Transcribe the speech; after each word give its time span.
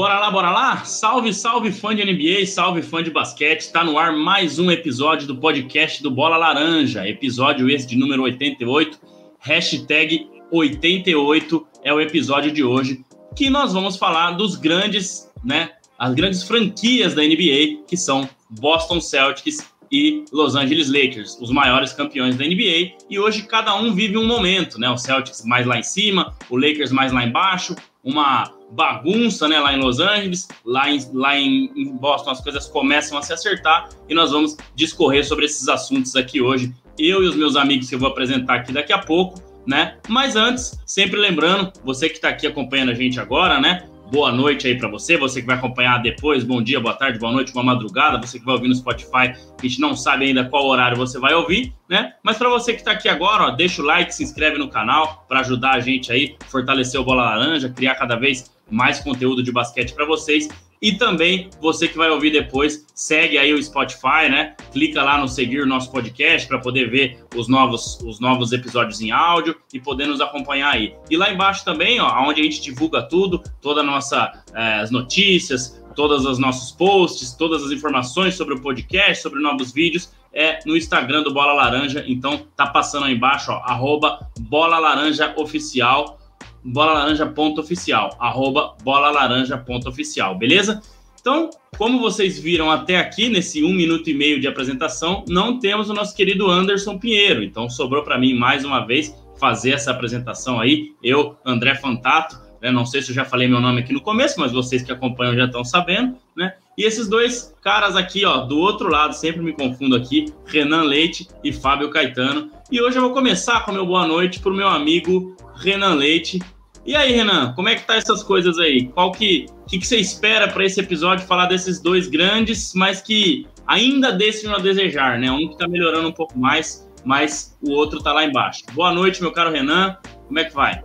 Bora 0.00 0.18
lá, 0.18 0.30
bora 0.30 0.50
lá? 0.50 0.82
Salve, 0.86 1.34
salve 1.34 1.70
fã 1.70 1.94
de 1.94 2.02
NBA, 2.02 2.46
salve 2.46 2.80
fã 2.80 3.02
de 3.02 3.10
basquete. 3.10 3.60
Está 3.60 3.84
no 3.84 3.98
ar 3.98 4.16
mais 4.16 4.58
um 4.58 4.70
episódio 4.70 5.26
do 5.26 5.36
podcast 5.36 6.02
do 6.02 6.10
Bola 6.10 6.38
Laranja. 6.38 7.06
Episódio 7.06 7.68
esse 7.68 7.86
de 7.86 7.98
número 7.98 8.22
88. 8.22 8.98
Hashtag 9.40 10.26
88 10.50 11.66
é 11.84 11.92
o 11.92 12.00
episódio 12.00 12.50
de 12.50 12.64
hoje. 12.64 13.04
Que 13.36 13.50
nós 13.50 13.74
vamos 13.74 13.98
falar 13.98 14.30
dos 14.30 14.56
grandes, 14.56 15.30
né? 15.44 15.72
As 15.98 16.14
grandes 16.14 16.44
franquias 16.44 17.12
da 17.12 17.20
NBA, 17.20 17.84
que 17.86 17.94
são 17.94 18.26
Boston 18.48 19.02
Celtics 19.02 19.70
e 19.92 20.24
Los 20.32 20.54
Angeles 20.54 20.88
Lakers, 20.88 21.36
os 21.42 21.50
maiores 21.50 21.92
campeões 21.92 22.36
da 22.38 22.46
NBA. 22.46 22.96
E 23.10 23.18
hoje 23.18 23.42
cada 23.42 23.74
um 23.76 23.92
vive 23.92 24.16
um 24.16 24.26
momento, 24.26 24.80
né? 24.80 24.88
O 24.88 24.96
Celtics 24.96 25.44
mais 25.44 25.66
lá 25.66 25.78
em 25.78 25.82
cima, 25.82 26.34
o 26.48 26.56
Lakers 26.56 26.90
mais 26.90 27.12
lá 27.12 27.22
embaixo, 27.22 27.76
uma 28.02 28.50
bagunça 28.70 29.48
né, 29.48 29.58
lá 29.58 29.74
em 29.74 29.80
Los 29.80 30.00
Angeles, 30.00 30.48
lá, 30.64 30.90
em, 30.90 31.00
lá 31.12 31.38
em, 31.38 31.70
em, 31.76 31.96
Boston 31.96 32.30
as 32.30 32.40
coisas 32.40 32.68
começam 32.68 33.18
a 33.18 33.22
se 33.22 33.32
acertar 33.32 33.88
e 34.08 34.14
nós 34.14 34.30
vamos 34.30 34.56
discorrer 34.74 35.26
sobre 35.26 35.44
esses 35.44 35.68
assuntos 35.68 36.14
aqui 36.16 36.40
hoje, 36.40 36.72
eu 36.98 37.22
e 37.22 37.26
os 37.26 37.36
meus 37.36 37.56
amigos 37.56 37.88
que 37.88 37.94
eu 37.94 37.98
vou 37.98 38.08
apresentar 38.08 38.56
aqui 38.56 38.72
daqui 38.72 38.92
a 38.92 38.98
pouco, 38.98 39.40
né? 39.66 39.98
Mas 40.08 40.36
antes, 40.36 40.80
sempre 40.86 41.18
lembrando, 41.18 41.72
você 41.84 42.08
que 42.08 42.16
está 42.16 42.28
aqui 42.28 42.46
acompanhando 42.46 42.90
a 42.90 42.94
gente 42.94 43.18
agora, 43.18 43.60
né? 43.60 43.88
boa 44.10 44.32
noite 44.32 44.66
aí 44.66 44.76
para 44.76 44.88
você, 44.88 45.16
você 45.16 45.40
que 45.40 45.46
vai 45.46 45.56
acompanhar 45.56 45.98
depois, 46.02 46.42
bom 46.42 46.60
dia, 46.60 46.80
boa 46.80 46.94
tarde, 46.94 47.18
boa 47.18 47.32
noite, 47.32 47.52
boa 47.52 47.64
madrugada, 47.64 48.18
você 48.18 48.40
que 48.40 48.44
vai 48.44 48.56
ouvir 48.56 48.68
no 48.68 48.74
Spotify, 48.74 49.32
a 49.32 49.62
gente 49.62 49.80
não 49.80 49.94
sabe 49.94 50.26
ainda 50.26 50.44
qual 50.44 50.66
horário 50.66 50.96
você 50.96 51.18
vai 51.18 51.32
ouvir, 51.32 51.72
né? 51.88 52.14
Mas 52.22 52.36
para 52.36 52.48
você 52.48 52.72
que 52.72 52.80
está 52.80 52.90
aqui 52.90 53.08
agora, 53.08 53.44
ó, 53.44 53.50
deixa 53.50 53.80
o 53.80 53.84
like, 53.84 54.12
se 54.12 54.24
inscreve 54.24 54.58
no 54.58 54.68
canal 54.68 55.24
para 55.28 55.40
ajudar 55.40 55.74
a 55.74 55.80
gente 55.80 56.10
aí, 56.10 56.36
fortalecer 56.48 57.00
o 57.00 57.04
Bola 57.04 57.22
Laranja, 57.22 57.68
criar 57.68 57.94
cada 57.94 58.16
vez 58.16 58.50
mais 58.70 59.00
conteúdo 59.00 59.42
de 59.42 59.52
basquete 59.52 59.92
para 59.92 60.04
vocês 60.04 60.48
e 60.82 60.92
também 60.92 61.50
você 61.60 61.86
que 61.86 61.96
vai 61.96 62.08
ouvir 62.08 62.30
depois, 62.30 62.86
segue 62.94 63.36
aí 63.36 63.52
o 63.52 63.62
Spotify, 63.62 64.30
né? 64.30 64.54
Clica 64.72 65.02
lá 65.02 65.18
no 65.18 65.28
seguir 65.28 65.60
o 65.60 65.66
nosso 65.66 65.92
podcast 65.92 66.48
para 66.48 66.58
poder 66.58 66.88
ver 66.88 67.22
os 67.36 67.48
novos, 67.48 67.98
os 68.00 68.18
novos 68.18 68.50
episódios 68.52 69.00
em 69.02 69.10
áudio 69.10 69.54
e 69.74 69.78
poder 69.78 70.06
nos 70.06 70.22
acompanhar 70.22 70.72
aí. 70.72 70.94
E 71.10 71.18
lá 71.18 71.30
embaixo 71.30 71.64
também, 71.66 72.00
ó, 72.00 72.26
onde 72.26 72.40
a 72.40 72.44
gente 72.44 72.62
divulga 72.62 73.02
tudo, 73.02 73.42
toda 73.60 73.82
a 73.82 73.84
nossa 73.84 74.32
eh, 74.54 74.80
as 74.80 74.90
notícias, 74.90 75.82
todos 75.94 76.24
os 76.24 76.38
nossos 76.38 76.72
posts, 76.72 77.34
todas 77.34 77.62
as 77.62 77.70
informações 77.72 78.34
sobre 78.34 78.54
o 78.54 78.60
podcast, 78.62 79.22
sobre 79.22 79.40
novos 79.40 79.72
vídeos, 79.72 80.10
é 80.32 80.60
no 80.64 80.76
Instagram 80.76 81.22
do 81.22 81.34
Bola 81.34 81.52
Laranja. 81.52 82.04
Então 82.06 82.46
tá 82.56 82.66
passando 82.66 83.04
aí 83.04 83.14
embaixo, 83.14 83.52
ó, 83.52 83.56
arroba 83.56 84.30
Bola 84.38 84.78
Laranja 84.78 85.34
Oficial 85.36 86.19
bolalaranja.oficial, 86.64 88.16
arroba 88.18 88.76
bolalaranja.oficial, 88.82 90.36
beleza? 90.36 90.80
Então, 91.20 91.50
como 91.76 92.00
vocês 92.00 92.38
viram 92.38 92.70
até 92.70 92.96
aqui, 92.96 93.28
nesse 93.28 93.62
um 93.62 93.72
minuto 93.72 94.08
e 94.08 94.14
meio 94.14 94.40
de 94.40 94.48
apresentação, 94.48 95.24
não 95.28 95.58
temos 95.58 95.90
o 95.90 95.94
nosso 95.94 96.16
querido 96.16 96.50
Anderson 96.50 96.98
Pinheiro. 96.98 97.42
Então, 97.42 97.68
sobrou 97.68 98.02
para 98.02 98.18
mim 98.18 98.34
mais 98.34 98.64
uma 98.64 98.86
vez 98.86 99.14
fazer 99.38 99.72
essa 99.72 99.90
apresentação 99.90 100.58
aí. 100.58 100.92
Eu, 101.02 101.36
André 101.44 101.74
Fantato, 101.74 102.38
né? 102.60 102.70
não 102.70 102.86
sei 102.86 103.02
se 103.02 103.10
eu 103.10 103.14
já 103.14 103.24
falei 103.24 103.48
meu 103.48 103.60
nome 103.60 103.80
aqui 103.80 103.92
no 103.92 104.00
começo, 104.00 104.40
mas 104.40 104.52
vocês 104.52 104.82
que 104.82 104.92
acompanham 104.92 105.34
já 105.34 105.44
estão 105.44 105.64
sabendo, 105.64 106.16
né? 106.36 106.54
E 106.78 106.84
esses 106.84 107.08
dois 107.08 107.54
caras 107.62 107.96
aqui, 107.96 108.24
ó, 108.24 108.38
do 108.38 108.58
outro 108.58 108.88
lado, 108.88 109.12
sempre 109.12 109.42
me 109.42 109.52
confundo 109.52 109.96
aqui, 109.96 110.32
Renan 110.46 110.82
Leite 110.82 111.28
e 111.42 111.52
Fábio 111.52 111.90
Caetano. 111.90 112.50
E 112.70 112.80
hoje 112.80 112.96
eu 112.96 113.02
vou 113.02 113.12
começar 113.12 113.64
com 113.64 113.72
meu 113.72 113.84
boa 113.84 114.06
noite 114.06 114.40
para 114.40 114.52
o 114.52 114.56
meu 114.56 114.68
amigo 114.68 115.36
Renan 115.56 115.94
Leite. 115.94 116.40
E 116.86 116.96
aí, 116.96 117.12
Renan, 117.12 117.52
como 117.54 117.68
é 117.68 117.74
que 117.74 117.86
tá 117.86 117.96
essas 117.96 118.22
coisas 118.22 118.58
aí? 118.58 118.88
Qual 118.88 119.12
que, 119.12 119.46
que, 119.68 119.78
que 119.78 119.86
você 119.86 119.98
espera 119.98 120.48
para 120.48 120.64
esse 120.64 120.80
episódio 120.80 121.26
falar 121.26 121.46
desses 121.46 121.80
dois 121.80 122.08
grandes, 122.08 122.72
mas 122.74 123.02
que 123.02 123.46
ainda 123.66 124.10
deixam 124.10 124.54
a 124.54 124.58
desejar, 124.58 125.18
né? 125.18 125.30
Um 125.30 125.48
que 125.48 125.58
tá 125.58 125.68
melhorando 125.68 126.08
um 126.08 126.12
pouco 126.12 126.38
mais, 126.38 126.88
mas 127.04 127.56
o 127.60 127.72
outro 127.72 128.02
tá 128.02 128.12
lá 128.12 128.24
embaixo. 128.24 128.62
Boa 128.72 128.92
noite, 128.92 129.20
meu 129.20 129.32
caro 129.32 129.50
Renan. 129.50 129.96
Como 130.26 130.38
é 130.38 130.44
que 130.44 130.54
vai? 130.54 130.82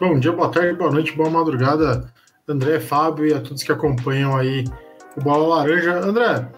Bom 0.00 0.18
dia, 0.18 0.32
boa 0.32 0.48
tarde, 0.48 0.74
boa 0.74 0.90
noite, 0.90 1.12
boa 1.12 1.28
madrugada, 1.28 2.12
André, 2.48 2.80
Fábio 2.80 3.26
e 3.26 3.34
a 3.34 3.40
todos 3.40 3.62
que 3.62 3.72
acompanham 3.72 4.36
aí 4.36 4.64
o 5.18 5.22
Bola 5.22 5.56
Laranja. 5.56 5.98
André, 5.98 6.48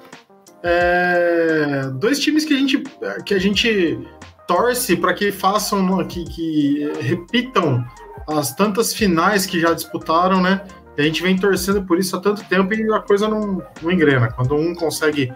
é... 0.62 1.90
dois 1.94 2.20
times 2.20 2.44
que 2.44 2.54
a 2.54 2.58
gente, 2.58 2.82
que 3.24 3.34
a 3.34 3.38
gente 3.38 3.98
torce 4.46 4.96
para 4.96 5.14
que 5.14 5.32
façam, 5.32 6.04
que, 6.06 6.24
que 6.24 6.92
repitam 7.00 7.84
as 8.28 8.54
tantas 8.54 8.92
finais 8.92 9.46
que 9.46 9.60
já 9.60 9.72
disputaram, 9.72 10.40
né? 10.40 10.62
A 10.98 11.02
gente 11.02 11.22
vem 11.22 11.36
torcendo 11.36 11.82
por 11.82 11.98
isso 11.98 12.14
há 12.16 12.20
tanto 12.20 12.44
tempo 12.44 12.74
e 12.74 12.92
a 12.92 13.00
coisa 13.00 13.26
não, 13.26 13.62
não 13.80 13.90
engrena. 13.90 14.30
Quando 14.30 14.54
um 14.54 14.74
consegue 14.74 15.32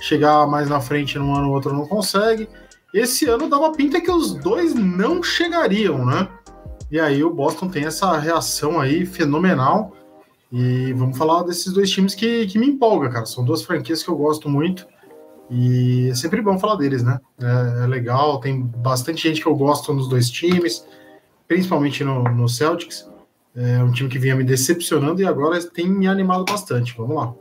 chegar 0.00 0.46
mais 0.46 0.68
na 0.68 0.80
frente 0.80 1.18
num 1.18 1.34
ano, 1.34 1.48
o 1.48 1.52
outro 1.52 1.72
não 1.72 1.86
consegue. 1.86 2.48
Esse 2.94 3.26
ano 3.26 3.46
uma 3.46 3.72
pinta 3.72 4.00
que 4.00 4.10
os 4.10 4.34
dois 4.34 4.74
não 4.74 5.22
chegariam, 5.22 6.04
né? 6.06 6.28
E 6.90 7.00
aí 7.00 7.22
o 7.24 7.30
Boston 7.30 7.68
tem 7.68 7.84
essa 7.84 8.16
reação 8.16 8.80
aí 8.80 9.04
fenomenal. 9.04 9.92
E 10.50 10.92
vamos 10.94 11.18
falar 11.18 11.42
desses 11.42 11.72
dois 11.72 11.90
times 11.90 12.14
que, 12.14 12.46
que 12.46 12.58
me 12.58 12.66
empolga, 12.66 13.10
cara. 13.10 13.26
São 13.26 13.44
duas 13.44 13.62
franquias 13.62 14.02
que 14.02 14.08
eu 14.08 14.16
gosto 14.16 14.48
muito. 14.48 14.86
E 15.50 16.08
é 16.10 16.14
sempre 16.14 16.42
bom 16.42 16.58
falar 16.58 16.76
deles, 16.76 17.02
né? 17.02 17.18
É, 17.40 17.84
é, 17.84 17.86
legal, 17.86 18.38
tem 18.40 18.60
bastante 18.60 19.22
gente 19.22 19.40
que 19.40 19.46
eu 19.46 19.54
gosto 19.54 19.92
nos 19.92 20.08
dois 20.08 20.30
times, 20.30 20.86
principalmente 21.46 22.04
no, 22.04 22.22
no 22.24 22.48
Celtics. 22.48 23.08
É 23.56 23.82
um 23.82 23.90
time 23.90 24.08
que 24.08 24.18
vinha 24.18 24.36
me 24.36 24.44
decepcionando 24.44 25.20
e 25.20 25.26
agora 25.26 25.62
tem 25.62 25.88
me 25.88 26.06
animado 26.06 26.44
bastante. 26.44 26.94
Vamos 26.96 27.16
lá. 27.16 27.34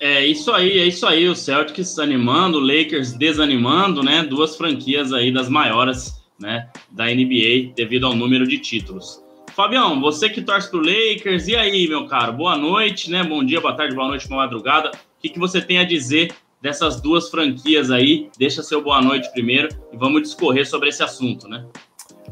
É 0.00 0.24
isso 0.24 0.50
aí, 0.50 0.78
é 0.78 0.86
isso 0.86 1.06
aí. 1.06 1.28
O 1.28 1.34
Celtics 1.34 1.98
animando, 1.98 2.58
o 2.58 2.60
Lakers 2.60 3.12
desanimando, 3.12 4.02
né? 4.02 4.24
Duas 4.24 4.56
franquias 4.56 5.12
aí 5.12 5.32
das 5.32 5.48
maiores, 5.48 6.14
né? 6.40 6.68
Da 6.90 7.06
NBA 7.06 7.72
devido 7.76 8.06
ao 8.06 8.14
número 8.14 8.46
de 8.46 8.58
títulos. 8.58 9.22
Fabião, 9.54 10.00
você 10.00 10.30
que 10.30 10.40
torce 10.40 10.70
pro 10.70 10.80
Lakers, 10.80 11.46
e 11.46 11.54
aí, 11.54 11.86
meu 11.86 12.06
caro? 12.06 12.32
Boa 12.32 12.56
noite, 12.56 13.10
né? 13.10 13.22
Bom 13.22 13.44
dia, 13.44 13.60
boa 13.60 13.76
tarde, 13.76 13.94
boa 13.94 14.08
noite, 14.08 14.26
boa 14.26 14.42
madrugada. 14.44 14.90
O 14.90 15.20
que, 15.20 15.28
que 15.28 15.38
você 15.38 15.60
tem 15.60 15.78
a 15.78 15.84
dizer 15.84 16.34
dessas 16.62 17.00
duas 17.00 17.28
franquias 17.28 17.90
aí. 17.90 18.30
Deixa 18.38 18.62
seu 18.62 18.82
boa 18.82 19.02
noite 19.02 19.30
primeiro 19.32 19.68
e 19.92 19.96
vamos 19.96 20.22
discorrer 20.22 20.66
sobre 20.66 20.88
esse 20.88 21.02
assunto, 21.02 21.48
né? 21.48 21.66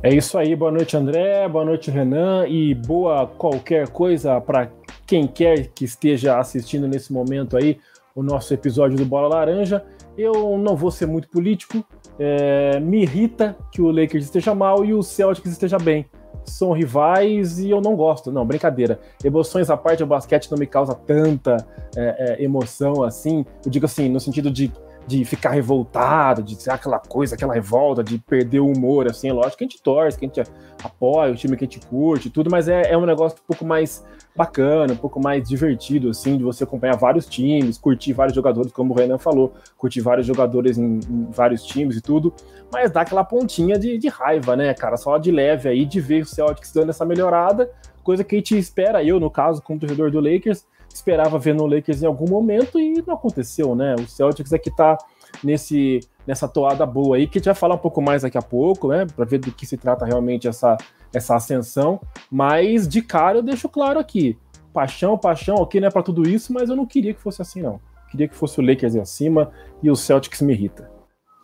É 0.02 0.14
isso 0.14 0.38
aí, 0.38 0.56
boa 0.56 0.70
noite 0.70 0.96
André, 0.96 1.46
boa 1.46 1.64
noite 1.64 1.90
Renan 1.90 2.46
e 2.48 2.74
boa 2.74 3.26
qualquer 3.26 3.88
coisa 3.88 4.40
para 4.40 4.70
quem 5.06 5.26
quer 5.26 5.66
que 5.74 5.84
esteja 5.84 6.38
assistindo 6.38 6.88
nesse 6.88 7.12
momento 7.12 7.56
aí 7.56 7.78
o 8.14 8.22
nosso 8.22 8.54
episódio 8.54 8.96
do 8.96 9.04
Bola 9.04 9.28
Laranja. 9.28 9.84
Eu 10.16 10.56
não 10.56 10.74
vou 10.74 10.90
ser 10.90 11.06
muito 11.06 11.28
político, 11.28 11.84
é, 12.18 12.80
me 12.80 13.02
irrita 13.02 13.56
que 13.70 13.82
o 13.82 13.90
Lakers 13.90 14.24
esteja 14.24 14.54
mal 14.54 14.84
e 14.84 14.94
o 14.94 15.02
Celtics 15.02 15.52
esteja 15.52 15.76
bem 15.76 16.06
são 16.50 16.72
rivais 16.72 17.58
e 17.58 17.70
eu 17.70 17.80
não 17.80 17.96
gosto. 17.96 18.30
Não, 18.30 18.44
brincadeira. 18.44 19.00
Emoções 19.24 19.70
à 19.70 19.76
parte, 19.76 20.02
o 20.02 20.06
basquete 20.06 20.50
não 20.50 20.58
me 20.58 20.66
causa 20.66 20.94
tanta 20.94 21.56
é, 21.96 22.36
é, 22.40 22.44
emoção 22.44 23.02
assim. 23.02 23.44
Eu 23.64 23.70
digo 23.70 23.86
assim, 23.86 24.08
no 24.08 24.20
sentido 24.20 24.50
de, 24.50 24.72
de 25.06 25.24
ficar 25.24 25.50
revoltado, 25.50 26.42
de 26.42 26.54
ser 26.60 26.70
aquela 26.70 26.98
coisa, 26.98 27.34
aquela 27.34 27.54
revolta, 27.54 28.02
de 28.02 28.18
perder 28.18 28.60
o 28.60 28.66
humor, 28.66 29.08
assim. 29.08 29.28
É 29.28 29.32
lógico 29.32 29.58
que 29.58 29.64
a 29.64 29.66
gente 29.66 29.82
torce, 29.82 30.18
que 30.18 30.24
a 30.24 30.28
gente 30.28 30.42
apoia 30.82 31.32
o 31.32 31.36
time 31.36 31.56
que 31.56 31.64
a 31.64 31.66
gente 31.66 31.80
curte, 31.86 32.30
tudo, 32.30 32.50
mas 32.50 32.68
é, 32.68 32.92
é 32.92 32.96
um 32.96 33.06
negócio 33.06 33.38
um 33.42 33.46
pouco 33.46 33.64
mais 33.64 34.04
bacana, 34.36 34.92
um 34.92 34.96
pouco 34.96 35.20
mais 35.20 35.48
divertido, 35.48 36.10
assim, 36.10 36.38
de 36.38 36.44
você 36.44 36.64
acompanhar 36.64 36.96
vários 36.96 37.26
times, 37.26 37.76
curtir 37.76 38.12
vários 38.12 38.34
jogadores, 38.34 38.72
como 38.72 38.94
o 38.94 38.96
Renan 38.96 39.18
falou, 39.18 39.52
curtir 39.76 40.00
vários 40.00 40.26
jogadores 40.26 40.78
em, 40.78 41.00
em 41.08 41.28
vários 41.30 41.64
times 41.64 41.96
e 41.96 42.00
tudo, 42.00 42.32
mas 42.72 42.90
dá 42.90 43.00
aquela 43.02 43.24
pontinha 43.24 43.78
de, 43.78 43.98
de, 43.98 44.08
raiva, 44.08 44.56
né, 44.56 44.72
cara, 44.72 44.96
só 44.96 45.18
de 45.18 45.30
leve 45.30 45.68
aí, 45.68 45.84
de 45.84 46.00
ver 46.00 46.22
o 46.22 46.26
Celtics 46.26 46.72
dando 46.72 46.90
essa 46.90 47.04
melhorada, 47.04 47.70
coisa 48.02 48.24
que 48.24 48.36
a 48.36 48.38
gente 48.38 48.56
espera, 48.56 49.02
eu, 49.02 49.18
no 49.18 49.30
caso, 49.30 49.60
como 49.62 49.78
torcedor 49.78 50.10
do 50.10 50.20
Lakers, 50.20 50.64
esperava 50.94 51.38
ver 51.38 51.54
no 51.54 51.66
Lakers 51.66 52.02
em 52.02 52.06
algum 52.06 52.28
momento 52.28 52.78
e 52.78 53.02
não 53.06 53.14
aconteceu, 53.14 53.74
né, 53.74 53.94
o 53.94 54.06
Celtics 54.06 54.52
é 54.52 54.58
que 54.58 54.70
tá 54.70 54.96
nesse 55.42 56.00
nessa 56.26 56.46
toada 56.46 56.84
boa 56.86 57.16
aí, 57.16 57.26
que 57.26 57.38
a 57.38 57.40
gente 57.40 57.46
vai 57.46 57.54
falar 57.54 57.74
um 57.74 57.78
pouco 57.78 58.00
mais 58.00 58.22
daqui 58.22 58.38
a 58.38 58.42
pouco, 58.42 58.88
né, 58.88 59.06
para 59.06 59.24
ver 59.24 59.38
do 59.38 59.50
que 59.50 59.66
se 59.66 59.76
trata 59.76 60.04
realmente 60.04 60.46
essa 60.48 60.76
essa 61.12 61.34
ascensão, 61.34 62.00
mas 62.30 62.86
de 62.86 63.02
cara 63.02 63.38
eu 63.38 63.42
deixo 63.42 63.68
claro 63.68 63.98
aqui, 63.98 64.38
paixão, 64.72 65.18
paixão, 65.18 65.56
ok, 65.56 65.80
não 65.80 65.88
é 65.88 65.90
para 65.90 66.02
tudo 66.02 66.28
isso, 66.28 66.52
mas 66.52 66.70
eu 66.70 66.76
não 66.76 66.86
queria 66.86 67.12
que 67.12 67.20
fosse 67.20 67.42
assim 67.42 67.62
não. 67.62 67.80
Queria 68.10 68.28
que 68.28 68.34
fosse 68.34 68.58
o 68.58 68.64
Lakers 68.64 68.94
em 68.94 69.00
acima 69.00 69.52
e 69.82 69.90
o 69.90 69.96
Celtics 69.96 70.42
me 70.42 70.52
irrita. 70.52 70.90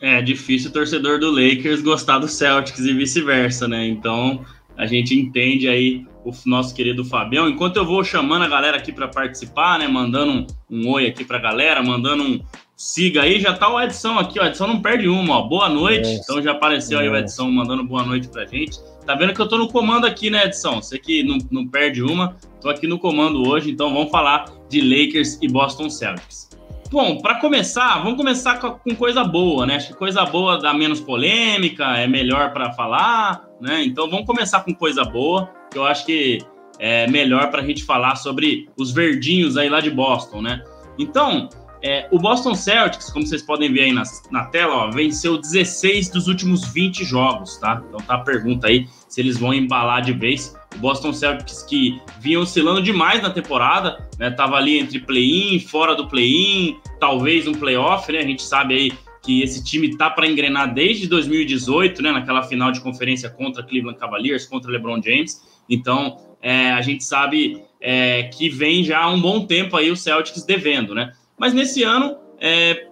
É 0.02 0.20
difícil 0.20 0.70
o 0.70 0.72
torcedor 0.72 1.18
do 1.18 1.30
Lakers 1.30 1.80
gostar 1.80 2.18
do 2.18 2.28
Celtics 2.28 2.80
e 2.80 2.92
vice-versa, 2.92 3.66
né? 3.66 3.86
Então 3.86 4.44
a 4.76 4.84
gente 4.84 5.18
entende 5.18 5.68
aí 5.68 6.06
o 6.26 6.34
nosso 6.44 6.74
querido 6.74 7.04
Fabião. 7.04 7.48
Enquanto 7.48 7.76
eu 7.76 7.84
vou 7.84 8.02
chamando 8.02 8.42
a 8.42 8.48
galera 8.48 8.76
aqui 8.76 8.92
para 8.92 9.06
participar, 9.06 9.78
né? 9.78 9.86
Mandando 9.86 10.32
um, 10.32 10.46
um 10.70 10.90
oi 10.90 11.06
aqui 11.06 11.24
para 11.24 11.38
a 11.38 11.40
galera, 11.40 11.82
mandando 11.82 12.24
um, 12.24 12.40
siga 12.76 13.22
aí. 13.22 13.38
Já 13.38 13.52
tá 13.52 13.72
o 13.72 13.80
Edson 13.80 14.18
aqui, 14.18 14.40
ó. 14.40 14.46
Edson 14.46 14.66
não 14.66 14.82
perde 14.82 15.08
uma, 15.08 15.38
ó. 15.38 15.42
Boa 15.42 15.68
noite. 15.68 16.08
Então 16.08 16.42
já 16.42 16.52
apareceu 16.52 16.98
aí 16.98 17.08
o 17.08 17.16
Edson 17.16 17.48
mandando 17.50 17.84
boa 17.84 18.02
noite 18.02 18.28
pra 18.28 18.44
gente. 18.44 18.78
Tá 19.06 19.14
vendo 19.14 19.32
que 19.32 19.40
eu 19.40 19.48
tô 19.48 19.56
no 19.56 19.68
comando 19.68 20.04
aqui, 20.04 20.30
né, 20.30 20.46
Edson? 20.46 20.82
Você 20.82 20.98
que 20.98 21.22
não, 21.22 21.38
não 21.48 21.68
perde 21.68 22.02
uma, 22.02 22.36
tô 22.60 22.68
aqui 22.68 22.88
no 22.88 22.98
comando 22.98 23.48
hoje, 23.48 23.70
então 23.70 23.94
vamos 23.94 24.10
falar 24.10 24.46
de 24.68 24.80
Lakers 24.80 25.38
e 25.40 25.46
Boston 25.46 25.88
Celtics. 25.88 26.50
Bom, 26.90 27.18
para 27.18 27.40
começar, 27.40 27.98
vamos 27.98 28.16
começar 28.16 28.58
com 28.58 28.94
coisa 28.94 29.24
boa, 29.24 29.66
né? 29.66 29.76
Acho 29.76 29.88
que 29.88 29.94
coisa 29.94 30.24
boa 30.24 30.58
dá 30.58 30.72
menos 30.72 31.00
polêmica, 31.00 31.84
é 31.96 32.06
melhor 32.06 32.52
para 32.52 32.72
falar, 32.72 33.44
né? 33.60 33.82
Então 33.84 34.08
vamos 34.08 34.26
começar 34.26 34.60
com 34.60 34.72
coisa 34.72 35.04
boa, 35.04 35.50
que 35.70 35.78
eu 35.78 35.84
acho 35.84 36.06
que 36.06 36.38
é 36.78 37.06
melhor 37.08 37.50
para 37.50 37.62
a 37.62 37.66
gente 37.66 37.84
falar 37.84 38.16
sobre 38.16 38.68
os 38.78 38.92
verdinhos 38.92 39.56
aí 39.56 39.68
lá 39.68 39.80
de 39.80 39.90
Boston, 39.90 40.42
né? 40.42 40.62
Então, 40.98 41.48
é, 41.82 42.08
o 42.10 42.18
Boston 42.18 42.54
Celtics, 42.54 43.10
como 43.10 43.26
vocês 43.26 43.42
podem 43.42 43.72
ver 43.72 43.82
aí 43.82 43.92
na, 43.92 44.02
na 44.30 44.44
tela, 44.46 44.74
ó, 44.74 44.90
venceu 44.90 45.38
16 45.38 46.08
dos 46.10 46.28
últimos 46.28 46.66
20 46.72 47.04
jogos, 47.04 47.56
tá? 47.58 47.82
Então 47.88 48.00
tá 48.00 48.14
a 48.14 48.20
pergunta 48.20 48.68
aí 48.68 48.86
se 49.08 49.20
eles 49.20 49.38
vão 49.38 49.52
embalar 49.52 50.02
de 50.02 50.12
vez. 50.12 50.56
Boston 50.78 51.12
Celtics 51.12 51.62
que 51.62 52.00
vinha 52.20 52.38
oscilando 52.40 52.82
demais 52.82 53.22
na 53.22 53.30
temporada, 53.30 54.06
né? 54.18 54.30
Tava 54.30 54.56
ali 54.56 54.78
entre 54.78 55.00
play-in, 55.00 55.58
fora 55.60 55.94
do 55.94 56.08
play-in, 56.08 56.76
talvez 57.00 57.46
um 57.46 57.54
playoff, 57.54 58.10
né? 58.12 58.18
A 58.18 58.26
gente 58.26 58.42
sabe 58.42 58.74
aí 58.74 58.92
que 59.22 59.42
esse 59.42 59.64
time 59.64 59.96
tá 59.96 60.08
para 60.08 60.26
engrenar 60.26 60.72
desde 60.72 61.08
2018, 61.08 62.00
né? 62.02 62.12
Naquela 62.12 62.42
final 62.42 62.70
de 62.70 62.80
conferência 62.80 63.28
contra 63.28 63.62
Cleveland 63.62 63.98
Cavaliers, 63.98 64.46
contra 64.46 64.70
LeBron 64.70 65.02
James. 65.02 65.42
Então, 65.68 66.16
é, 66.40 66.70
a 66.70 66.80
gente 66.80 67.02
sabe 67.02 67.62
é, 67.80 68.24
que 68.24 68.48
vem 68.48 68.84
já 68.84 69.00
há 69.00 69.10
um 69.10 69.20
bom 69.20 69.44
tempo 69.46 69.76
aí 69.76 69.90
o 69.90 69.96
Celtics 69.96 70.44
devendo, 70.44 70.94
né? 70.94 71.12
Mas 71.38 71.52
nesse 71.52 71.82
ano, 71.82 72.16
é, 72.40 72.86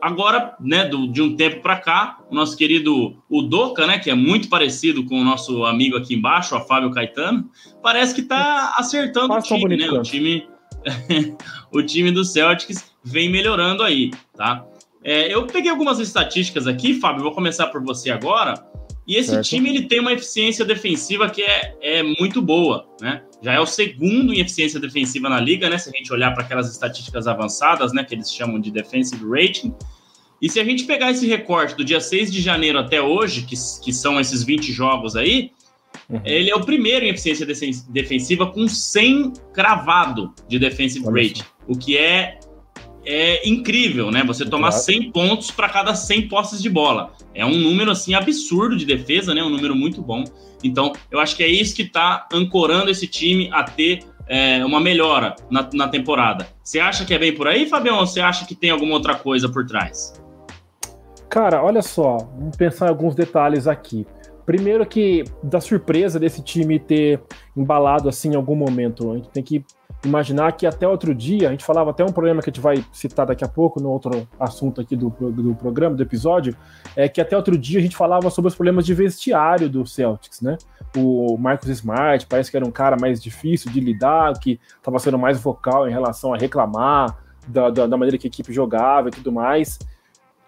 agora, 0.00 0.56
né, 0.60 0.84
do, 0.84 1.06
de 1.06 1.20
um 1.22 1.36
tempo 1.36 1.60
para 1.60 1.76
cá, 1.76 2.18
o 2.30 2.34
nosso 2.34 2.56
querido 2.56 3.16
Udoca, 3.30 3.86
né, 3.86 3.98
que 3.98 4.10
é 4.10 4.14
muito 4.14 4.48
parecido 4.48 5.04
com 5.04 5.20
o 5.20 5.24
nosso 5.24 5.64
amigo 5.64 5.96
aqui 5.96 6.14
embaixo, 6.14 6.56
o 6.56 6.60
Fábio 6.60 6.90
Caetano, 6.90 7.50
parece 7.82 8.14
que 8.14 8.20
está 8.20 8.74
acertando 8.78 9.34
o 9.34 9.42
time, 9.42 9.76
né? 9.76 9.90
O 9.90 10.02
time, 10.02 10.48
o 11.72 11.82
time 11.82 12.10
do 12.10 12.24
Celtics 12.24 12.92
vem 13.04 13.30
melhorando 13.30 13.82
aí, 13.82 14.10
tá? 14.36 14.64
É, 15.02 15.32
eu 15.32 15.46
peguei 15.46 15.70
algumas 15.70 15.98
estatísticas 15.98 16.66
aqui, 16.66 16.94
Fábio, 16.94 17.22
vou 17.22 17.32
começar 17.32 17.66
por 17.68 17.82
você 17.82 18.10
agora. 18.10 18.54
E 19.06 19.16
esse 19.16 19.30
certo. 19.30 19.46
time 19.46 19.70
ele 19.70 19.82
tem 19.82 20.00
uma 20.00 20.12
eficiência 20.12 20.64
defensiva 20.64 21.28
que 21.28 21.42
é, 21.42 21.74
é 21.80 22.02
muito 22.02 22.40
boa, 22.40 22.86
né? 23.00 23.22
Já 23.42 23.54
é 23.54 23.60
o 23.60 23.66
segundo 23.66 24.32
em 24.32 24.40
eficiência 24.40 24.78
defensiva 24.78 25.28
na 25.28 25.40
liga, 25.40 25.68
né? 25.68 25.78
Se 25.78 25.88
a 25.88 25.92
gente 25.92 26.12
olhar 26.12 26.32
para 26.32 26.44
aquelas 26.44 26.70
estatísticas 26.70 27.26
avançadas, 27.26 27.92
né? 27.92 28.04
Que 28.04 28.14
eles 28.14 28.32
chamam 28.32 28.60
de 28.60 28.70
defensive 28.70 29.24
rating. 29.28 29.74
E 30.40 30.48
se 30.48 30.60
a 30.60 30.64
gente 30.64 30.84
pegar 30.84 31.10
esse 31.10 31.26
recorte 31.26 31.76
do 31.76 31.84
dia 31.84 32.00
6 32.00 32.32
de 32.32 32.40
janeiro 32.40 32.78
até 32.78 33.00
hoje, 33.00 33.42
que, 33.42 33.54
que 33.82 33.92
são 33.92 34.18
esses 34.18 34.42
20 34.42 34.72
jogos 34.72 35.16
aí, 35.16 35.50
uhum. 36.08 36.20
ele 36.24 36.50
é 36.50 36.54
o 36.54 36.64
primeiro 36.64 37.04
em 37.04 37.08
eficiência 37.08 37.46
defensiva 37.88 38.46
com 38.46 38.66
100 38.66 39.32
cravado 39.52 40.32
de 40.48 40.58
defensive 40.58 41.04
rating, 41.06 41.44
o 41.66 41.76
que 41.76 41.96
é 41.96 42.38
é 43.04 43.48
incrível, 43.48 44.10
né? 44.10 44.22
Você 44.24 44.44
tomar 44.44 44.72
100 44.72 45.12
pontos 45.12 45.50
para 45.50 45.68
cada 45.68 45.94
100 45.94 46.28
posses 46.28 46.62
de 46.62 46.68
bola. 46.68 47.12
É 47.34 47.44
um 47.44 47.56
número 47.56 47.90
assim 47.90 48.14
absurdo 48.14 48.76
de 48.76 48.84
defesa, 48.84 49.34
né? 49.34 49.42
Um 49.42 49.50
número 49.50 49.74
muito 49.74 50.02
bom. 50.02 50.24
Então, 50.62 50.92
eu 51.10 51.18
acho 51.18 51.36
que 51.36 51.42
é 51.42 51.48
isso 51.48 51.74
que 51.74 51.82
está 51.82 52.28
ancorando 52.32 52.90
esse 52.90 53.06
time 53.06 53.48
a 53.52 53.64
ter 53.64 54.00
é, 54.28 54.64
uma 54.64 54.80
melhora 54.80 55.34
na, 55.50 55.68
na 55.72 55.88
temporada. 55.88 56.46
Você 56.62 56.78
acha 56.78 57.04
que 57.04 57.14
é 57.14 57.18
bem 57.18 57.34
por 57.34 57.48
aí, 57.48 57.66
Fabião? 57.66 57.98
Ou 57.98 58.06
você 58.06 58.20
acha 58.20 58.46
que 58.46 58.54
tem 58.54 58.70
alguma 58.70 58.94
outra 58.94 59.14
coisa 59.14 59.48
por 59.48 59.66
trás? 59.66 60.14
Cara, 61.28 61.62
olha 61.62 61.80
só, 61.80 62.18
vamos 62.38 62.56
pensar 62.56 62.86
em 62.86 62.88
alguns 62.90 63.14
detalhes 63.14 63.66
aqui. 63.66 64.06
Primeiro 64.44 64.84
que 64.84 65.24
da 65.42 65.60
surpresa 65.60 66.18
desse 66.18 66.42
time 66.42 66.78
ter 66.78 67.20
embalado 67.56 68.08
assim 68.08 68.32
em 68.32 68.34
algum 68.34 68.56
momento, 68.56 69.12
a 69.12 69.16
gente 69.16 69.28
tem 69.30 69.42
que 69.42 69.64
imaginar 70.04 70.52
que 70.52 70.66
até 70.66 70.88
outro 70.88 71.14
dia, 71.14 71.48
a 71.48 71.50
gente 71.50 71.64
falava 71.64 71.90
até 71.90 72.04
um 72.04 72.12
problema 72.12 72.40
que 72.42 72.48
a 72.48 72.52
gente 72.52 72.62
vai 72.62 72.84
citar 72.92 73.26
daqui 73.26 73.44
a 73.44 73.48
pouco 73.48 73.80
no 73.80 73.90
outro 73.90 74.26
assunto 74.38 74.80
aqui 74.80 74.96
do, 74.96 75.10
do 75.10 75.54
programa, 75.54 75.94
do 75.94 76.02
episódio, 76.02 76.56
é 76.96 77.08
que 77.08 77.20
até 77.20 77.36
outro 77.36 77.56
dia 77.58 77.78
a 77.78 77.82
gente 77.82 77.96
falava 77.96 78.30
sobre 78.30 78.48
os 78.48 78.54
problemas 78.54 78.86
de 78.86 78.94
vestiário 78.94 79.68
do 79.68 79.86
Celtics, 79.86 80.40
né? 80.40 80.56
O 80.96 81.36
Marcus 81.36 81.68
Smart 81.68 82.26
parece 82.26 82.50
que 82.50 82.56
era 82.56 82.66
um 82.66 82.70
cara 82.70 82.96
mais 83.00 83.22
difícil 83.22 83.70
de 83.70 83.80
lidar, 83.80 84.32
que 84.38 84.58
estava 84.76 84.98
sendo 84.98 85.18
mais 85.18 85.40
vocal 85.40 85.88
em 85.88 85.92
relação 85.92 86.32
a 86.32 86.36
reclamar 86.36 87.16
da, 87.46 87.70
da, 87.70 87.86
da 87.86 87.96
maneira 87.96 88.16
que 88.16 88.26
a 88.26 88.30
equipe 88.30 88.52
jogava 88.52 89.08
e 89.08 89.10
tudo 89.10 89.30
mais. 89.30 89.78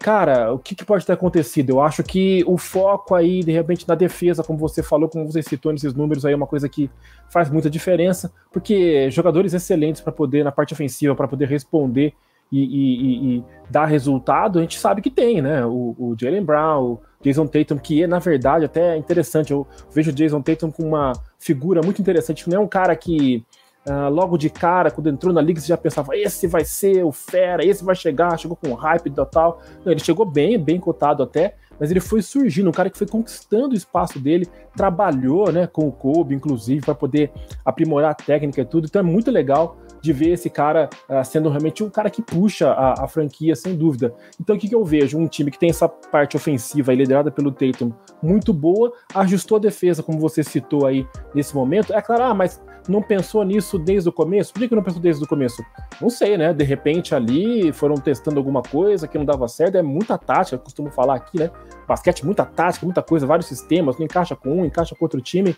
Cara, 0.02 0.52
o 0.52 0.58
que, 0.58 0.74
que, 0.74 0.84
pode 0.84 1.06
ter 1.06 1.12
acontecido? 1.12 1.70
Eu 1.70 1.80
acho 1.80 2.02
que 2.02 2.42
o 2.44 2.58
foco 2.58 3.14
aí, 3.14 3.40
de 3.40 3.52
repente, 3.52 3.86
na 3.86 3.94
defesa, 3.94 4.42
como 4.42 4.58
você 4.58 4.82
falou, 4.82 5.08
como 5.08 5.30
você 5.30 5.40
citou 5.42 5.72
nesses 5.72 5.94
números 5.94 6.26
aí, 6.26 6.32
é 6.32 6.36
uma 6.36 6.46
coisa 6.46 6.68
que 6.68 6.90
faz 7.30 7.48
muita 7.48 7.70
diferença, 7.70 8.32
porque 8.50 9.08
jogadores 9.12 9.54
excelentes 9.54 10.00
para 10.00 10.12
poder, 10.12 10.42
na 10.42 10.50
parte 10.50 10.74
ofensiva, 10.74 11.14
para 11.14 11.28
poder 11.28 11.46
responder 11.46 12.14
e, 12.50 12.64
e, 12.64 13.36
e, 13.36 13.44
dar 13.70 13.86
resultado, 13.86 14.58
a 14.58 14.62
gente 14.62 14.76
sabe 14.76 15.00
que 15.00 15.08
tem, 15.08 15.40
né? 15.40 15.64
O, 15.64 15.94
o 15.96 16.16
Jalen 16.20 16.44
Brown, 16.44 16.82
o 16.82 17.00
Jason 17.22 17.46
Tatum, 17.46 17.78
que 17.78 18.02
é, 18.02 18.06
na 18.08 18.18
verdade, 18.18 18.64
até 18.64 18.96
interessante. 18.96 19.52
Eu 19.52 19.66
vejo 19.94 20.10
o 20.10 20.14
Jason 20.14 20.42
Tatum 20.42 20.72
com 20.72 20.82
uma 20.82 21.12
figura 21.38 21.80
muito 21.80 22.02
interessante, 22.02 22.50
não 22.50 22.56
é 22.56 22.60
um 22.60 22.68
cara 22.68 22.96
que 22.96 23.44
Uh, 23.88 24.08
logo 24.08 24.38
de 24.38 24.48
cara, 24.48 24.92
quando 24.92 25.08
entrou 25.08 25.32
na 25.32 25.40
liga, 25.40 25.60
você 25.60 25.66
já 25.66 25.76
pensava, 25.76 26.16
esse 26.16 26.46
vai 26.46 26.64
ser 26.64 27.04
o 27.04 27.10
fera, 27.10 27.64
esse 27.64 27.84
vai 27.84 27.96
chegar, 27.96 28.38
chegou 28.38 28.56
com 28.56 28.72
hype 28.74 29.10
tal. 29.30 29.60
Não, 29.84 29.90
ele 29.90 30.00
chegou 30.00 30.24
bem, 30.24 30.56
bem 30.56 30.78
cotado 30.78 31.22
até, 31.22 31.56
mas 31.80 31.90
ele 31.90 31.98
foi 31.98 32.22
surgindo, 32.22 32.68
um 32.68 32.72
cara 32.72 32.88
que 32.88 32.96
foi 32.96 33.08
conquistando 33.08 33.70
o 33.70 33.76
espaço 33.76 34.20
dele, 34.20 34.46
trabalhou 34.76 35.50
né, 35.50 35.66
com 35.66 35.88
o 35.88 35.92
Kobe, 35.92 36.32
inclusive, 36.34 36.80
para 36.80 36.94
poder 36.94 37.32
aprimorar 37.64 38.12
a 38.12 38.14
técnica 38.14 38.60
e 38.60 38.64
tudo. 38.64 38.86
Então 38.86 39.00
é 39.00 39.02
muito 39.02 39.32
legal 39.32 39.76
de 40.00 40.12
ver 40.12 40.30
esse 40.30 40.50
cara 40.50 40.90
uh, 41.08 41.24
sendo 41.24 41.48
realmente 41.48 41.82
um 41.82 41.88
cara 41.88 42.10
que 42.10 42.20
puxa 42.20 42.70
a, 42.70 43.04
a, 43.04 43.08
franquia, 43.08 43.54
sem 43.54 43.76
dúvida. 43.76 44.12
Então 44.40 44.56
o 44.56 44.58
que, 44.58 44.68
que 44.68 44.74
eu 44.74 44.84
vejo? 44.84 45.16
Um 45.16 45.28
time 45.28 45.50
que 45.50 45.58
tem 45.58 45.70
essa 45.70 45.88
parte 45.88 46.36
ofensiva 46.36 46.92
liderada 46.92 47.30
pelo 47.30 47.52
Tatum 47.52 47.92
muito 48.20 48.52
boa, 48.52 48.92
ajustou 49.14 49.56
a 49.56 49.60
defesa, 49.60 50.02
como 50.02 50.18
você 50.18 50.42
citou 50.42 50.86
aí 50.86 51.06
nesse 51.34 51.54
momento. 51.54 51.92
É 51.92 52.02
claro, 52.02 52.24
ah, 52.24 52.34
mas 52.34 52.60
não 52.88 53.02
pensou 53.02 53.44
nisso 53.44 53.78
desde 53.78 54.08
o 54.08 54.12
começo? 54.12 54.52
Por 54.52 54.66
que, 54.66 54.74
não 54.74 54.82
pensou 54.82 55.00
desde 55.00 55.22
o 55.22 55.26
começo? 55.26 55.62
Não 56.00 56.10
sei, 56.10 56.36
né? 56.36 56.52
De 56.52 56.64
repente 56.64 57.14
ali 57.14 57.72
foram 57.72 57.94
testando 57.96 58.38
alguma 58.38 58.62
coisa 58.62 59.06
que 59.06 59.16
não 59.16 59.24
dava 59.24 59.46
certo. 59.48 59.76
É 59.76 59.82
muita 59.82 60.18
tática, 60.18 60.56
eu 60.56 60.60
costumo 60.60 60.90
falar 60.90 61.14
aqui, 61.14 61.38
né? 61.38 61.50
Basquete, 61.86 62.24
muita 62.24 62.44
tática, 62.44 62.84
muita 62.84 63.02
coisa, 63.02 63.26
vários 63.26 63.46
sistemas, 63.46 63.98
não 63.98 64.04
encaixa 64.04 64.34
com 64.34 64.60
um, 64.60 64.64
encaixa 64.64 64.94
com 64.94 65.04
outro 65.04 65.20
time. 65.20 65.56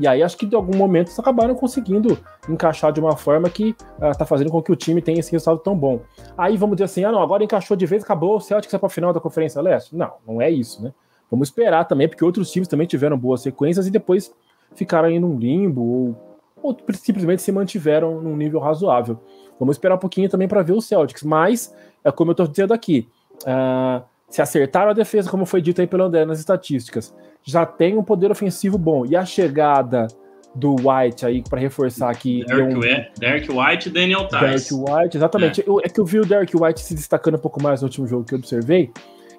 E 0.00 0.06
aí 0.06 0.22
acho 0.22 0.36
que 0.36 0.46
de 0.46 0.56
algum 0.56 0.76
momento 0.76 1.08
eles 1.08 1.18
acabaram 1.18 1.54
conseguindo 1.54 2.18
encaixar 2.48 2.92
de 2.92 3.00
uma 3.00 3.16
forma 3.16 3.48
que 3.50 3.76
uh, 3.98 4.16
tá 4.16 4.24
fazendo 4.24 4.50
com 4.50 4.62
que 4.62 4.72
o 4.72 4.76
time 4.76 5.02
tenha 5.02 5.20
esse 5.20 5.30
resultado 5.30 5.58
tão 5.58 5.76
bom. 5.76 6.00
Aí 6.36 6.56
vamos 6.56 6.76
dizer 6.76 6.84
assim, 6.84 7.04
ah 7.04 7.12
não, 7.12 7.22
agora 7.22 7.44
encaixou 7.44 7.76
de 7.76 7.84
vez, 7.86 8.02
acabou, 8.02 8.36
o 8.36 8.40
Celtics 8.40 8.72
é 8.72 8.78
para 8.78 8.88
final 8.88 9.12
da 9.12 9.20
Conferência 9.20 9.60
Leste. 9.60 9.94
Não, 9.94 10.12
não 10.26 10.40
é 10.40 10.50
isso, 10.50 10.82
né? 10.82 10.92
Vamos 11.30 11.48
esperar 11.48 11.84
também, 11.86 12.08
porque 12.08 12.24
outros 12.24 12.50
times 12.50 12.68
também 12.68 12.86
tiveram 12.86 13.16
boas 13.16 13.42
sequências 13.42 13.86
e 13.86 13.90
depois 13.90 14.34
ficaram 14.74 15.08
aí 15.08 15.18
num 15.18 15.38
limbo 15.38 15.80
ou 15.80 16.31
ou 16.62 16.76
simplesmente 16.94 17.42
se 17.42 17.50
mantiveram 17.50 18.20
num 18.20 18.36
nível 18.36 18.60
razoável. 18.60 19.18
Vamos 19.58 19.76
esperar 19.76 19.94
um 19.94 19.98
pouquinho 19.98 20.28
também 20.28 20.48
para 20.48 20.62
ver 20.62 20.72
o 20.72 20.80
Celtics, 20.80 21.22
mas 21.22 21.74
é 22.04 22.10
como 22.10 22.30
eu 22.30 22.32
estou 22.32 22.46
dizendo 22.46 22.72
aqui, 22.72 23.08
uh, 23.42 24.02
se 24.28 24.40
acertaram 24.40 24.90
a 24.90 24.94
defesa, 24.94 25.30
como 25.30 25.44
foi 25.44 25.60
dito 25.60 25.80
aí 25.80 25.86
pelo 25.86 26.04
André 26.04 26.24
nas 26.24 26.38
estatísticas, 26.38 27.14
já 27.42 27.66
tem 27.66 27.96
um 27.96 28.02
poder 28.02 28.30
ofensivo 28.30 28.78
bom 28.78 29.04
e 29.04 29.14
a 29.14 29.24
chegada 29.24 30.06
do 30.54 30.76
White 30.76 31.24
aí 31.24 31.42
para 31.42 31.60
reforçar 31.60 32.10
aqui. 32.10 32.44
Derek, 32.46 32.76
um... 32.76 32.80
Derek 33.18 33.50
White 33.50 33.88
e 33.88 33.92
Daniel 33.92 34.28
Tice. 34.28 34.40
Derek 34.40 34.74
White, 34.74 35.16
exatamente. 35.16 35.60
É. 35.60 35.64
Eu, 35.66 35.80
é 35.80 35.88
que 35.88 36.00
eu 36.00 36.04
vi 36.04 36.20
o 36.20 36.26
Derek 36.26 36.54
White 36.56 36.80
se 36.80 36.94
destacando 36.94 37.36
um 37.36 37.40
pouco 37.40 37.62
mais 37.62 37.80
no 37.80 37.86
último 37.86 38.06
jogo 38.06 38.24
que 38.24 38.34
eu 38.34 38.38
observei. 38.38 38.90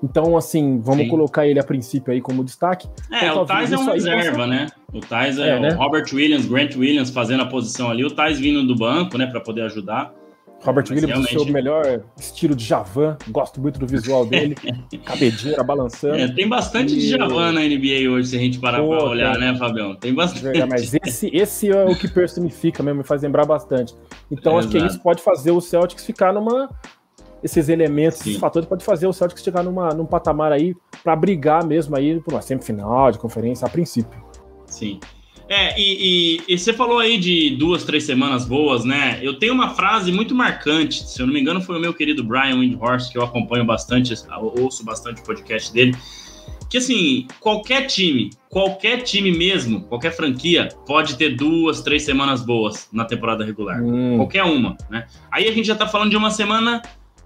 Então, 0.04 0.36
assim, 0.36 0.82
vamos 0.82 1.06
Sim. 1.06 1.10
colocar 1.10 1.48
ele 1.48 1.58
a 1.58 1.64
princípio 1.64 2.12
aí 2.12 2.20
como 2.20 2.44
destaque. 2.44 2.90
É, 3.10 3.28
então, 3.28 3.44
o 3.44 3.46
Thais 3.46 3.72
é 3.72 3.78
uma 3.78 3.94
reserva, 3.94 4.46
né? 4.46 4.68
O 4.92 5.00
Thais 5.00 5.40
é, 5.40 5.52
é 5.52 5.60
né? 5.62 5.74
o 5.74 5.78
Robert 5.78 6.06
Williams, 6.12 6.46
Grant 6.46 6.76
Williams 6.76 7.10
fazendo 7.10 7.42
a 7.42 7.46
posição 7.46 7.90
ali, 7.90 8.04
o 8.04 8.12
Thais 8.12 8.38
vindo 8.38 8.68
do 8.68 8.76
banco, 8.76 9.18
né, 9.18 9.26
para 9.28 9.40
poder 9.40 9.62
ajudar. 9.62 10.14
Robert 10.62 10.86
Williams, 10.90 11.08
realmente... 11.08 11.38
o 11.38 11.44
seu 11.44 11.54
melhor 11.54 12.04
estilo 12.18 12.54
de 12.54 12.66
Javan, 12.66 13.18
gosto 13.30 13.62
muito 13.62 13.80
do 13.80 13.88
visual 13.88 14.26
dele, 14.26 14.56
cabedeira 15.06 15.64
balançando. 15.64 16.16
É, 16.16 16.28
tem 16.28 16.48
bastante 16.50 16.94
e... 16.94 17.00
de 17.00 17.10
Javan 17.10 17.54
na 17.54 17.62
NBA 17.62 18.10
hoje, 18.10 18.30
se 18.30 18.36
a 18.36 18.40
gente 18.40 18.60
parar 18.60 18.84
para 18.84 19.06
olhar, 19.06 19.38
né, 19.38 19.56
Fabião? 19.58 19.96
Tem 19.96 20.14
bastante. 20.14 20.44
Verdade, 20.44 20.70
mas 20.70 20.94
esse, 20.94 21.30
esse 21.34 21.70
é 21.70 21.86
o 21.86 21.96
que 21.96 22.10
personifica 22.10 22.84
mesmo, 22.84 23.00
me 23.00 23.04
faz 23.06 23.22
lembrar 23.22 23.46
bastante. 23.46 23.94
Então, 24.30 24.56
é, 24.56 24.60
acho 24.60 24.68
exato. 24.68 24.86
que 24.86 24.92
isso 24.92 25.02
pode 25.02 25.22
fazer 25.22 25.52
o 25.52 25.62
Celtics 25.62 26.06
ficar 26.06 26.34
numa 26.34 26.70
esses 27.44 27.70
elementos, 27.70 28.20
Sim. 28.20 28.32
esses 28.32 28.40
fatores 28.40 28.68
pode 28.68 28.84
fazer 28.84 29.06
o 29.06 29.14
Celtics 29.14 29.44
chegar 29.44 29.64
numa, 29.64 29.90
num 29.90 30.06
patamar 30.06 30.52
aí 30.52 30.76
para 31.04 31.16
brigar 31.16 31.66
mesmo 31.66 31.96
aí 31.96 32.20
por 32.20 32.34
uma 32.34 32.42
semifinal 32.42 33.12
de 33.12 33.20
conferência 33.20 33.68
a 33.68 33.70
princípio. 33.70 34.24
Sim. 34.66 35.00
É, 35.50 35.80
e, 35.80 36.38
e, 36.48 36.54
e, 36.54 36.58
você 36.58 36.72
falou 36.72 37.00
aí 37.00 37.18
de 37.18 37.52
duas, 37.58 37.84
três 37.84 38.06
semanas 38.06 38.46
boas, 38.46 38.86
né? 38.86 39.20
Eu 39.22 39.38
tenho 39.38 39.54
uma 39.54 39.76
frase 39.76 40.12
muito 40.12 40.34
marcante, 40.34 41.08
se 41.08 41.22
eu 41.22 41.28
não 41.28 41.34
me 41.34 41.42
engano, 41.42 41.62
foi 41.62 41.78
o 41.78 41.80
meu 41.80 41.94
querido 41.94 42.24
Brian 42.24 42.60
Windhorst, 42.60 43.12
que 43.12 43.18
eu 43.18 43.24
acompanho 43.24 43.66
bastante, 43.66 44.14
ouço 44.58 44.86
bastante 44.86 45.22
o 45.22 45.24
podcast 45.24 45.72
dele. 45.74 45.96
Que 46.70 46.78
assim, 46.78 47.28
qualquer 47.40 47.86
time, 47.86 48.32
qualquer 48.50 49.02
time 49.02 49.32
mesmo, 49.32 49.82
qualquer 49.82 50.12
franquia, 50.16 50.70
pode 50.88 51.18
ter 51.18 51.36
duas, 51.36 51.82
três 51.82 52.04
semanas 52.04 52.44
boas 52.44 52.88
na 52.92 53.06
temporada 53.06 53.46
regular. 53.46 53.80
Hum. 53.80 54.18
Qualquer 54.18 54.44
uma, 54.44 54.76
né? 54.90 55.06
Aí 55.30 55.48
a 55.48 55.52
gente 55.52 55.68
já 55.68 55.76
tá 55.76 55.86
falando 55.86 56.10
de 56.10 56.18
uma 56.18 56.32
semana, 56.32 56.82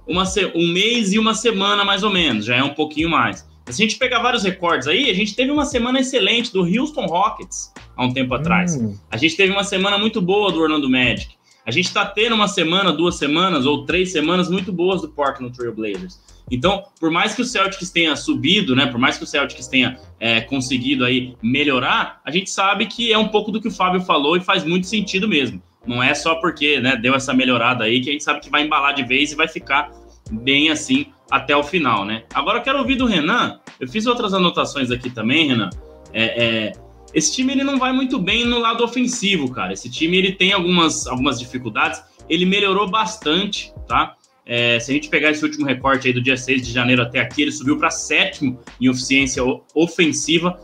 uma, 0.08 0.24
um 0.56 0.68
mês 0.72 1.14
e 1.14 1.20
uma 1.20 1.34
semana 1.34 1.84
mais 1.84 2.04
ou 2.04 2.10
menos, 2.10 2.46
já 2.46 2.56
é 2.56 2.64
um 2.64 2.74
pouquinho 2.74 3.10
mais. 3.10 3.46
Se 3.66 3.84
a 3.84 3.86
gente 3.86 3.98
pegar 3.98 4.20
vários 4.20 4.44
recordes 4.44 4.88
aí, 4.88 5.10
a 5.10 5.14
gente 5.14 5.36
teve 5.36 5.52
uma 5.52 5.66
semana 5.66 6.00
excelente 6.00 6.54
do 6.54 6.62
Houston 6.62 7.06
Rockets 7.06 7.74
há 7.96 8.06
um 8.06 8.14
tempo 8.14 8.34
atrás. 8.34 8.76
Hum. 8.76 8.96
A 9.12 9.18
gente 9.18 9.36
teve 9.36 9.52
uma 9.52 9.64
semana 9.64 9.98
muito 9.98 10.22
boa 10.22 10.52
do 10.52 10.62
Orlando 10.62 10.90
Magic. 10.90 11.36
A 11.66 11.72
gente 11.72 11.88
está 11.88 12.06
tendo 12.06 12.34
uma 12.34 12.48
semana, 12.48 12.94
duas 12.94 13.18
semanas 13.18 13.66
ou 13.66 13.86
três 13.86 14.14
semanas 14.14 14.50
muito 14.50 14.72
boas 14.72 15.02
do 15.02 15.10
Portland 15.10 15.54
Trail 15.54 15.76
Blazers. 15.76 16.18
Então, 16.50 16.86
por 16.98 17.12
mais 17.12 17.36
que 17.36 17.42
o 17.42 17.46
Celtics 17.46 17.90
tenha 17.92 18.16
subido, 18.16 18.74
né, 18.74 18.86
por 18.86 18.98
mais 18.98 19.18
que 19.18 19.26
o 19.26 19.28
Celtics 19.28 19.68
tenha 19.68 20.00
é, 20.18 20.40
conseguido 20.40 21.04
aí 21.04 21.36
melhorar, 21.44 22.22
a 22.24 22.32
gente 22.32 22.50
sabe 22.50 22.86
que 22.86 23.12
é 23.12 23.18
um 23.18 23.28
pouco 23.28 23.52
do 23.52 23.60
que 23.60 23.68
o 23.68 23.72
Fábio 23.72 24.00
falou 24.00 24.38
e 24.38 24.40
faz 24.40 24.64
muito 24.64 24.88
sentido 24.88 25.28
mesmo. 25.28 25.62
Não 25.88 26.04
é 26.04 26.14
só 26.14 26.36
porque 26.36 26.80
né, 26.80 26.96
deu 26.96 27.16
essa 27.16 27.34
melhorada 27.34 27.86
aí 27.86 28.02
que 28.02 28.10
a 28.10 28.12
gente 28.12 28.24
sabe 28.24 28.42
que 28.42 28.50
vai 28.50 28.64
embalar 28.64 28.94
de 28.94 29.04
vez 29.04 29.32
e 29.32 29.36
vai 29.36 29.48
ficar 29.48 29.92
bem 30.30 30.70
assim 30.70 31.08
até 31.32 31.56
o 31.56 31.64
final, 31.64 32.06
né? 32.06 32.24
Agora 32.34 32.60
eu 32.60 32.64
quero 32.64 32.80
ouvir 32.80 32.96
do 32.96 33.06
Renan. 33.06 33.60
Eu 33.80 33.88
fiz 33.88 34.06
outras 34.06 34.34
anotações 34.34 34.92
aqui 34.92 35.10
também, 35.10 35.48
Renan. 35.48 35.70
É, 36.14 36.46
é, 36.46 36.72
esse 37.14 37.34
time 37.34 37.54
ele 37.54 37.64
não 37.64 37.78
vai 37.80 37.94
muito 37.94 38.20
bem 38.20 38.46
no 38.46 38.60
lado 38.60 38.84
ofensivo, 38.84 39.50
cara. 39.52 39.74
Esse 39.74 39.90
time 39.90 40.18
ele 40.18 40.34
tem 40.34 40.54
algumas, 40.54 41.08
algumas 41.08 41.40
dificuldades. 41.40 42.02
Ele 42.30 42.46
melhorou 42.46 42.90
bastante, 42.90 43.74
tá? 43.88 44.16
É, 44.46 44.80
se 44.80 44.92
a 44.92 44.94
gente 44.94 45.10
pegar 45.10 45.32
esse 45.32 45.44
último 45.44 45.66
recorte 45.66 46.08
aí 46.08 46.14
do 46.14 46.22
dia 46.22 46.38
6 46.38 46.66
de 46.66 46.72
janeiro 46.72 47.02
até 47.02 47.20
aqui, 47.20 47.42
ele 47.42 47.52
subiu 47.52 47.78
para 47.78 47.90
sétimo 47.90 48.60
em 48.80 48.88
eficiência 48.88 49.44
ofensiva, 49.76 50.58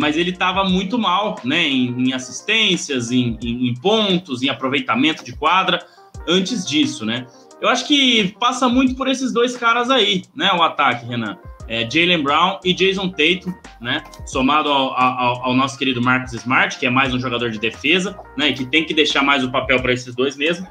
mas 0.00 0.16
ele 0.16 0.30
estava 0.30 0.64
muito 0.64 0.98
mal 0.98 1.38
né, 1.44 1.62
em, 1.68 2.08
em 2.08 2.12
assistências, 2.14 3.10
em, 3.10 3.38
em, 3.42 3.68
em, 3.68 3.74
pontos, 3.74 4.42
em 4.42 4.48
aproveitamento 4.48 5.24
de 5.24 5.36
quadra 5.36 5.84
antes 6.26 6.66
disso, 6.66 7.04
né? 7.04 7.26
Eu 7.60 7.68
acho 7.68 7.86
que 7.86 8.34
passa 8.38 8.68
muito 8.68 8.94
por 8.94 9.08
esses 9.08 9.32
dois 9.32 9.56
caras 9.56 9.90
aí, 9.90 10.22
né? 10.34 10.50
O 10.52 10.62
ataque, 10.62 11.04
Renan. 11.06 11.36
É, 11.66 11.88
Jalen 11.90 12.22
Brown 12.22 12.60
e 12.64 12.72
Jason 12.72 13.10
Tatum, 13.10 13.52
né? 13.80 14.02
Somado 14.24 14.70
ao, 14.70 14.94
ao, 14.94 15.44
ao, 15.44 15.54
nosso 15.54 15.76
querido 15.76 16.00
Marcus 16.00 16.32
Smart, 16.32 16.78
que 16.78 16.86
é 16.86 16.90
mais 16.90 17.12
um 17.12 17.20
jogador 17.20 17.50
de 17.50 17.58
defesa, 17.58 18.18
né? 18.36 18.50
E 18.50 18.54
que 18.54 18.64
tem 18.64 18.84
que 18.84 18.94
deixar 18.94 19.22
mais 19.22 19.44
o 19.44 19.50
papel 19.50 19.80
para 19.82 19.92
esses 19.92 20.14
dois 20.14 20.36
mesmo. 20.36 20.66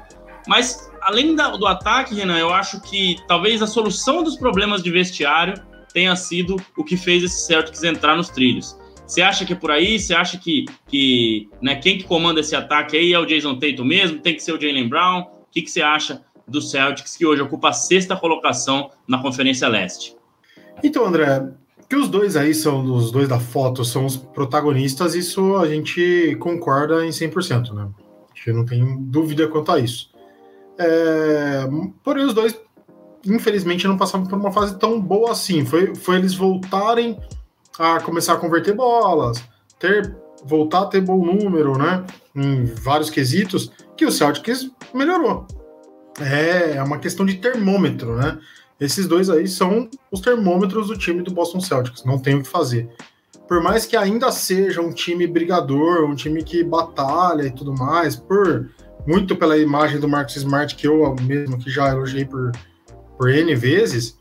Mas, 0.46 0.90
além 1.02 1.36
da, 1.36 1.50
do 1.50 1.66
ataque, 1.66 2.14
Renan, 2.14 2.38
eu 2.38 2.52
acho 2.52 2.80
que 2.80 3.16
talvez 3.28 3.60
a 3.62 3.66
solução 3.66 4.22
dos 4.22 4.36
problemas 4.36 4.82
de 4.82 4.90
vestiário 4.90 5.54
tenha 5.92 6.14
sido 6.16 6.56
o 6.76 6.84
que 6.84 6.96
fez 6.96 7.22
esse 7.22 7.46
Celtics 7.46 7.82
entrar 7.82 8.16
nos 8.16 8.30
trilhos. 8.30 8.77
Você 9.08 9.22
acha 9.22 9.44
que 9.44 9.54
é 9.54 9.56
por 9.56 9.72
aí? 9.72 9.98
Você 9.98 10.14
acha 10.14 10.38
que, 10.38 10.66
que 10.86 11.48
né, 11.60 11.74
quem 11.76 11.98
que 11.98 12.04
comanda 12.04 12.40
esse 12.40 12.54
ataque 12.54 12.96
aí 12.96 13.12
é 13.12 13.18
o 13.18 13.24
Jason 13.24 13.58
Tatum 13.58 13.84
mesmo? 13.84 14.20
Tem 14.20 14.36
que 14.36 14.42
ser 14.42 14.52
o 14.52 14.60
Jalen 14.60 14.88
Brown? 14.88 15.22
O 15.22 15.50
que, 15.50 15.62
que 15.62 15.70
você 15.70 15.80
acha 15.80 16.22
do 16.48 16.62
Celtics, 16.62 17.16
que 17.16 17.26
hoje 17.26 17.42
ocupa 17.42 17.68
a 17.68 17.72
sexta 17.72 18.16
colocação 18.16 18.90
na 19.06 19.20
Conferência 19.20 19.68
Leste. 19.68 20.16
Então, 20.82 21.04
André, 21.04 21.46
que 21.88 21.96
os 21.96 22.08
dois 22.08 22.36
aí 22.36 22.54
são, 22.54 22.84
os 22.84 23.12
dois 23.12 23.28
da 23.28 23.38
foto, 23.38 23.84
são 23.84 24.06
os 24.06 24.16
protagonistas, 24.16 25.14
isso 25.14 25.56
a 25.56 25.68
gente 25.68 26.36
concorda 26.40 27.04
em 27.04 27.10
100%, 27.10 27.72
né? 27.72 27.88
A 28.32 28.34
gente 28.34 28.52
não 28.52 28.64
tem 28.64 28.96
dúvida 29.00 29.46
quanto 29.48 29.72
a 29.72 29.78
isso. 29.78 30.10
É, 30.78 31.68
porém, 32.02 32.24
os 32.24 32.32
dois, 32.32 32.58
infelizmente, 33.26 33.86
não 33.86 33.96
passaram 33.96 34.24
por 34.24 34.38
uma 34.38 34.52
fase 34.52 34.78
tão 34.78 35.00
boa 35.00 35.32
assim. 35.32 35.64
Foi, 35.64 35.94
foi 35.94 36.16
eles 36.16 36.34
voltarem 36.34 37.18
a 37.78 38.00
começar 38.00 38.34
a 38.34 38.36
converter 38.38 38.74
bolas, 38.74 39.42
ter 39.78 40.16
voltar 40.44 40.82
a 40.82 40.86
ter 40.86 41.00
bom 41.00 41.24
número, 41.24 41.76
né? 41.76 42.04
Em 42.34 42.64
vários 42.64 43.10
quesitos, 43.10 43.72
que 43.96 44.04
o 44.04 44.12
Celtics 44.12 44.70
melhorou. 44.94 45.46
É, 46.20 46.76
é 46.76 46.82
uma 46.82 46.98
questão 46.98 47.24
de 47.24 47.34
termômetro, 47.36 48.16
né? 48.16 48.38
Esses 48.80 49.08
dois 49.08 49.28
aí 49.28 49.48
são 49.48 49.88
os 50.10 50.20
termômetros 50.20 50.88
do 50.88 50.96
time 50.96 51.22
do 51.22 51.32
Boston 51.32 51.60
Celtics, 51.60 52.04
não 52.04 52.18
tem 52.18 52.36
o 52.36 52.42
que 52.42 52.48
fazer. 52.48 52.88
Por 53.48 53.62
mais 53.62 53.86
que 53.86 53.96
ainda 53.96 54.30
seja 54.30 54.80
um 54.80 54.92
time 54.92 55.26
brigador, 55.26 56.04
um 56.04 56.14
time 56.14 56.42
que 56.44 56.62
batalha 56.62 57.42
e 57.42 57.50
tudo 57.50 57.74
mais, 57.74 58.14
por 58.14 58.70
muito 59.06 59.34
pela 59.34 59.56
imagem 59.56 59.98
do 59.98 60.08
Marcus 60.08 60.36
Smart, 60.36 60.76
que 60.76 60.86
eu 60.86 61.16
mesmo 61.22 61.58
que 61.58 61.70
já 61.70 61.88
elogiei 61.88 62.24
por, 62.24 62.52
por 63.16 63.30
N 63.30 63.54
vezes, 63.54 64.16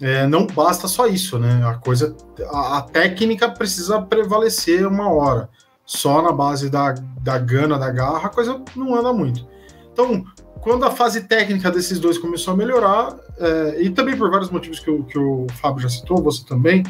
é, 0.00 0.26
não 0.26 0.46
basta 0.46 0.88
só 0.88 1.06
isso, 1.06 1.38
né? 1.38 1.62
A 1.64 1.74
coisa, 1.74 2.16
a, 2.50 2.78
a, 2.78 2.82
técnica 2.82 3.50
precisa 3.50 4.00
prevalecer 4.00 4.86
uma 4.86 5.12
hora. 5.12 5.48
Só 5.84 6.22
na 6.22 6.32
base 6.32 6.70
da, 6.70 6.94
da 7.20 7.38
gana, 7.38 7.78
da 7.78 7.90
garra, 7.90 8.26
a 8.26 8.30
coisa 8.30 8.62
não 8.74 8.94
anda 8.94 9.12
muito. 9.12 9.46
Então, 9.92 10.24
quando 10.60 10.84
a 10.86 10.90
fase 10.90 11.22
técnica 11.22 11.70
desses 11.70 11.98
dois 11.98 12.16
começou 12.16 12.54
a 12.54 12.56
melhorar, 12.56 13.14
é, 13.38 13.82
e 13.82 13.90
também 13.90 14.16
por 14.16 14.30
vários 14.30 14.50
motivos 14.50 14.78
que 14.78 14.90
o, 14.90 15.04
que 15.04 15.18
o 15.18 15.46
Fábio 15.60 15.82
já 15.82 15.88
citou, 15.90 16.22
você 16.22 16.44
também, 16.46 16.82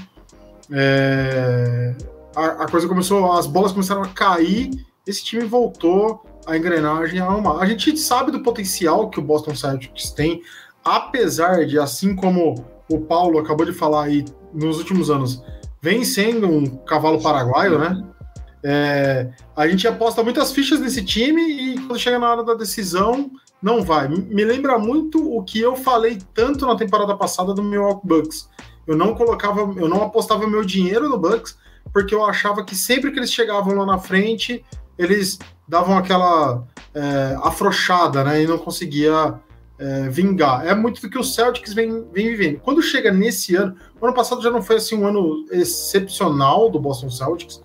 é, 0.71 1.95
a, 2.37 2.65
a, 2.65 2.69
coisa 2.69 2.87
começou, 2.87 3.33
as 3.33 3.47
bolas 3.47 3.73
começaram 3.73 4.03
a 4.03 4.09
cair, 4.09 4.71
esse 5.05 5.25
time 5.25 5.45
voltou 5.45 6.25
a 6.47 6.57
engrenagem 6.57 7.19
a 7.19 7.25
arrumar. 7.25 7.59
A 7.61 7.67
gente 7.67 7.97
sabe 7.97 8.31
do 8.31 8.43
potencial 8.43 9.11
que 9.11 9.19
o 9.19 9.23
Boston 9.23 9.55
Celtics 9.55 10.11
tem, 10.11 10.43
apesar 10.85 11.67
de, 11.67 11.79
assim 11.79 12.15
como 12.15 12.65
o 12.91 13.01
Paulo 13.01 13.39
acabou 13.39 13.65
de 13.65 13.73
falar 13.73 14.05
aí, 14.05 14.25
nos 14.53 14.79
últimos 14.79 15.11
anos, 15.11 15.43
vem 15.81 16.05
sendo 16.05 16.49
um 16.49 16.67
cavalo 16.85 17.23
paraguaio, 17.23 17.79
né? 17.79 18.03
É, 18.63 19.31
a 19.57 19.67
gente 19.67 19.89
aposta 19.89 20.23
muitas 20.23 20.53
fichas 20.53 20.81
nesse 20.81 21.03
time 21.03 21.41
e 21.41 21.79
quando 21.81 21.99
chega 21.99 22.19
na 22.19 22.31
hora 22.31 22.45
da 22.45 22.55
decisão, 22.55 23.31
não 23.63 23.83
vai. 23.83 24.09
Me 24.09 24.45
lembra 24.45 24.79
muito 24.79 25.35
o 25.35 25.43
que 25.43 25.61
eu 25.61 25.77
falei 25.77 26.19
tanto 26.35 26.67
na 26.67 26.77
temporada 26.77 27.17
passada 27.17 27.55
do 27.55 27.63
meu 27.63 28.01
Bucks. 28.05 28.49
Eu 28.87 28.97
não 28.97 29.15
colocava, 29.15 29.61
eu 29.61 29.89
não 29.89 30.03
apostava 30.03 30.47
meu 30.47 30.65
dinheiro 30.65 31.09
no 31.09 31.19
Bucks 31.19 31.57
porque 31.93 32.15
eu 32.15 32.25
achava 32.25 32.65
que 32.65 32.75
sempre 32.75 33.11
que 33.11 33.19
eles 33.19 33.33
chegavam 33.33 33.75
lá 33.75 33.87
na 33.87 33.99
frente, 33.99 34.65
eles 34.99 35.39
davam 35.67 35.97
aquela 35.97 36.65
é, 36.95 37.37
afrouxada, 37.43 38.23
né? 38.25 38.43
E 38.43 38.47
não 38.47 38.59
conseguia 38.59 39.35
é, 39.81 40.11
vingar. 40.11 40.67
É 40.67 40.75
muito 40.75 41.01
do 41.01 41.09
que 41.09 41.19
o 41.19 41.25
Celtics 41.25 41.73
vem, 41.73 42.05
vem 42.13 42.29
vivendo. 42.29 42.61
Quando 42.61 42.83
chega 42.83 43.11
nesse 43.11 43.57
ano, 43.57 43.75
o 43.99 44.05
ano 44.05 44.15
passado 44.15 44.43
já 44.43 44.51
não 44.51 44.63
foi 44.63 44.77
assim 44.77 44.95
um 44.95 45.07
ano 45.07 45.47
excepcional 45.51 46.69
do 46.69 46.79
Boston 46.79 47.09
Celtics. 47.09 47.63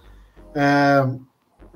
É, 0.55 1.05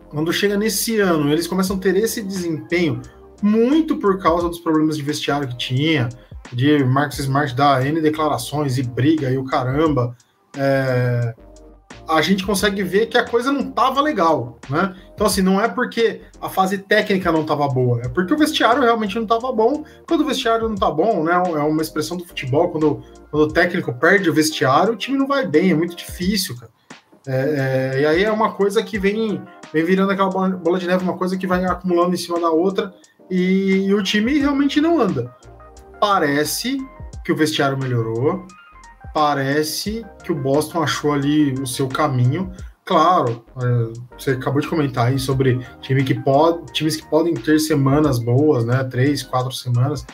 quando 0.08 0.32
chega 0.32 0.58
nesse 0.58 0.98
ano, 1.00 1.30
eles 1.32 1.46
começam 1.46 1.76
a 1.76 1.80
ter 1.80 1.96
esse 1.98 2.22
desempenho 2.24 3.02
muito 3.42 3.98
por 3.98 4.18
causa 4.20 4.48
dos 4.48 4.60
problemas 4.60 4.96
de 4.96 5.04
vestiário 5.04 5.48
que 5.48 5.58
tinha, 5.58 6.08
de 6.54 6.84
Marcus 6.86 7.20
Smart 7.20 7.54
dar 7.54 7.86
N 7.86 8.00
declarações 8.00 8.78
e 8.78 8.84
briga 8.84 9.30
e 9.30 9.38
o 9.38 9.44
caramba. 9.44 10.16
É, 10.58 11.36
a 12.08 12.22
gente 12.22 12.46
consegue 12.46 12.82
ver 12.82 13.08
que 13.08 13.18
a 13.18 13.26
coisa 13.26 13.52
não 13.52 13.72
tava 13.72 14.02
legal, 14.02 14.58
né? 14.70 14.96
Então, 15.20 15.28
assim, 15.28 15.42
não 15.42 15.60
é 15.60 15.68
porque 15.68 16.22
a 16.40 16.48
fase 16.48 16.78
técnica 16.78 17.30
não 17.30 17.44
tava 17.44 17.68
boa, 17.68 18.00
é 18.02 18.08
porque 18.08 18.34
o 18.34 18.38
vestiário 18.38 18.82
realmente 18.82 19.20
não 19.20 19.28
tava 19.28 19.52
bom. 19.52 19.84
Quando 20.08 20.22
o 20.22 20.26
vestiário 20.26 20.70
não 20.70 20.78
tá 20.78 20.90
bom, 20.90 21.26
né? 21.26 21.34
É 21.34 21.60
uma 21.60 21.82
expressão 21.82 22.16
do 22.16 22.24
futebol, 22.24 22.70
quando, 22.70 23.04
quando 23.30 23.44
o 23.44 23.52
técnico 23.52 23.92
perde 23.92 24.30
o 24.30 24.34
vestiário, 24.34 24.94
o 24.94 24.96
time 24.96 25.18
não 25.18 25.28
vai 25.28 25.46
bem, 25.46 25.72
é 25.72 25.76
muito 25.76 25.94
difícil, 25.94 26.56
cara. 26.56 26.72
É, 27.28 27.96
é, 27.98 28.02
e 28.02 28.06
aí 28.06 28.24
é 28.24 28.32
uma 28.32 28.54
coisa 28.54 28.82
que 28.82 28.98
vem, 28.98 29.44
vem 29.74 29.84
virando 29.84 30.14
aquela 30.14 30.30
bola 30.30 30.80
de 30.80 30.88
neve, 30.88 31.04
uma 31.04 31.18
coisa 31.18 31.38
que 31.38 31.46
vai 31.46 31.66
acumulando 31.66 32.14
em 32.14 32.18
cima 32.18 32.40
da 32.40 32.50
outra, 32.50 32.94
e, 33.30 33.88
e 33.88 33.94
o 33.94 34.02
time 34.02 34.40
realmente 34.40 34.80
não 34.80 35.02
anda. 35.02 35.36
Parece 36.00 36.78
que 37.26 37.34
o 37.34 37.36
vestiário 37.36 37.78
melhorou, 37.78 38.48
parece 39.14 40.06
que 40.24 40.32
o 40.32 40.36
Boston 40.36 40.82
achou 40.82 41.12
ali 41.12 41.52
o 41.56 41.68
seu 41.68 41.90
caminho. 41.90 42.54
Claro, 42.90 43.46
é, 43.62 43.94
você 44.18 44.32
acabou 44.32 44.60
de 44.60 44.68
comentar 44.68 45.10
aí 45.10 45.20
sobre 45.20 45.60
time 45.80 46.04
que 46.04 46.16
pode, 46.16 46.74
times 46.74 46.96
que 46.96 47.08
podem 47.08 47.36
ter 47.36 47.60
semanas 47.60 48.18
boas, 48.18 48.66
né? 48.66 48.84
Três, 48.84 49.22
quatro 49.22 49.52
semanas. 49.52 50.08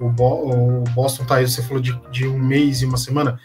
O, 0.00 0.08
Bo, 0.08 0.48
o 0.48 0.84
Boston 0.94 1.24
tá 1.24 1.38
aí, 1.38 1.48
você 1.48 1.60
falou 1.60 1.82
de, 1.82 1.92
de, 2.12 2.28
um 2.28 2.38
mês 2.38 2.82
e 2.82 2.86
uma 2.86 2.98
semana, 2.98 3.40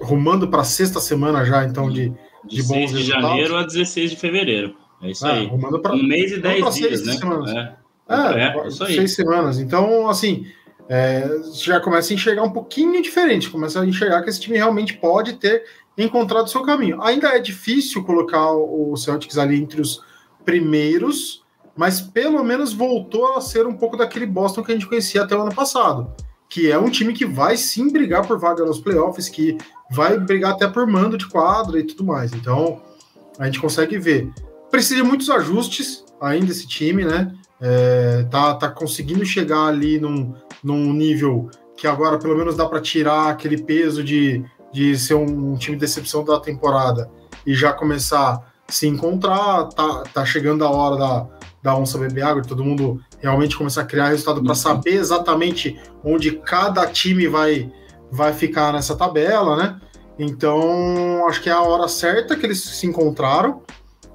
rumando 0.00 0.48
para 0.48 0.62
a 0.62 0.64
sexta 0.64 0.98
semana 0.98 1.44
já, 1.44 1.64
então, 1.64 1.88
de, 1.88 2.12
de, 2.44 2.56
de 2.56 2.62
bons 2.64 2.90
de 2.90 3.04
janeiro 3.04 3.54
a 3.54 3.64
16 3.64 4.10
de 4.10 4.16
fevereiro. 4.16 4.74
É 5.00 5.10
isso 5.12 5.24
é, 5.24 5.30
aí. 5.30 5.48
Pra, 5.80 5.92
um 5.92 6.02
mês 6.02 6.32
e 6.32 6.40
dez 6.40 6.74
dias, 6.74 7.06
né? 7.06 7.12
Semanas. 7.12 7.48
É. 7.52 7.76
É, 8.08 8.66
é 8.66 8.70
seis 8.70 9.14
semanas. 9.14 9.60
Então, 9.60 10.10
assim, 10.10 10.48
é, 10.88 11.30
já 11.54 11.78
começa 11.78 12.12
a 12.12 12.16
enxergar 12.16 12.42
um 12.42 12.50
pouquinho 12.50 13.00
diferente, 13.00 13.48
começa 13.48 13.80
a 13.80 13.86
enxergar 13.86 14.20
que 14.22 14.30
esse 14.30 14.40
time 14.40 14.56
realmente 14.56 14.94
pode 14.94 15.34
ter 15.34 15.62
encontrado 15.96 16.50
seu 16.50 16.62
caminho. 16.62 17.02
Ainda 17.02 17.28
é 17.28 17.38
difícil 17.38 18.04
colocar 18.04 18.52
o 18.52 18.96
Celtics 18.96 19.38
ali 19.38 19.60
entre 19.60 19.80
os, 19.80 20.00
primeiros, 20.46 21.42
mas 21.76 22.00
pelo 22.00 22.42
menos 22.42 22.72
voltou 22.72 23.34
a 23.34 23.40
ser 23.40 23.66
um 23.66 23.74
pouco 23.74 23.96
daquele 23.96 24.24
Boston 24.24 24.62
que 24.62 24.70
a 24.70 24.74
gente 24.74 24.86
conhecia 24.86 25.24
até 25.24 25.36
o 25.36 25.42
ano 25.42 25.54
passado, 25.54 26.14
que 26.48 26.70
é 26.70 26.78
um 26.78 26.88
time 26.88 27.12
que 27.12 27.26
vai 27.26 27.56
sim 27.56 27.90
brigar 27.90 28.24
por 28.26 28.38
vaga 28.38 28.64
nos 28.64 28.78
playoffs, 28.78 29.28
que 29.28 29.58
vai 29.90 30.16
brigar 30.16 30.52
até 30.52 30.66
por 30.68 30.86
mando 30.86 31.18
de 31.18 31.26
quadra 31.26 31.80
e 31.80 31.82
tudo 31.82 32.04
mais. 32.04 32.32
Então, 32.32 32.80
a 33.38 33.44
gente 33.44 33.60
consegue 33.60 33.98
ver. 33.98 34.30
Precisa 34.70 35.02
de 35.02 35.02
muitos 35.02 35.28
ajustes 35.28 36.04
ainda 36.20 36.52
esse 36.52 36.66
time, 36.66 37.04
né? 37.04 37.34
É, 37.60 38.26
tá, 38.30 38.54
tá 38.54 38.70
conseguindo 38.70 39.24
chegar 39.24 39.66
ali 39.66 39.98
num, 39.98 40.34
num 40.62 40.92
nível 40.92 41.50
que 41.76 41.86
agora 41.86 42.18
pelo 42.18 42.36
menos 42.36 42.56
dá 42.56 42.66
para 42.66 42.80
tirar 42.80 43.30
aquele 43.30 43.62
peso 43.62 44.02
de, 44.02 44.44
de 44.76 44.94
ser 44.98 45.14
um, 45.14 45.52
um, 45.52 45.56
time 45.56 45.74
de 45.74 45.80
decepção 45.80 46.22
da 46.22 46.38
temporada 46.38 47.10
e 47.46 47.54
já 47.54 47.72
começar 47.72 48.42
a 48.68 48.70
se 48.70 48.86
encontrar. 48.86 49.70
Tá, 49.70 50.02
tá 50.12 50.24
chegando 50.26 50.66
a 50.66 50.70
hora 50.70 50.98
da, 50.98 51.26
da 51.62 51.74
onça 51.74 51.96
beber 51.96 52.22
água, 52.22 52.42
todo 52.42 52.62
mundo 52.62 53.00
realmente 53.18 53.56
começar 53.56 53.80
a 53.80 53.86
criar 53.86 54.08
resultado 54.08 54.44
para 54.44 54.54
saber 54.54 54.96
exatamente 54.96 55.80
onde 56.04 56.32
cada 56.32 56.86
time 56.86 57.26
vai, 57.26 57.72
vai 58.12 58.34
ficar 58.34 58.70
nessa 58.70 58.94
tabela, 58.94 59.56
né? 59.56 59.80
Então, 60.18 61.26
acho 61.26 61.42
que 61.42 61.48
é 61.48 61.54
a 61.54 61.62
hora 61.62 61.88
certa 61.88 62.36
que 62.36 62.44
eles 62.44 62.62
se 62.62 62.86
encontraram 62.86 63.62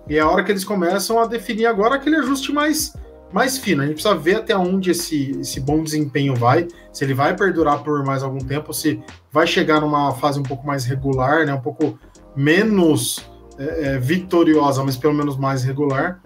e 0.07 0.17
é 0.17 0.19
a 0.19 0.29
hora 0.29 0.43
que 0.43 0.51
eles 0.51 0.63
começam 0.63 1.19
a 1.19 1.25
definir 1.25 1.65
agora 1.65 1.95
aquele 1.95 2.17
ajuste 2.17 2.51
mais, 2.51 2.93
mais 3.33 3.57
fino. 3.57 3.81
A 3.81 3.85
gente 3.85 3.95
precisa 3.95 4.15
ver 4.15 4.35
até 4.37 4.55
onde 4.55 4.91
esse, 4.91 5.31
esse 5.39 5.59
bom 5.59 5.83
desempenho 5.83 6.35
vai, 6.35 6.67
se 6.91 7.03
ele 7.03 7.13
vai 7.13 7.35
perdurar 7.35 7.83
por 7.83 8.03
mais 8.05 8.23
algum 8.23 8.39
tempo, 8.39 8.73
se 8.73 9.01
vai 9.31 9.47
chegar 9.47 9.81
numa 9.81 10.13
fase 10.13 10.39
um 10.39 10.43
pouco 10.43 10.65
mais 10.65 10.85
regular, 10.85 11.45
né, 11.45 11.53
um 11.53 11.61
pouco 11.61 11.97
menos 12.35 13.25
é, 13.57 13.93
é, 13.93 13.99
vitoriosa, 13.99 14.83
mas 14.83 14.97
pelo 14.97 15.13
menos 15.13 15.37
mais 15.37 15.63
regular. 15.63 16.21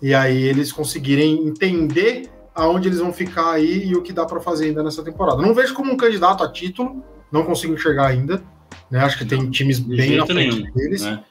E 0.00 0.14
aí 0.14 0.42
eles 0.42 0.72
conseguirem 0.72 1.46
entender 1.46 2.30
aonde 2.54 2.88
eles 2.88 2.98
vão 2.98 3.12
ficar 3.12 3.52
aí 3.52 3.88
e 3.88 3.96
o 3.96 4.02
que 4.02 4.12
dá 4.12 4.24
para 4.24 4.40
fazer 4.40 4.66
ainda 4.66 4.82
nessa 4.82 5.02
temporada. 5.02 5.40
Não 5.40 5.54
vejo 5.54 5.74
como 5.74 5.92
um 5.92 5.96
candidato 5.96 6.42
a 6.42 6.50
título, 6.50 7.04
não 7.30 7.44
consigo 7.44 7.74
enxergar 7.74 8.06
ainda. 8.06 8.42
Né? 8.90 9.00
Acho 9.00 9.18
que 9.18 9.24
tem 9.24 9.50
times 9.50 9.78
bem 9.78 10.16
na 10.16 10.26
frente 10.26 10.56
nenhum, 10.56 10.72
deles. 10.72 11.02
Né? 11.02 11.22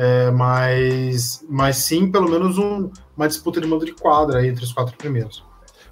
É, 0.00 0.30
mas, 0.30 1.44
mas 1.48 1.78
sim, 1.78 2.08
pelo 2.08 2.30
menos 2.30 2.56
um, 2.56 2.88
uma 3.16 3.26
disputa 3.26 3.60
de 3.60 3.66
mando 3.66 3.84
de 3.84 3.92
quadra 3.92 4.46
entre 4.46 4.62
os 4.62 4.72
quatro 4.72 4.96
primeiros. 4.96 5.44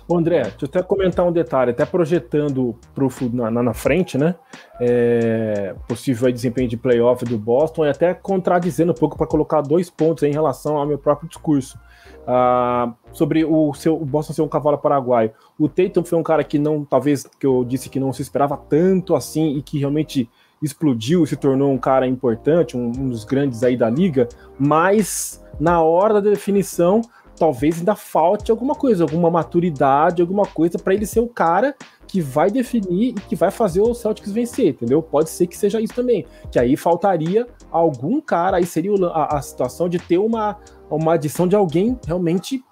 Bom, 0.09 0.19
André, 0.19 0.43
deixa 0.43 0.59
eu 0.63 0.69
até 0.69 0.83
comentar 0.85 1.27
um 1.27 1.33
detalhe, 1.33 1.73
até 1.73 1.85
projetando 1.85 2.77
pro, 2.95 3.09
na, 3.33 3.51
na 3.51 3.75
frente, 3.75 4.17
né? 4.17 4.37
É, 4.81 5.75
possível 5.89 6.31
desempenho 6.31 6.69
de 6.69 6.77
playoff 6.77 7.25
do 7.25 7.37
Boston 7.37 7.87
e 7.87 7.89
até 7.89 8.15
contradizendo 8.15 8.93
um 8.93 8.95
pouco 8.95 9.17
para 9.17 9.27
colocar 9.27 9.61
dois 9.61 9.91
pontos 9.91 10.23
em 10.23 10.31
relação 10.31 10.77
ao 10.77 10.87
meu 10.87 10.99
próprio 10.99 11.29
discurso. 11.29 11.77
Ah, 12.25 12.93
sobre 13.11 13.45
o, 13.45 13.75
seu, 13.75 14.01
o 14.01 14.05
Boston 14.05 14.33
ser 14.33 14.43
um 14.43 14.49
cavalo 14.49 14.79
paraguaio. 14.79 15.33
O 15.59 15.69
Tatum 15.69 16.05
foi 16.05 16.17
um 16.17 16.23
cara 16.23 16.45
que 16.45 16.61
não, 16.61 16.85
talvez, 16.85 17.25
que 17.25 17.47
eu 17.47 17.65
disse 17.65 17.89
que 17.89 17.99
não 17.99 18.13
se 18.13 18.23
esperava 18.23 18.57
tanto 18.57 19.17
assim 19.17 19.57
e 19.57 19.63
que 19.63 19.81
realmente 19.81 20.31
explodiu 20.63 21.25
e 21.25 21.27
se 21.27 21.37
tornou 21.37 21.73
um 21.73 21.79
cara 21.79 22.07
importante, 22.07 22.77
um, 22.77 22.87
um 22.87 23.09
dos 23.09 23.25
grandes 23.25 23.63
aí 23.63 23.77
da 23.77 23.91
liga, 23.91 24.29
mas 24.59 25.45
na 25.59 25.83
hora 25.83 26.15
da 26.15 26.21
definição 26.21 27.03
talvez 27.39 27.79
ainda 27.79 27.95
falte 27.95 28.51
alguma 28.51 28.75
coisa, 28.75 29.05
alguma 29.05 29.31
maturidade, 29.31 30.23
alguma 30.23 30.47
coisa 30.47 30.79
para 30.79 30.95
ele 30.95 31.07
ser 31.07 31.21
o 31.21 31.29
cara 31.29 31.75
que 32.07 32.21
vai 32.21 32.51
definir 32.51 33.11
e 33.11 33.13
que 33.13 33.37
vai 33.37 33.51
fazer 33.51 33.81
o 33.81 33.95
Celtics 33.95 34.33
vencer, 34.33 34.69
entendeu? 34.69 35.03
Pode 35.03 35.29
ser 35.29 35.47
que 35.47 35.57
seja 35.57 35.81
isso 35.81 35.95
também, 35.95 36.25
que 36.51 36.59
aí 36.59 36.77
faltaria 36.77 37.47
algum 37.71 38.21
cara, 38.21 38.57
aí 38.57 38.67
seria 38.67 38.93
a, 39.09 39.37
a 39.37 39.43
situação 39.43 39.89
de 39.89 39.99
ter 39.99 40.19
uma, 40.19 40.57
uma 40.91 41.15
adição 41.15 41.47
de 41.47 41.55
alguém 41.55 41.99
realmente 42.07 42.65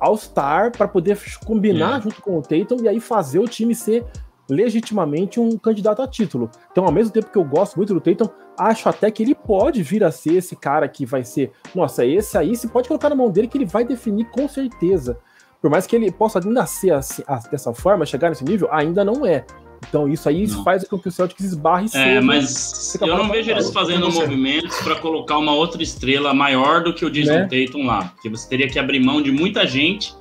all-star 0.00 0.72
para 0.72 0.88
poder 0.88 1.16
combinar 1.46 1.98
é. 1.98 2.02
junto 2.02 2.20
com 2.20 2.38
o 2.38 2.42
Tatum 2.42 2.82
e 2.82 2.88
aí 2.88 2.98
fazer 2.98 3.38
o 3.38 3.46
time 3.46 3.74
ser 3.74 4.04
legitimamente 4.48 5.40
um 5.40 5.56
candidato 5.56 6.02
a 6.02 6.08
título. 6.08 6.50
Então, 6.70 6.84
ao 6.84 6.92
mesmo 6.92 7.12
tempo 7.12 7.30
que 7.30 7.38
eu 7.38 7.44
gosto 7.44 7.76
muito 7.76 7.94
do 7.94 8.00
Tatum, 8.00 8.28
acho 8.58 8.88
até 8.88 9.10
que 9.10 9.22
ele 9.22 9.34
pode 9.34 9.82
vir 9.82 10.04
a 10.04 10.10
ser 10.10 10.34
esse 10.34 10.56
cara 10.56 10.88
que 10.88 11.06
vai 11.06 11.24
ser, 11.24 11.52
nossa, 11.74 12.04
esse 12.04 12.36
aí 12.36 12.54
se 12.56 12.68
pode 12.68 12.88
colocar 12.88 13.08
na 13.08 13.14
mão 13.14 13.30
dele 13.30 13.48
que 13.48 13.56
ele 13.56 13.66
vai 13.66 13.84
definir 13.84 14.26
com 14.26 14.48
certeza. 14.48 15.18
Por 15.60 15.70
mais 15.70 15.86
que 15.86 15.94
ele 15.94 16.10
possa 16.10 16.40
ainda 16.40 16.66
ser 16.66 16.92
assim, 16.92 17.22
dessa 17.50 17.72
forma, 17.72 18.04
chegar 18.04 18.28
nesse 18.28 18.44
nível, 18.44 18.68
ainda 18.72 19.04
não 19.04 19.24
é. 19.24 19.44
Então 19.88 20.08
isso 20.08 20.28
aí 20.28 20.46
não. 20.46 20.62
faz 20.64 20.84
com 20.84 20.98
que 20.98 21.08
o 21.08 21.12
Celtics 21.12 21.44
esbarre 21.44 21.86
É, 21.94 22.20
mas 22.20 22.96
eu 23.00 23.18
não 23.18 23.28
vejo 23.28 23.50
eles 23.50 23.70
fazendo 23.70 24.10
movimentos 24.10 24.76
para 24.78 24.96
colocar 24.96 25.38
uma 25.38 25.52
outra 25.52 25.82
estrela 25.82 26.32
maior 26.32 26.82
do 26.82 26.94
que 26.94 27.04
o 27.04 27.10
Jason 27.10 27.32
né? 27.32 27.48
Tatum 27.48 27.84
lá. 27.84 28.04
Porque 28.14 28.28
você 28.28 28.48
teria 28.48 28.68
que 28.68 28.78
abrir 28.78 29.00
mão 29.00 29.20
de 29.20 29.30
muita 29.32 29.66
gente 29.66 30.14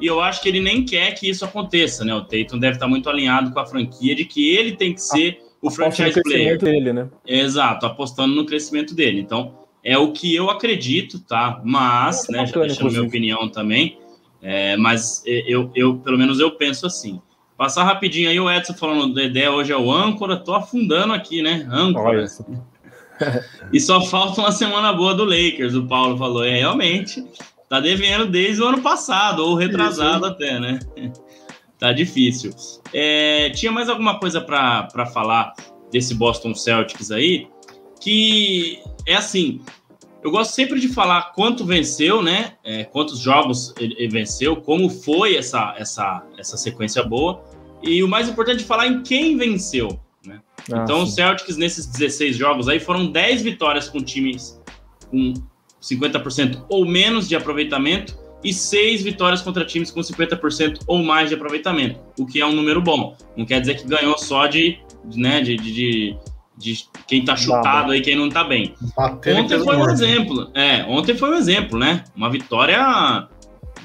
e 0.00 0.06
eu 0.06 0.20
acho 0.20 0.42
que 0.42 0.48
ele 0.48 0.60
nem 0.60 0.84
quer 0.84 1.12
que 1.12 1.28
isso 1.28 1.44
aconteça, 1.44 2.04
né? 2.04 2.14
O 2.14 2.22
Tatum 2.22 2.58
deve 2.58 2.74
estar 2.74 2.86
muito 2.86 3.08
alinhado 3.08 3.50
com 3.52 3.60
a 3.60 3.66
franquia 3.66 4.14
de 4.14 4.24
que 4.24 4.54
ele 4.54 4.72
tem 4.72 4.92
que 4.92 5.00
ser 5.00 5.40
o 5.60 5.70
franchise 5.70 6.20
player. 6.22 6.58
Dele, 6.58 6.92
né? 6.92 7.08
Exato, 7.26 7.86
apostando 7.86 8.34
no 8.34 8.44
crescimento 8.44 8.94
dele. 8.94 9.20
Então, 9.20 9.54
é 9.82 9.96
o 9.96 10.12
que 10.12 10.34
eu 10.34 10.50
acredito, 10.50 11.18
tá? 11.20 11.60
Mas, 11.64 12.28
é, 12.28 12.32
né, 12.32 12.38
bacana, 12.44 12.68
já 12.68 12.74
deixando 12.74 12.90
minha 12.90 13.02
opinião 13.02 13.48
também, 13.48 13.98
é, 14.42 14.76
mas 14.76 15.22
eu, 15.26 15.70
eu, 15.74 15.96
pelo 15.98 16.18
menos 16.18 16.40
eu 16.40 16.52
penso 16.52 16.86
assim. 16.86 17.20
Passar 17.56 17.84
rapidinho 17.84 18.28
aí, 18.28 18.38
o 18.38 18.50
Edson 18.50 18.74
falando, 18.74 19.12
o 19.12 19.14
Dedé 19.14 19.48
hoje 19.48 19.72
é 19.72 19.76
o 19.76 19.90
âncora, 19.90 20.36
tô 20.36 20.54
afundando 20.54 21.14
aqui, 21.14 21.40
né? 21.40 21.66
Âncora. 21.70 22.26
e 23.72 23.80
só 23.80 24.02
falta 24.02 24.42
uma 24.42 24.52
semana 24.52 24.92
boa 24.92 25.14
do 25.14 25.24
Lakers, 25.24 25.74
o 25.74 25.86
Paulo 25.86 26.18
falou. 26.18 26.44
É, 26.44 26.58
realmente, 26.58 27.24
Tá 27.68 27.80
devendo 27.80 28.26
desde 28.26 28.62
o 28.62 28.66
ano 28.66 28.80
passado, 28.80 29.40
ou 29.40 29.54
retrasado 29.54 30.24
Isso. 30.24 30.26
até, 30.26 30.60
né? 30.60 30.78
tá 31.78 31.92
difícil. 31.92 32.52
É, 32.92 33.50
tinha 33.50 33.72
mais 33.72 33.88
alguma 33.88 34.18
coisa 34.18 34.40
para 34.40 35.06
falar 35.12 35.52
desse 35.90 36.14
Boston 36.14 36.54
Celtics 36.54 37.10
aí? 37.10 37.48
Que 38.00 38.80
é 39.06 39.14
assim, 39.14 39.60
eu 40.26 40.30
gosto 40.32 40.54
sempre 40.54 40.80
de 40.80 40.88
falar 40.88 41.32
quanto 41.34 41.64
venceu, 41.64 42.20
né? 42.20 42.54
É, 42.64 42.82
quantos 42.84 43.20
jogos 43.20 43.72
ele, 43.78 44.08
venceu, 44.08 44.56
como 44.56 44.90
foi 44.90 45.36
essa, 45.36 45.74
essa, 45.78 46.26
essa 46.36 46.56
sequência 46.56 47.02
boa. 47.04 47.44
E 47.82 48.02
o 48.02 48.08
mais 48.08 48.28
importante 48.28 48.64
é 48.64 48.66
falar 48.66 48.88
em 48.88 49.02
quem 49.02 49.36
venceu. 49.36 50.00
Né? 50.24 50.40
Ah, 50.72 50.82
então, 50.82 50.98
sim. 50.98 51.02
os 51.04 51.14
Celtics, 51.14 51.56
nesses 51.56 51.86
16 51.86 52.36
jogos 52.36 52.68
aí, 52.68 52.80
foram 52.80 53.10
10 53.10 53.42
vitórias 53.42 53.88
com 53.88 54.00
times 54.00 54.60
com 55.10 55.34
50% 55.86 56.64
ou 56.68 56.84
menos 56.84 57.28
de 57.28 57.36
aproveitamento 57.36 58.16
e 58.42 58.52
seis 58.52 59.02
vitórias 59.02 59.42
contra 59.42 59.64
times 59.64 59.90
com 59.90 60.00
50% 60.00 60.80
ou 60.86 61.02
mais 61.02 61.28
de 61.28 61.34
aproveitamento, 61.34 62.00
o 62.18 62.26
que 62.26 62.40
é 62.40 62.46
um 62.46 62.52
número 62.52 62.80
bom. 62.80 63.16
Não 63.36 63.44
quer 63.44 63.60
dizer 63.60 63.76
que 63.76 63.86
ganhou 63.86 64.16
só 64.18 64.46
de, 64.46 64.78
né, 65.14 65.40
de, 65.40 65.56
de, 65.56 65.72
de, 65.72 66.16
de 66.56 66.84
quem 67.06 67.24
tá 67.24 67.36
chutado 67.36 67.92
aí, 67.92 68.00
quem 68.00 68.16
não 68.16 68.28
tá 68.28 68.44
bem. 68.44 68.74
ontem 68.96 69.58
foi 69.58 69.76
um 69.76 69.90
exemplo. 69.90 70.50
É, 70.54 70.84
ontem 70.84 71.16
foi 71.16 71.30
um 71.30 71.34
exemplo, 71.34 71.78
né? 71.78 72.04
Uma 72.14 72.30
vitória 72.30 73.28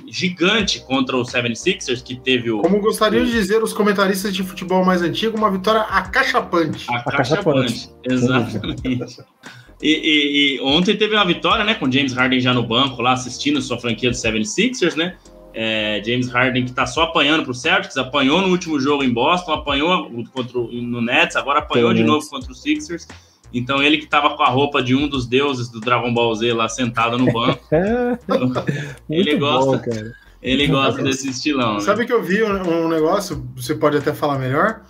gigante 0.08 0.82
contra 0.82 1.16
o 1.16 1.24
76ers, 1.24 2.04
que 2.04 2.20
teve 2.20 2.52
o. 2.52 2.62
Como 2.62 2.82
gostariam 2.82 3.24
de 3.24 3.32
dizer 3.32 3.64
os 3.64 3.74
comentaristas 3.74 4.34
de 4.34 4.44
futebol 4.44 4.84
mais 4.84 5.02
antigo, 5.02 5.38
uma 5.38 5.50
vitória 5.50 5.82
acachapante. 5.82 6.86
Acachapante, 6.90 7.90
exatamente. 8.04 9.24
E, 9.82 9.90
e, 9.90 10.58
e, 10.58 10.62
ontem 10.62 10.96
teve 10.96 11.16
uma 11.16 11.26
vitória, 11.26 11.64
né, 11.64 11.74
com 11.74 11.92
James 11.92 12.14
Harden 12.14 12.40
já 12.40 12.54
no 12.54 12.64
banco 12.64 13.02
lá 13.02 13.14
assistindo 13.14 13.62
sua 13.62 13.80
franquia 13.80 14.12
do 14.12 14.16
76ers, 14.16 14.96
né? 14.96 15.16
É, 15.54 16.02
James 16.06 16.30
Harden 16.30 16.66
que 16.66 16.72
tá 16.72 16.86
só 16.86 17.04
apanhando 17.04 17.44
pro 17.44 17.54
Celtics, 17.54 17.98
apanhou 17.98 18.42
no 18.42 18.50
último 18.50 18.80
jogo 18.80 19.04
em 19.04 19.12
Boston, 19.12 19.52
apanhou 19.54 20.10
contra 20.34 20.58
o, 20.58 20.72
no 20.72 21.02
Nets, 21.02 21.36
agora 21.36 21.60
apanhou 21.60 21.94
de 21.94 22.04
novo 22.04 22.26
contra 22.30 22.52
os 22.52 22.62
Sixers. 22.62 23.08
Então 23.54 23.84
ele 23.84 23.98
que 23.98 24.08
tava 24.08 24.38
com 24.38 24.44
a 24.44 24.50
roupa 24.50 24.82
de 24.82 24.96
um 24.96 25.10
dos 25.10 25.28
deuses 25.28 25.68
do 25.68 25.82
Dragon 25.82 26.14
Ball 26.14 26.34
Z 26.36 26.54
lá 26.54 26.70
sentado 26.70 27.18
no 27.18 27.32
banco. 27.34 27.62
ele 29.10 29.36
gosta. 29.36 29.78
Bom, 29.78 30.12
ele 30.42 30.68
gosta 30.68 31.04
desse 31.04 31.30
estilão. 31.30 31.76
Né? 31.76 31.80
Sabe 31.82 32.06
que 32.06 32.14
eu 32.14 32.24
vi 32.24 32.44
um, 32.44 32.86
um 32.86 32.88
negócio, 32.88 33.46
você 33.56 33.76
pode 33.76 33.98
até 33.98 34.14
falar 34.14 34.40
melhor. 34.40 34.82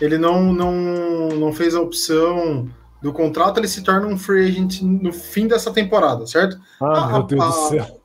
Ele 0.00 0.16
não, 0.16 0.52
não, 0.52 1.28
não 1.28 1.52
fez 1.52 1.74
a 1.74 1.80
opção 1.80 2.68
do 3.00 3.12
contrato, 3.12 3.58
ele 3.58 3.68
se 3.68 3.82
torna 3.82 4.06
um 4.06 4.18
free 4.18 4.48
agent 4.48 4.82
no 4.82 5.12
fim 5.12 5.46
dessa 5.46 5.72
temporada, 5.72 6.26
certo? 6.26 6.58
Ah, 6.80 7.04
a, 7.04 7.12
meu 7.12 7.22
Deus 7.22 7.42
a, 7.42 7.46
do 7.46 7.68
céu. 7.68 8.00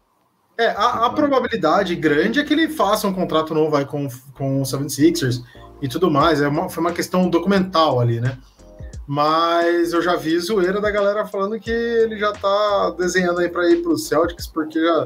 É, 0.57 0.67
a, 0.67 1.05
a, 1.05 1.09
probabilidade 1.09 1.95
grande 1.95 2.39
é 2.39 2.43
que 2.43 2.53
ele 2.53 2.69
faça 2.69 3.07
um 3.07 3.13
contrato 3.13 3.55
novo 3.55 3.75
aí 3.75 3.85
com, 3.85 4.07
com 4.35 4.61
o 4.61 4.63
76ers 4.63 5.43
e 5.81 5.87
tudo 5.87 6.11
mais. 6.11 6.41
É 6.41 6.47
uma, 6.47 6.69
foi 6.69 6.81
uma 6.81 6.91
questão 6.91 7.27
documental 7.27 7.99
ali, 7.99 8.21
né? 8.21 8.37
Mas 9.07 9.93
eu 9.93 10.01
já 10.01 10.15
vi 10.15 10.39
zoeira 10.39 10.79
da 10.79 10.91
galera 10.91 11.25
falando 11.25 11.59
que 11.59 11.71
ele 11.71 12.17
já 12.17 12.31
tá 12.31 12.95
desenhando 12.97 13.39
aí 13.39 13.49
para 13.49 13.69
ir 13.69 13.81
pro 13.81 13.97
Celtics, 13.97 14.47
porque 14.47 14.79
já 14.79 15.05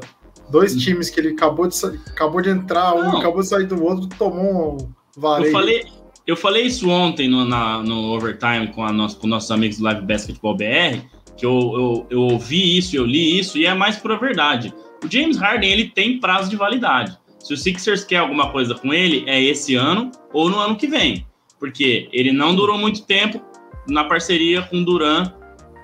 dois 0.50 0.76
times 0.76 1.10
que 1.10 1.18
ele 1.18 1.30
acabou 1.30 1.66
de, 1.66 1.76
acabou 2.06 2.40
de 2.40 2.50
entrar, 2.50 2.94
um 2.94 3.04
Não. 3.04 3.18
acabou 3.18 3.42
de 3.42 3.48
sair 3.48 3.66
do 3.66 3.82
outro, 3.82 4.08
tomou 4.18 4.74
um 4.74 4.92
varejo. 5.16 5.48
Eu 5.48 5.52
falei, 5.52 5.86
eu 6.28 6.36
falei 6.36 6.66
isso 6.66 6.90
ontem 6.90 7.26
no, 7.26 7.46
na, 7.46 7.82
no 7.82 8.12
Overtime 8.12 8.68
com, 8.74 8.84
a 8.84 8.92
nosso, 8.92 9.18
com 9.18 9.26
nossos 9.26 9.50
amigos 9.50 9.78
do 9.78 9.84
Live 9.84 10.02
Basketball 10.02 10.54
BR, 10.54 11.00
que 11.34 11.46
eu, 11.46 11.50
eu, 11.50 12.06
eu 12.10 12.20
ouvi 12.20 12.76
isso, 12.76 12.94
eu 12.94 13.06
li 13.06 13.38
isso, 13.38 13.56
e 13.56 13.64
é 13.64 13.72
mais 13.72 13.96
pura 13.96 14.18
verdade. 14.18 14.74
O 15.02 15.10
James 15.10 15.38
Harden 15.38 15.72
ele 15.72 15.88
tem 15.88 16.20
prazo 16.20 16.50
de 16.50 16.56
validade. 16.56 17.16
Se 17.38 17.54
o 17.54 17.56
Sixers 17.56 18.04
quer 18.04 18.18
alguma 18.18 18.52
coisa 18.52 18.74
com 18.74 18.92
ele, 18.92 19.24
é 19.26 19.42
esse 19.42 19.74
ano 19.74 20.10
ou 20.30 20.50
no 20.50 20.58
ano 20.58 20.76
que 20.76 20.86
vem. 20.86 21.26
Porque 21.58 22.10
ele 22.12 22.30
não 22.30 22.54
durou 22.54 22.76
muito 22.76 23.06
tempo 23.06 23.42
na 23.88 24.04
parceria 24.04 24.60
com 24.60 24.84
Duran 24.84 25.32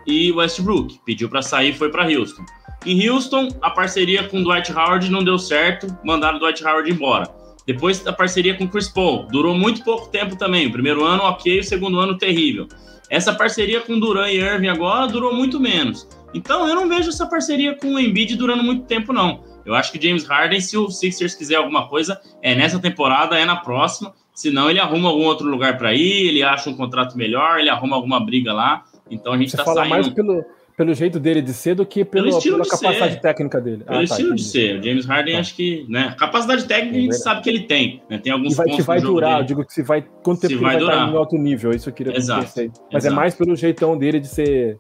e 0.07 0.31
Westbrook. 0.31 1.01
Pediu 1.07 1.31
para 1.31 1.41
sair 1.41 1.71
e 1.71 1.75
foi 1.75 1.91
para 1.91 2.07
Houston. 2.07 2.45
Em 2.85 3.09
Houston, 3.09 3.49
a 3.63 3.71
parceria 3.71 4.25
com 4.25 4.43
Dwight 4.43 4.71
Howard 4.71 5.11
não 5.11 5.25
deu 5.25 5.39
certo, 5.39 5.87
mandaram 6.05 6.39
Dwight 6.39 6.63
Howard 6.63 6.91
embora. 6.91 7.34
Depois 7.67 8.07
a 8.07 8.13
parceria 8.13 8.55
com 8.55 8.69
Chris 8.69 8.89
Paul, 8.89 9.27
durou 9.27 9.55
muito 9.55 9.83
pouco 9.83 10.09
tempo 10.09 10.37
também. 10.37 10.67
O 10.67 10.73
primeiro 10.73 11.05
ano 11.05 11.23
ok, 11.23 11.61
o 11.61 11.65
segundo 11.65 11.99
ano 11.99 12.19
terrível. 12.19 12.69
Essa 13.11 13.33
parceria 13.35 13.81
com 13.81 13.99
Duran 13.99 14.31
e 14.31 14.39
Irving 14.39 14.69
agora 14.69 15.07
durou 15.07 15.35
muito 15.35 15.59
menos. 15.61 16.09
Então 16.35 16.69
eu 16.69 16.75
não 16.75 16.89
vejo 16.89 17.09
essa 17.09 17.27
parceria 17.27 17.75
com 17.77 17.95
o 17.95 18.01
Embiid 18.01 18.37
durando 18.37 18.63
muito 18.63 18.85
tempo 18.85 19.13
não. 19.13 19.45
Eu 19.65 19.75
acho 19.75 19.93
que 19.93 20.03
James 20.03 20.25
Harden, 20.25 20.61
se 20.61 20.77
o 20.77 20.91
Sixers 20.91 21.35
quiser 21.35 21.57
alguma 21.57 21.89
coisa, 21.89 22.21
é 22.43 22.55
nessa 22.55 22.79
temporada, 22.79 23.39
é 23.39 23.45
na 23.45 23.57
próxima. 23.57 24.13
Senão 24.35 24.69
ele 24.69 24.81
arruma 24.81 25.09
algum 25.09 25.25
outro 25.25 25.49
lugar 25.49 25.79
para 25.79 25.95
ir, 25.95 26.29
ele 26.29 26.43
acha 26.43 26.69
um 26.69 26.77
contrato 26.77 27.17
melhor, 27.17 27.61
ele 27.61 27.71
arruma 27.71 27.97
alguma 27.97 28.19
briga 28.19 28.53
lá. 28.53 28.85
Então 29.11 29.33
a 29.33 29.39
gente 29.39 29.49
está 29.49 29.65
saindo. 29.65 29.89
mais 29.89 30.09
pelo, 30.09 30.45
pelo 30.77 30.93
jeito 30.95 31.21
dele 31.21 31.41
de 31.41 31.53
ser 31.53 31.75
do 31.75 31.87
que 31.87 32.05
pelo, 32.05 32.29
pelo 32.29 32.43
pela 32.43 32.65
capacidade 32.65 33.15
ser. 33.15 33.21
técnica 33.21 33.61
dele. 33.61 33.85
Pelo 33.85 33.91
ah, 33.91 33.99
tá, 33.99 34.05
estilo 34.05 34.29
entendi. 34.29 34.43
de 34.43 34.49
ser. 34.49 34.81
O 34.81 34.83
James 34.83 35.07
Harden, 35.07 35.35
tá. 35.35 35.41
acho 35.41 35.55
que, 35.55 35.87
né? 35.89 36.15
Capacidade 36.19 36.65
técnica 36.65 36.97
a 36.97 37.01
gente 37.01 37.15
é 37.15 37.19
sabe 37.19 37.43
que 37.43 37.49
ele 37.51 37.61
tem. 37.61 38.03
Né? 38.11 38.19
Tem 38.19 38.33
alguns 38.33 38.53
e 38.53 38.57
vai, 38.57 38.67
pontos 38.67 38.81
que 38.81 38.87
vai 38.87 39.01
durar, 39.01 39.41
eu 39.41 39.45
digo 39.45 39.65
que 39.65 39.73
se 39.73 39.83
vai. 39.83 40.05
Quanto 40.23 40.41
tempo 40.41 40.55
se 40.55 40.61
vai, 40.61 40.73
vai 40.73 40.81
durar. 40.81 41.13
em 41.13 41.17
alto 41.17 41.37
nível? 41.37 41.71
Isso 41.71 41.89
eu 41.89 41.93
queria 41.93 42.17
Exato. 42.17 42.43
Mas 42.45 42.57
é 42.59 42.71
Exato. 42.97 43.07
é 43.07 43.11
mais 43.11 43.35
pelo 43.35 43.55
jeitão 43.55 43.97
dele 43.97 44.19
de 44.19 44.29
ser 44.29 44.77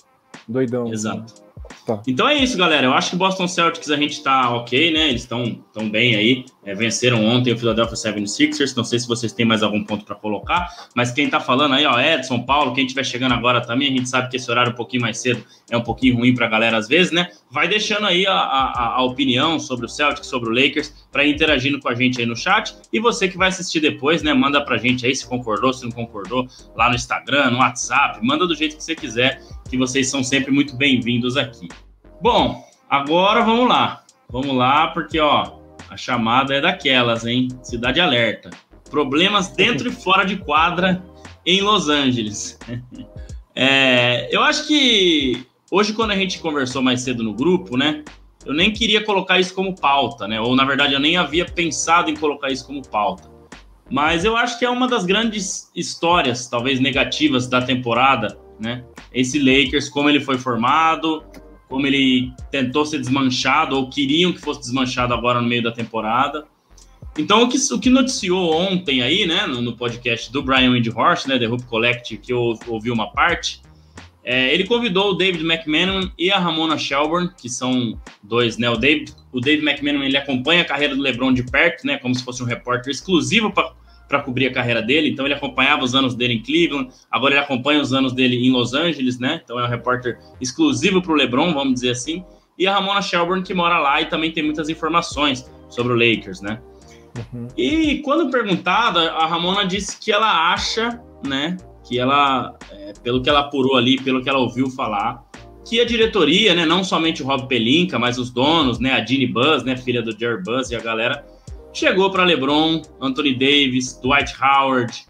doidão. 0.49 0.93
Exato. 0.93 1.44
Tá. 1.87 2.03
Então 2.07 2.29
é 2.29 2.35
isso, 2.35 2.57
galera. 2.57 2.87
Eu 2.87 2.95
acho 2.95 3.11
que 3.11 3.17
Boston 3.17 3.47
Celtics 3.47 3.91
a 3.91 3.97
gente 3.97 4.23
tá 4.23 4.51
ok, 4.51 4.91
né? 4.93 5.09
Eles 5.09 5.23
estão 5.23 5.59
tão 5.73 5.89
bem 5.89 6.15
aí. 6.15 6.45
É, 6.65 6.75
venceram 6.75 7.25
ontem 7.25 7.53
o 7.53 7.59
Philadelphia 7.59 7.95
76ers. 7.95 8.75
Não 8.77 8.85
sei 8.85 8.99
se 8.99 9.07
vocês 9.07 9.33
têm 9.33 9.45
mais 9.45 9.63
algum 9.63 9.85
ponto 9.85 10.05
para 10.05 10.15
colocar, 10.15 10.67
mas 10.95 11.11
quem 11.11 11.29
tá 11.29 11.39
falando 11.41 11.75
aí, 11.75 11.85
ó, 11.85 12.01
Edson, 12.01 12.41
Paulo, 12.41 12.73
quem 12.75 12.85
estiver 12.85 13.05
chegando 13.05 13.33
agora 13.33 13.61
também, 13.61 13.89
a 13.89 13.91
gente 13.91 14.09
sabe 14.09 14.31
que 14.31 14.37
esse 14.37 14.51
horário 14.51 14.73
um 14.73 14.75
pouquinho 14.75 15.03
mais 15.03 15.19
cedo 15.19 15.45
é 15.71 15.77
um 15.77 15.83
pouquinho 15.83 16.17
ruim 16.17 16.35
pra 16.35 16.47
galera 16.47 16.77
às 16.77 16.89
vezes, 16.89 17.13
né? 17.13 17.29
Vai 17.51 17.69
deixando 17.69 18.07
aí 18.07 18.27
a, 18.27 18.33
a, 18.33 18.95
a 18.97 19.03
opinião 19.03 19.59
sobre 19.59 19.85
o 19.85 19.89
Celtics, 19.89 20.27
sobre 20.27 20.49
o 20.49 20.53
Lakers, 20.53 21.07
para 21.13 21.27
interagindo 21.27 21.79
com 21.79 21.89
a 21.89 21.95
gente 21.95 22.21
aí 22.21 22.27
no 22.27 22.37
chat. 22.37 22.75
E 22.93 22.99
você 22.99 23.29
que 23.29 23.37
vai 23.37 23.49
assistir 23.49 23.81
depois, 23.81 24.23
né? 24.23 24.33
Manda 24.33 24.65
pra 24.65 24.79
gente 24.79 25.07
aí 25.07 25.15
se 25.15 25.27
concordou, 25.27 25.73
se 25.73 25.85
não 25.85 25.93
concordou, 25.93 26.49
lá 26.75 26.89
no 26.89 26.95
Instagram, 26.95 27.51
no 27.51 27.59
WhatsApp, 27.59 28.19
manda 28.23 28.47
do 28.47 28.55
jeito 28.55 28.77
que 28.77 28.83
você 28.83 28.95
quiser, 28.95 29.41
que 29.75 29.79
vocês 29.79 30.09
são 30.09 30.23
sempre 30.23 30.53
muito 30.53 30.77
bem-vindos 30.77 31.37
aqui. 31.37 31.67
Bom, 32.23 32.65
agora 32.89 33.43
vamos 33.43 33.69
lá. 33.69 34.05
Vamos 34.31 34.55
lá, 34.55 34.87
porque 34.89 35.19
ó, 35.19 35.59
a 35.91 35.97
chamada 35.97 36.55
é 36.55 36.61
daquelas, 36.61 37.27
hein? 37.27 37.49
Cidade 37.61 38.01
Alerta. 38.01 38.51
Problemas 38.89 39.49
dentro 39.49 39.89
e 39.89 39.93
fora 39.93 40.23
de 40.23 40.37
quadra 40.37 41.05
em 41.45 41.61
Los 41.61 41.89
Angeles. 41.89 42.59
É, 43.57 44.35
eu 44.35 44.43
acho 44.43 44.67
que 44.67 45.47
hoje, 45.71 45.93
quando 45.93 46.11
a 46.11 46.17
gente 46.17 46.41
conversou 46.41 46.83
mais 46.83 47.03
cedo 47.03 47.23
no 47.23 47.33
grupo, 47.33 47.77
né? 47.77 48.03
Eu 48.45 48.53
nem 48.53 48.73
queria 48.73 49.05
colocar 49.05 49.39
isso 49.39 49.55
como 49.55 49.77
pauta, 49.77 50.27
né? 50.27 50.41
Ou 50.41 50.57
na 50.57 50.65
verdade 50.65 50.93
eu 50.93 50.99
nem 50.99 51.17
havia 51.17 51.45
pensado 51.45 52.11
em 52.11 52.17
colocar 52.17 52.51
isso 52.51 52.67
como 52.67 52.83
pauta. 52.83 53.31
Mas 53.89 54.25
eu 54.25 54.37
acho 54.37 54.59
que 54.59 54.65
é 54.65 54.69
uma 54.69 54.89
das 54.89 55.05
grandes 55.05 55.71
histórias, 55.73 56.49
talvez 56.49 56.81
negativas, 56.81 57.47
da 57.47 57.63
temporada, 57.63 58.37
né? 58.59 58.83
Esse 59.15 59.39
Lakers, 59.39 59.89
como 59.89 60.11
ele 60.11 60.21
foi 60.21 60.37
formado, 60.37 61.23
como 61.69 61.87
ele 61.87 62.33
tentou 62.51 62.85
ser 62.85 62.99
desmanchado, 62.99 63.77
ou 63.77 63.89
queriam 63.89 64.33
que 64.33 64.41
fosse 64.41 64.61
desmanchado 64.61 65.15
agora 65.15 65.41
no 65.41 65.49
meio 65.49 65.63
da 65.63 65.73
temporada. 65.73 66.47
Então, 67.17 67.45
o 67.45 67.49
que, 67.49 67.57
o 67.73 67.79
que 67.79 67.91
noticiou 67.91 68.53
ontem 68.53 69.01
aí, 69.01 69.25
né, 69.25 69.47
no, 69.47 69.63
no 69.63 69.77
podcast 69.77 70.33
do 70.33 70.43
Brian 70.43 70.73
Windhorst, 70.73 71.27
né, 71.27 71.39
The 71.39 71.49
Hoop 71.49 71.65
Collective, 71.65 72.21
que 72.21 72.33
eu 72.33 72.59
ouvi 72.67 72.91
uma 72.91 73.13
parte, 73.13 73.63
é, 74.25 74.53
ele 74.53 74.65
convidou 74.65 75.11
o 75.11 75.15
David 75.15 75.45
McMahon 75.45 76.11
e 76.19 76.31
a 76.33 76.39
Ramona 76.39 76.77
Shelburne, 76.77 77.31
que 77.41 77.49
são 77.49 78.01
dois, 78.23 78.59
né, 78.59 78.69
o 78.69 78.77
David, 78.77 79.13
o 79.31 79.41
David 79.41 79.65
McMahon, 79.65 80.03
ele 80.03 80.17
acompanha 80.17 80.63
a 80.63 80.65
carreira 80.65 80.97
do 80.97 81.03
LeBron 81.03 81.33
de 81.33 81.45
perto, 81.45 81.87
né, 81.87 81.99
como 81.99 82.15
se 82.15 82.25
fosse 82.25 82.43
um 82.43 82.47
repórter 82.47 82.91
exclusivo 82.91 83.53
para 83.53 83.73
para 84.15 84.23
cobrir 84.23 84.47
a 84.47 84.53
carreira 84.53 84.81
dele, 84.81 85.09
então 85.09 85.25
ele 85.25 85.35
acompanhava 85.35 85.83
os 85.83 85.93
anos 85.93 86.15
dele 86.15 86.35
em 86.35 86.43
Cleveland, 86.43 86.89
agora 87.11 87.35
ele 87.35 87.43
acompanha 87.43 87.81
os 87.81 87.93
anos 87.93 88.13
dele 88.13 88.37
em 88.37 88.51
Los 88.51 88.73
Angeles, 88.73 89.19
né? 89.19 89.41
Então 89.43 89.59
é 89.59 89.65
um 89.65 89.69
repórter 89.69 90.21
exclusivo 90.41 91.03
para 91.03 91.11
o 91.11 91.15
LeBron, 91.17 91.53
vamos 91.53 91.75
dizer 91.75 91.91
assim. 91.91 92.25
E 92.57 92.65
a 92.69 92.75
Ramona 92.75 93.03
Shelburne, 93.03 93.43
que 93.43 93.53
mora 93.53 93.81
lá 93.81 94.01
e 94.01 94.07
também 94.07 94.31
tem 94.31 94.45
muitas 94.45 94.69
informações 94.69 95.51
sobre 95.69 95.93
o 95.93 95.97
Lakers, 95.97 96.41
né? 96.41 96.61
Uhum. 97.33 97.49
E 97.57 97.99
quando 98.05 98.31
perguntada, 98.31 99.11
a 99.11 99.27
Ramona 99.27 99.65
disse 99.65 99.99
que 99.99 100.13
ela 100.13 100.53
acha, 100.53 101.01
né, 101.27 101.57
que 101.89 101.99
ela, 101.99 102.57
é, 102.71 102.93
pelo 103.03 103.21
que 103.21 103.29
ela 103.29 103.41
apurou 103.41 103.77
ali, 103.77 104.01
pelo 104.01 104.23
que 104.23 104.29
ela 104.29 104.39
ouviu 104.39 104.71
falar, 104.71 105.25
que 105.69 105.81
a 105.81 105.85
diretoria, 105.85 106.55
né, 106.55 106.65
não 106.65 106.85
somente 106.85 107.21
o 107.21 107.27
Rob 107.27 107.49
Pelinka, 107.49 107.99
mas 107.99 108.17
os 108.17 108.31
donos, 108.31 108.79
né, 108.79 108.93
a 108.93 109.05
Jeannie 109.05 109.27
Buzz, 109.27 109.65
né, 109.65 109.77
filha 109.77 110.03
do 110.03 110.17
Jerry 110.17 110.41
Buzz 110.43 110.71
e 110.71 110.77
a 110.77 110.81
galera, 110.81 111.25
Chegou 111.75 112.09
para 112.09 112.23
LeBron, 112.23 112.81
Anthony 113.01 113.35
Davis, 113.35 113.99
Dwight 114.01 114.33
Howard, 114.41 115.07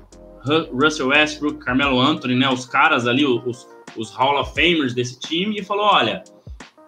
Russell 0.73 1.09
Westbrook, 1.09 1.59
Carmelo 1.59 2.01
Anthony, 2.01 2.35
né, 2.35 2.49
os 2.49 2.65
caras 2.65 3.07
ali, 3.07 3.27
os, 3.27 3.69
os 3.99 4.11
Hall 4.13 4.41
of 4.41 4.55
Famers 4.55 4.95
desse 4.95 5.21
time, 5.21 5.61
e 5.61 5.63
falou: 5.63 5.85
olha, 5.85 6.25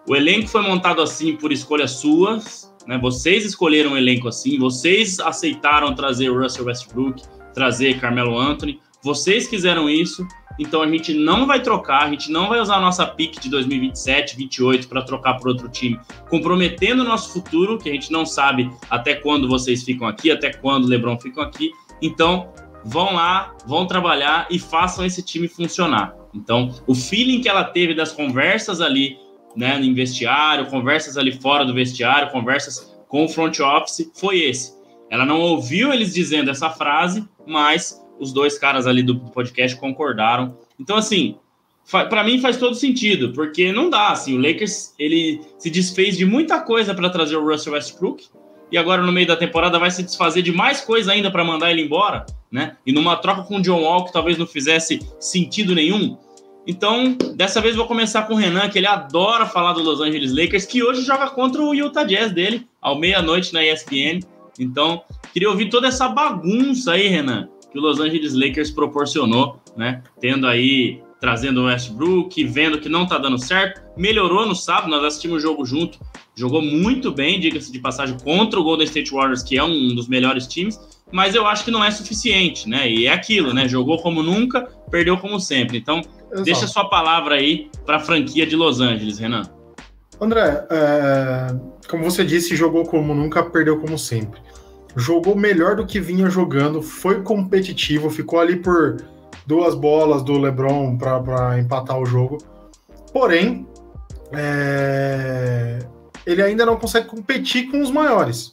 o 0.07 0.15
elenco 0.15 0.47
foi 0.47 0.61
montado 0.61 0.99
assim 0.99 1.35
por 1.35 1.51
escolhas 1.51 1.91
suas, 1.91 2.73
né? 2.87 2.97
Vocês 2.97 3.45
escolheram 3.45 3.91
o 3.91 3.97
elenco 3.97 4.27
assim, 4.27 4.57
vocês 4.57 5.19
aceitaram 5.19 5.93
trazer 5.93 6.29
Russell 6.29 6.65
Westbrook, 6.65 7.21
trazer 7.53 7.99
Carmelo 7.99 8.35
Anthony, 8.35 8.79
vocês 9.03 9.47
quiseram 9.47 9.87
isso, 9.87 10.25
então 10.59 10.81
a 10.81 10.87
gente 10.87 11.13
não 11.13 11.45
vai 11.45 11.61
trocar, 11.61 12.03
a 12.03 12.09
gente 12.09 12.31
não 12.31 12.49
vai 12.49 12.59
usar 12.59 12.77
a 12.77 12.81
nossa 12.81 13.05
pick 13.05 13.39
de 13.39 13.49
2027, 13.49 14.35
28 14.35 14.87
para 14.87 15.01
trocar 15.01 15.35
por 15.35 15.49
outro 15.49 15.69
time, 15.69 15.99
comprometendo 16.29 17.01
o 17.01 17.05
nosso 17.05 17.33
futuro, 17.33 17.77
que 17.77 17.89
a 17.89 17.93
gente 17.93 18.11
não 18.11 18.25
sabe 18.25 18.71
até 18.89 19.15
quando 19.15 19.47
vocês 19.47 19.83
ficam 19.83 20.07
aqui, 20.07 20.31
até 20.31 20.51
quando 20.53 20.85
o 20.85 20.87
LeBron 20.87 21.19
ficam 21.19 21.43
aqui. 21.43 21.71
Então, 22.01 22.51
vão 22.83 23.13
lá, 23.13 23.55
vão 23.65 23.85
trabalhar 23.85 24.47
e 24.49 24.57
façam 24.57 25.05
esse 25.05 25.21
time 25.21 25.47
funcionar. 25.47 26.15
Então, 26.33 26.73
o 26.85 26.95
feeling 26.95 27.41
que 27.41 27.49
ela 27.49 27.63
teve 27.63 27.93
das 27.93 28.11
conversas 28.11 28.81
ali, 28.81 29.17
né, 29.55 29.77
no 29.77 29.93
vestiário, 29.93 30.67
conversas 30.67 31.17
ali 31.17 31.31
fora 31.31 31.65
do 31.65 31.73
vestiário, 31.73 32.31
conversas 32.31 32.95
com 33.07 33.25
o 33.25 33.29
front 33.29 33.59
office, 33.59 34.11
foi 34.15 34.39
esse. 34.39 34.77
Ela 35.09 35.25
não 35.25 35.39
ouviu 35.39 35.93
eles 35.93 36.13
dizendo 36.13 36.51
essa 36.51 36.69
frase, 36.69 37.27
mas 37.45 38.05
os 38.19 38.33
dois 38.33 38.57
caras 38.57 38.87
ali 38.87 39.03
do 39.03 39.19
podcast 39.19 39.79
concordaram. 39.79 40.57
Então, 40.79 40.95
assim, 40.95 41.35
para 41.89 42.23
mim 42.23 42.39
faz 42.39 42.57
todo 42.57 42.75
sentido, 42.75 43.31
porque 43.33 43.71
não 43.71 43.89
dá, 43.89 44.09
assim, 44.09 44.37
o 44.37 44.41
Lakers, 44.41 44.93
ele 44.99 45.41
se 45.57 45.69
desfez 45.69 46.17
de 46.17 46.25
muita 46.25 46.59
coisa 46.59 46.93
para 46.93 47.09
trazer 47.09 47.37
o 47.37 47.45
Russell 47.45 47.73
Westbrook, 47.73 48.25
e 48.69 48.77
agora 48.77 49.01
no 49.01 49.11
meio 49.11 49.27
da 49.27 49.37
temporada 49.37 49.79
vai 49.79 49.89
se 49.89 50.03
desfazer 50.03 50.41
de 50.41 50.51
mais 50.51 50.81
coisa 50.81 51.13
ainda 51.13 51.31
para 51.31 51.43
mandar 51.43 51.71
ele 51.71 51.81
embora, 51.81 52.25
né? 52.51 52.75
E 52.85 52.91
numa 52.91 53.15
troca 53.15 53.43
com 53.43 53.57
o 53.57 53.61
John 53.61 53.81
Wall 53.81 54.03
que 54.03 54.11
talvez 54.11 54.37
não 54.37 54.45
fizesse 54.45 54.99
sentido 55.19 55.73
nenhum. 55.73 56.17
Então, 56.67 57.15
dessa 57.33 57.61
vez 57.61 57.77
vou 57.77 57.87
começar 57.87 58.23
com 58.23 58.33
o 58.33 58.37
Renan, 58.37 58.67
que 58.67 58.77
ele 58.77 58.87
adora 58.87 59.45
falar 59.45 59.71
do 59.71 59.81
Los 59.81 60.01
Angeles 60.01 60.33
Lakers, 60.33 60.65
que 60.65 60.83
hoje 60.83 61.01
joga 61.01 61.29
contra 61.29 61.61
o 61.61 61.73
Utah 61.73 62.03
Jazz 62.03 62.33
dele, 62.33 62.67
ao 62.81 62.99
meia-noite 62.99 63.53
na 63.53 63.63
ESPN. 63.65 64.19
Então, 64.59 65.01
queria 65.31 65.49
ouvir 65.49 65.69
toda 65.69 65.87
essa 65.87 66.09
bagunça 66.09 66.91
aí, 66.91 67.07
Renan 67.07 67.47
que 67.77 67.79
o 67.79 67.81
Los 67.81 67.99
Angeles 67.99 68.33
Lakers 68.33 68.71
proporcionou, 68.71 69.61
né? 69.75 70.01
Tendo 70.19 70.47
aí, 70.47 70.99
trazendo 71.21 71.61
o 71.61 71.65
Westbrook, 71.65 72.43
vendo 72.45 72.79
que 72.79 72.89
não 72.89 73.05
tá 73.05 73.17
dando 73.17 73.37
certo. 73.37 73.81
Melhorou 73.95 74.45
no 74.45 74.55
sábado, 74.55 74.89
nós 74.89 75.03
assistimos 75.03 75.37
o 75.37 75.39
jogo 75.39 75.65
junto. 75.65 75.99
Jogou 76.35 76.61
muito 76.61 77.11
bem, 77.11 77.39
diga-se 77.39 77.71
de 77.71 77.79
passagem, 77.79 78.17
contra 78.19 78.59
o 78.59 78.63
Golden 78.63 78.85
State 78.85 79.11
Warriors, 79.11 79.43
que 79.43 79.57
é 79.57 79.63
um 79.63 79.95
dos 79.95 80.07
melhores 80.07 80.47
times, 80.47 80.79
mas 81.11 81.35
eu 81.35 81.45
acho 81.47 81.63
que 81.63 81.71
não 81.71 81.83
é 81.83 81.89
suficiente, 81.91 82.67
né? 82.67 82.89
E 82.89 83.05
é 83.05 83.13
aquilo, 83.13 83.53
né? 83.53 83.67
Jogou 83.67 84.01
como 84.01 84.21
nunca, 84.21 84.67
perdeu 84.89 85.17
como 85.17 85.39
sempre. 85.39 85.77
Então, 85.77 85.99
Exato. 85.99 86.43
deixa 86.43 86.65
a 86.65 86.67
sua 86.67 86.85
palavra 86.85 87.35
aí 87.35 87.69
para 87.85 87.97
a 87.97 87.99
franquia 87.99 88.45
de 88.45 88.55
Los 88.55 88.79
Angeles, 88.79 89.19
Renan. 89.19 89.43
André, 90.19 90.65
é, 90.71 91.55
como 91.87 92.03
você 92.03 92.25
disse, 92.25 92.55
jogou 92.55 92.83
como 92.85 93.13
nunca, 93.13 93.43
perdeu 93.43 93.79
como 93.79 93.99
sempre 93.99 94.46
jogou 94.97 95.35
melhor 95.35 95.75
do 95.75 95.85
que 95.85 95.99
vinha 95.99 96.27
jogando, 96.27 96.81
foi 96.81 97.21
competitivo, 97.21 98.09
ficou 98.09 98.39
ali 98.39 98.55
por 98.55 98.97
duas 99.45 99.75
bolas 99.75 100.23
do 100.23 100.39
LeBron 100.39 100.97
para 100.97 101.59
empatar 101.59 101.99
o 101.99 102.05
jogo. 102.05 102.39
Porém, 103.13 103.67
é... 104.33 105.77
ele 106.25 106.41
ainda 106.41 106.65
não 106.65 106.77
consegue 106.77 107.07
competir 107.07 107.69
com 107.69 107.79
os 107.79 107.91
maiores. 107.91 108.51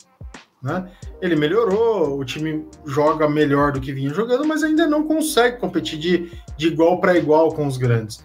Né? 0.62 0.86
Ele 1.20 1.34
melhorou, 1.34 2.18
o 2.18 2.24
time 2.24 2.66
joga 2.84 3.26
melhor 3.26 3.72
do 3.72 3.80
que 3.80 3.92
vinha 3.92 4.12
jogando, 4.12 4.46
mas 4.46 4.62
ainda 4.62 4.86
não 4.86 5.04
consegue 5.04 5.58
competir 5.58 5.98
de, 5.98 6.30
de 6.58 6.66
igual 6.68 7.00
para 7.00 7.16
igual 7.16 7.52
com 7.52 7.66
os 7.66 7.78
grandes. 7.78 8.22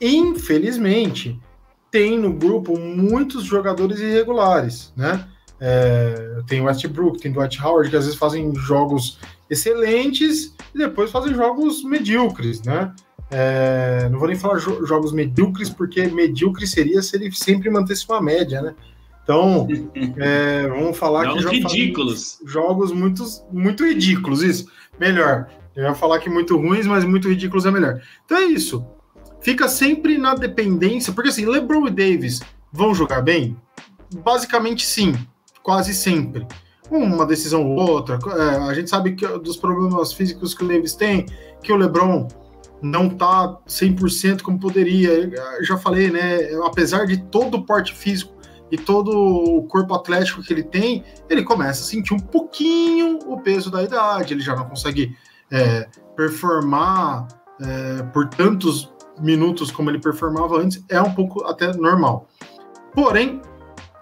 Infelizmente, 0.00 1.38
tem 1.90 2.18
no 2.18 2.32
grupo 2.32 2.78
muitos 2.78 3.44
jogadores 3.44 4.00
irregulares, 4.00 4.94
né? 4.96 5.26
É, 5.60 6.40
tem 6.46 6.62
Westbrook, 6.62 7.20
tem 7.20 7.32
Dwight 7.32 7.62
Howard, 7.62 7.90
que 7.90 7.96
às 7.96 8.04
vezes 8.04 8.18
fazem 8.18 8.54
jogos 8.54 9.18
excelentes 9.48 10.54
e 10.74 10.78
depois 10.78 11.10
fazem 11.10 11.34
jogos 11.34 11.84
medíocres, 11.84 12.62
né? 12.62 12.92
É, 13.30 14.08
não 14.10 14.18
vou 14.18 14.26
nem 14.26 14.36
falar 14.36 14.58
jo 14.58 14.84
jogos 14.84 15.12
medíocres, 15.12 15.68
porque 15.70 16.06
medíocre 16.08 16.66
seria 16.66 17.00
se 17.02 17.16
ele 17.16 17.30
sempre 17.30 17.70
mantesse 17.70 18.04
uma 18.08 18.20
média, 18.20 18.60
né? 18.62 18.74
Então, 19.22 19.68
é, 20.18 20.66
vamos 20.66 20.96
falar 20.96 21.24
jogos 21.24 21.44
que 21.44 21.60
ridículos. 21.60 22.40
Jogos 22.44 22.90
muito, 22.90 23.24
muito 23.52 23.84
ridículos, 23.84 24.42
isso. 24.42 24.66
Melhor. 24.98 25.48
Eu 25.76 25.84
ia 25.84 25.94
falar 25.94 26.18
que 26.18 26.28
muito 26.28 26.56
ruins, 26.56 26.86
mas 26.86 27.04
muito 27.04 27.28
ridículos 27.28 27.66
é 27.66 27.70
melhor. 27.70 28.00
Então 28.24 28.38
é 28.38 28.44
isso. 28.44 28.84
Fica 29.40 29.68
sempre 29.68 30.18
na 30.18 30.34
dependência, 30.34 31.12
porque 31.12 31.28
assim, 31.28 31.46
LeBron 31.46 31.86
e 31.86 31.90
Davis 31.90 32.40
vão 32.72 32.94
jogar 32.94 33.22
bem? 33.22 33.56
Basicamente 34.24 34.84
sim, 34.84 35.14
quase 35.62 35.94
sempre. 35.94 36.46
Uma 36.90 37.24
decisão 37.24 37.64
ou 37.64 37.78
outra. 37.78 38.18
É, 38.36 38.56
a 38.68 38.74
gente 38.74 38.90
sabe 38.90 39.12
que 39.12 39.26
dos 39.38 39.56
problemas 39.56 40.12
físicos 40.12 40.54
que 40.54 40.64
o 40.64 40.68
Davis 40.68 40.94
tem, 40.94 41.26
que 41.62 41.72
o 41.72 41.76
LeBron 41.76 42.26
não 42.82 43.08
tá 43.08 43.58
100% 43.68 44.42
como 44.42 44.58
poderia. 44.58 45.10
Eu 45.58 45.64
já 45.64 45.76
falei, 45.76 46.10
né? 46.10 46.52
Apesar 46.64 47.06
de 47.06 47.18
todo 47.24 47.58
o 47.58 47.64
porte 47.64 47.94
físico 47.94 48.32
e 48.70 48.78
todo 48.78 49.10
o 49.10 49.64
corpo 49.64 49.94
atlético 49.94 50.42
que 50.42 50.52
ele 50.52 50.62
tem, 50.62 51.04
ele 51.28 51.42
começa 51.42 51.82
a 51.82 51.84
sentir 51.84 52.14
um 52.14 52.18
pouquinho 52.18 53.18
o 53.26 53.40
peso 53.40 53.70
da 53.70 53.82
idade. 53.82 54.34
Ele 54.34 54.42
já 54.42 54.56
não 54.56 54.64
consegue 54.64 55.16
é, 55.50 55.88
performar 56.16 57.28
é, 57.60 58.02
por 58.04 58.28
tantos 58.28 58.92
minutos 59.20 59.70
como 59.70 59.90
ele 59.90 60.00
performava 60.00 60.58
antes. 60.58 60.82
É 60.88 61.00
um 61.00 61.12
pouco 61.12 61.44
até 61.44 61.72
normal. 61.74 62.28
Porém, 62.94 63.40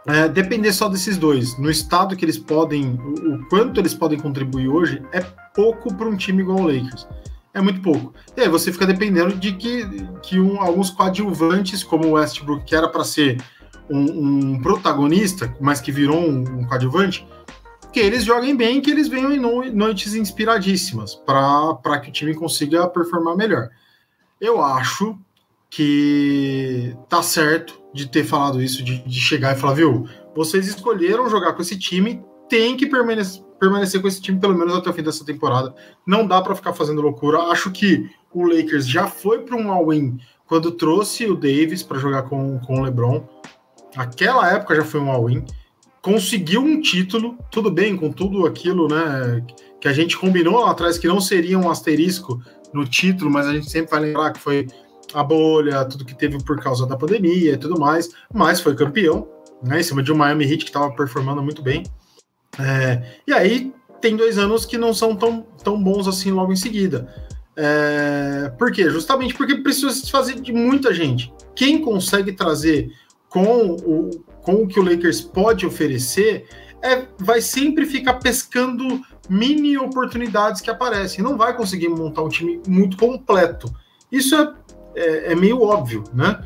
é, 0.07 0.29
depender 0.29 0.73
só 0.73 0.89
desses 0.89 1.17
dois, 1.17 1.59
no 1.59 1.71
estado 1.71 2.17
que 2.17 2.25
eles 2.25 2.39
podem, 2.39 2.95
o, 2.95 3.35
o 3.35 3.49
quanto 3.49 3.81
eles 3.81 3.95
podem 3.95 4.19
contribuir 4.19 4.69
hoje, 4.69 5.03
é 5.13 5.21
pouco 5.55 5.93
para 5.95 6.09
um 6.09 6.17
time 6.17 6.43
igual 6.43 6.61
o 6.61 6.67
Lakers 6.67 7.07
é 7.59 7.61
muito 7.61 7.81
pouco. 7.81 8.15
E 8.37 8.43
aí 8.43 8.49
você 8.49 8.73
fica 8.73 8.87
dependendo 8.87 9.35
de 9.35 9.53
que, 9.53 9.85
que 10.23 10.41
um, 10.41 10.61
alguns 10.61 10.91
coadjuvantes, 10.91 11.83
como 11.83 12.09
o 12.09 12.13
Westbrook, 12.13 12.65
que 12.65 12.75
era 12.75 12.89
para 12.89 13.05
ser 13.05 13.43
um, 13.91 14.53
um, 14.53 14.63
protagonista, 14.63 15.55
mas 15.61 15.81
que 15.81 15.93
virou 15.93 16.19
um, 16.19 16.61
um 16.61 16.65
coadjuvante, 16.65 17.27
que 17.93 18.01
eles 18.01 18.25
joguem 18.25 18.57
bem, 18.57 18.81
que 18.81 18.91
eles 18.91 19.09
venham 19.09 19.33
em 19.33 19.73
noites 19.73 20.15
inspiradíssimas, 20.15 21.15
para 21.15 21.99
que 22.01 22.11
o 22.11 22.13
time 22.13 22.35
consiga 22.35 22.87
performar 22.87 23.37
melhor. 23.37 23.69
Eu 24.41 24.63
acho 24.63 25.19
que 25.71 26.97
tá 27.09 27.23
certo 27.23 27.81
de 27.99 28.09
ter 28.09 28.25
falado 28.25 28.63
isso, 28.63 28.83
de, 28.85 28.99
de 28.99 29.21
chegar 29.21 29.57
e 29.57 29.59
falar, 29.59 29.75
viu, 29.75 30.07
vocês 30.35 30.69
escolheram 30.69 31.29
jogar 31.29 31.53
com 31.53 31.63
esse 31.63 31.77
time, 31.77 32.23
tem 32.49 32.77
que 32.77 32.87
permanecer, 32.87 33.43
permanecer 33.59 34.01
com 34.01 34.07
esse 34.07 34.21
time 34.21 34.39
pelo 34.39 34.57
menos 34.57 34.75
até 34.75 34.89
o 34.89 34.93
fim 34.93 35.03
dessa 35.03 35.25
temporada. 35.25 35.75
Não 36.07 36.25
dá 36.25 36.41
para 36.41 36.55
ficar 36.55 36.73
fazendo 36.73 37.03
loucura. 37.03 37.39
Acho 37.51 37.71
que 37.73 38.09
o 38.33 38.45
Lakers 38.45 38.89
já 38.89 39.09
foi 39.09 39.41
para 39.41 39.57
um 39.57 39.73
all-in 39.73 40.19
quando 40.47 40.71
trouxe 40.71 41.27
o 41.27 41.35
Davis 41.35 41.83
para 41.83 41.99
jogar 41.99 42.23
com, 42.23 42.59
com 42.61 42.81
o 42.81 42.83
LeBron. 42.85 43.27
Aquela 43.97 44.49
época 44.51 44.77
já 44.77 44.85
foi 44.85 45.01
um 45.01 45.11
all-in. 45.11 45.45
Conseguiu 46.01 46.63
um 46.63 46.81
título, 46.81 47.37
tudo 47.51 47.71
bem, 47.71 47.97
com 47.97 48.13
tudo 48.13 48.47
aquilo 48.47 48.87
né, 48.87 49.45
que 49.81 49.89
a 49.89 49.93
gente 49.93 50.17
combinou 50.17 50.61
lá 50.61 50.71
atrás, 50.71 50.97
que 50.97 51.09
não 51.09 51.21
seria 51.21 51.59
um 51.59 51.69
asterisco 51.69 52.41
no 52.73 52.87
título, 52.87 53.31
mas 53.31 53.47
a 53.47 53.53
gente 53.53 53.69
sempre 53.69 53.91
vai 53.91 54.01
lembrar 54.01 54.33
que 54.33 54.39
foi 54.39 54.69
a 55.15 55.23
bolha, 55.23 55.85
tudo 55.85 56.05
que 56.05 56.15
teve 56.15 56.43
por 56.43 56.61
causa 56.61 56.87
da 56.87 56.97
pandemia 56.97 57.53
e 57.53 57.57
tudo 57.57 57.79
mais, 57.79 58.11
mas 58.33 58.61
foi 58.61 58.75
campeão, 58.75 59.29
né, 59.63 59.81
em 59.81 59.83
cima 59.83 60.03
de 60.03 60.13
um 60.13 60.17
Miami 60.17 60.45
Heat 60.45 60.65
que 60.65 60.71
estava 60.71 60.91
performando 60.93 61.43
muito 61.43 61.63
bem. 61.63 61.83
É, 62.59 63.21
e 63.27 63.33
aí 63.33 63.73
tem 64.01 64.17
dois 64.17 64.39
anos 64.39 64.65
que 64.65 64.79
não 64.79 64.93
são 64.95 65.15
tão, 65.17 65.43
tão 65.63 65.83
bons 65.83 66.07
assim 66.07 66.31
logo 66.31 66.53
em 66.53 66.57
seguida. 66.57 67.13
É, 67.57 68.53
por 68.57 68.71
quê? 68.71 68.89
Justamente 68.89 69.35
porque 69.35 69.57
precisa 69.57 69.91
se 69.91 70.11
fazer 70.11 70.41
de 70.41 70.53
muita 70.53 70.95
gente. 70.95 71.33
Quem 71.57 71.81
consegue 71.81 72.33
trazer 72.33 72.91
com 73.29 73.73
o, 73.73 74.11
com 74.43 74.63
o 74.63 74.69
que 74.69 74.79
o 74.79 74.83
Lakers 74.83 75.21
pode 75.21 75.67
oferecer 75.67 76.47
é, 76.83 77.07
vai 77.19 77.41
sempre 77.41 77.85
ficar 77.85 78.15
pescando 78.15 79.03
mini 79.29 79.77
oportunidades 79.77 80.61
que 80.61 80.71
aparecem. 80.71 81.23
Não 81.23 81.37
vai 81.37 81.57
conseguir 81.57 81.89
montar 81.89 82.23
um 82.23 82.29
time 82.29 82.61
muito 82.67 82.97
completo. 82.97 83.69
Isso 84.11 84.37
é, 84.37 84.55
é, 84.99 85.33
é 85.33 85.35
meio 85.35 85.63
óbvio, 85.63 86.05
né? 86.13 86.43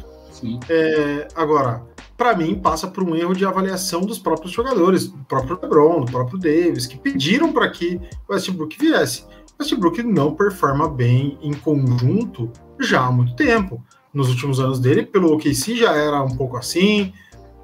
É, 0.69 1.29
agora, 1.35 1.83
para 2.17 2.37
mim, 2.37 2.59
passa 2.59 2.89
por 2.89 3.03
um 3.03 3.15
erro 3.15 3.35
de 3.35 3.45
avaliação 3.45 4.03
dos 4.03 4.19
próprios 4.19 4.53
jogadores, 4.53 5.09
do 5.09 5.25
próprio 5.25 5.59
LeBron, 5.61 6.05
do 6.05 6.11
próprio 6.11 6.39
Davis, 6.39 6.87
que 6.87 6.99
pediram 6.99 7.53
para 7.53 7.71
que 7.71 8.01
o 8.29 8.33
Westbrook 8.33 8.79
viesse. 8.79 9.25
O 9.59 9.63
Westbrook 9.63 10.03
não 10.03 10.35
performa 10.35 10.89
bem 10.89 11.39
em 11.43 11.53
conjunto 11.53 12.51
já 12.81 13.07
há 13.07 13.13
muito 13.13 13.35
tempo. 13.37 13.83
Nos 14.13 14.29
últimos 14.29 14.61
anos 14.61 14.79
dele, 14.79 15.07
pelo 15.07 15.33
OKC 15.33 15.77
já 15.77 15.95
era 15.95 16.23
um 16.23 16.37
pouco 16.37 16.57
assim, 16.57 17.13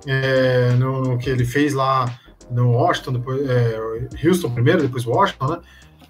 é, 0.07 0.71
no, 0.79 1.03
no, 1.03 1.19
que 1.19 1.29
ele 1.29 1.45
fez 1.45 1.75
lá 1.75 2.19
no 2.51 2.73
Washington, 2.73 3.13
depois 3.13 3.49
é, 3.49 3.79
Houston 4.25 4.51
primeiro, 4.51 4.83
depois 4.83 5.05
Washington, 5.05 5.47
né? 5.49 5.61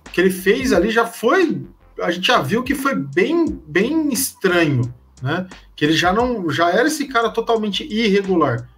O 0.06 0.10
que 0.10 0.20
ele 0.20 0.30
fez 0.30 0.72
ali 0.72 0.90
já 0.90 1.06
foi, 1.06 1.66
a 2.00 2.10
gente 2.10 2.26
já 2.26 2.40
viu 2.40 2.62
que 2.62 2.74
foi 2.74 2.94
bem, 2.94 3.46
bem 3.66 4.12
estranho 4.12 4.92
né? 5.22 5.46
Que 5.74 5.84
ele 5.84 5.94
já 5.94 6.12
não 6.12 6.50
já 6.50 6.70
era 6.70 6.88
esse 6.88 7.06
cara 7.06 7.30
totalmente 7.30 7.84
irregular. 7.84 8.68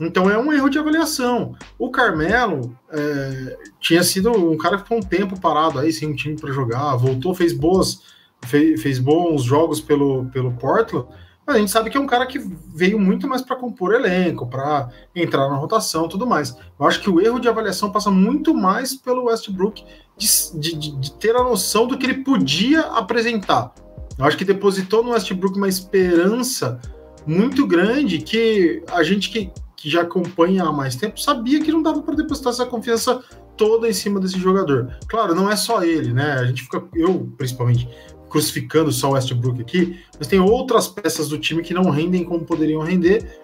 Então 0.00 0.28
é 0.28 0.38
um 0.38 0.52
erro 0.52 0.68
de 0.68 0.78
avaliação. 0.78 1.54
O 1.78 1.90
Carmelo 1.90 2.76
é, 2.90 3.56
tinha 3.78 4.02
sido 4.02 4.32
um 4.32 4.56
cara 4.56 4.76
que 4.76 4.82
ficou 4.82 4.98
um 4.98 5.02
tempo 5.02 5.38
parado 5.38 5.78
aí 5.78 5.92
sem 5.92 6.08
um 6.08 6.14
time 6.14 6.36
para 6.36 6.52
jogar, 6.52 6.96
voltou, 6.96 7.34
fez 7.34 7.52
boas, 7.52 8.02
fez, 8.46 8.82
fez, 8.82 8.98
bons 8.98 9.44
jogos 9.44 9.80
pelo, 9.80 10.26
pelo 10.26 10.52
Portland, 10.52 11.06
mas 11.46 11.56
a 11.56 11.58
gente 11.58 11.70
sabe 11.70 11.90
que 11.90 11.96
é 11.96 12.00
um 12.00 12.06
cara 12.06 12.26
que 12.26 12.38
veio 12.74 12.98
muito 12.98 13.28
mais 13.28 13.42
para 13.42 13.56
compor 13.56 13.94
elenco, 13.94 14.46
para 14.46 14.88
entrar 15.14 15.48
na 15.48 15.56
rotação, 15.56 16.08
tudo 16.08 16.26
mais. 16.26 16.56
Eu 16.78 16.86
acho 16.86 17.00
que 17.00 17.10
o 17.10 17.20
erro 17.20 17.40
de 17.40 17.48
avaliação 17.48 17.90
passa 17.90 18.10
muito 18.10 18.54
mais 18.54 18.94
pelo 18.94 19.24
Westbrook 19.24 19.84
de, 20.16 20.58
de, 20.58 20.96
de 20.96 21.12
ter 21.14 21.34
a 21.34 21.42
noção 21.42 21.86
do 21.86 21.98
que 21.98 22.06
ele 22.06 22.22
podia 22.22 22.82
apresentar. 22.82 23.74
Eu 24.18 24.24
acho 24.24 24.36
que 24.36 24.44
depositou 24.44 25.02
no 25.02 25.10
Westbrook 25.10 25.56
uma 25.56 25.68
esperança 25.68 26.80
muito 27.26 27.66
grande 27.66 28.18
que 28.18 28.82
a 28.90 29.02
gente 29.02 29.30
que, 29.30 29.50
que 29.76 29.90
já 29.90 30.02
acompanha 30.02 30.64
há 30.64 30.72
mais 30.72 30.96
tempo 30.96 31.20
sabia 31.20 31.62
que 31.62 31.72
não 31.72 31.82
dava 31.82 32.02
para 32.02 32.14
depositar 32.14 32.52
essa 32.52 32.66
confiança 32.66 33.22
toda 33.56 33.88
em 33.88 33.92
cima 33.92 34.18
desse 34.18 34.38
jogador. 34.38 34.96
Claro, 35.06 35.34
não 35.34 35.50
é 35.50 35.56
só 35.56 35.82
ele, 35.82 36.12
né? 36.12 36.32
A 36.32 36.44
gente 36.44 36.62
fica, 36.62 36.82
eu 36.94 37.30
principalmente, 37.36 37.88
crucificando 38.32 38.90
só 38.90 39.10
o 39.10 39.12
Westbrook 39.12 39.60
aqui, 39.60 40.00
mas 40.18 40.26
tem 40.26 40.40
outras 40.40 40.88
peças 40.88 41.28
do 41.28 41.38
time 41.38 41.62
que 41.62 41.74
não 41.74 41.90
rendem 41.90 42.24
como 42.24 42.46
poderiam 42.46 42.80
render. 42.80 43.38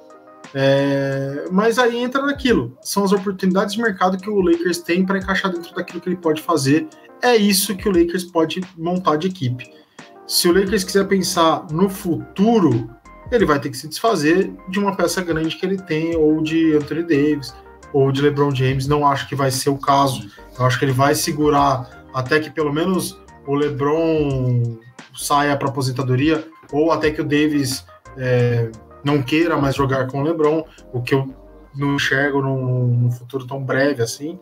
É, 0.54 1.44
mas 1.52 1.78
aí 1.78 1.98
entra 1.98 2.22
naquilo, 2.22 2.74
são 2.80 3.04
as 3.04 3.12
oportunidades 3.12 3.74
de 3.74 3.82
mercado 3.82 4.16
que 4.16 4.30
o 4.30 4.40
Lakers 4.40 4.78
tem 4.78 5.04
para 5.04 5.18
encaixar 5.18 5.52
dentro 5.52 5.74
daquilo 5.74 6.00
que 6.00 6.08
ele 6.08 6.16
pode 6.16 6.40
fazer. 6.40 6.88
É 7.22 7.36
isso 7.36 7.76
que 7.76 7.86
o 7.86 7.92
Lakers 7.92 8.24
pode 8.24 8.62
montar 8.78 9.16
de 9.16 9.26
equipe. 9.26 9.70
Se 10.26 10.48
o 10.48 10.52
Lakers 10.52 10.84
quiser 10.84 11.06
pensar 11.06 11.66
no 11.70 11.90
futuro, 11.90 12.88
ele 13.30 13.44
vai 13.44 13.60
ter 13.60 13.68
que 13.68 13.76
se 13.76 13.88
desfazer 13.88 14.50
de 14.70 14.78
uma 14.78 14.96
peça 14.96 15.20
grande 15.20 15.56
que 15.56 15.66
ele 15.66 15.76
tem, 15.76 16.16
ou 16.16 16.42
de 16.42 16.74
Anthony 16.76 17.02
Davis, 17.02 17.54
ou 17.92 18.10
de 18.10 18.22
LeBron 18.22 18.54
James. 18.54 18.86
Não 18.86 19.06
acho 19.06 19.28
que 19.28 19.34
vai 19.34 19.50
ser 19.50 19.68
o 19.68 19.76
caso. 19.76 20.30
Eu 20.58 20.64
acho 20.64 20.78
que 20.78 20.86
ele 20.86 20.92
vai 20.92 21.14
segurar 21.14 22.06
até 22.14 22.40
que 22.40 22.50
pelo 22.50 22.72
menos 22.72 23.18
o 23.48 23.54
LeBron 23.54 24.78
saia 25.16 25.56
para 25.56 25.68
aposentadoria, 25.68 26.46
ou 26.70 26.92
até 26.92 27.10
que 27.10 27.20
o 27.20 27.24
Davis 27.24 27.84
é, 28.16 28.70
não 29.02 29.22
queira 29.22 29.56
mais 29.56 29.74
jogar 29.74 30.06
com 30.06 30.20
o 30.20 30.22
LeBron, 30.22 30.64
o 30.92 31.02
que 31.02 31.14
eu 31.14 31.34
não 31.74 31.94
enxergo 31.94 32.40
num, 32.40 33.10
futuro 33.10 33.46
tão 33.46 33.62
breve 33.62 34.02
assim. 34.02 34.38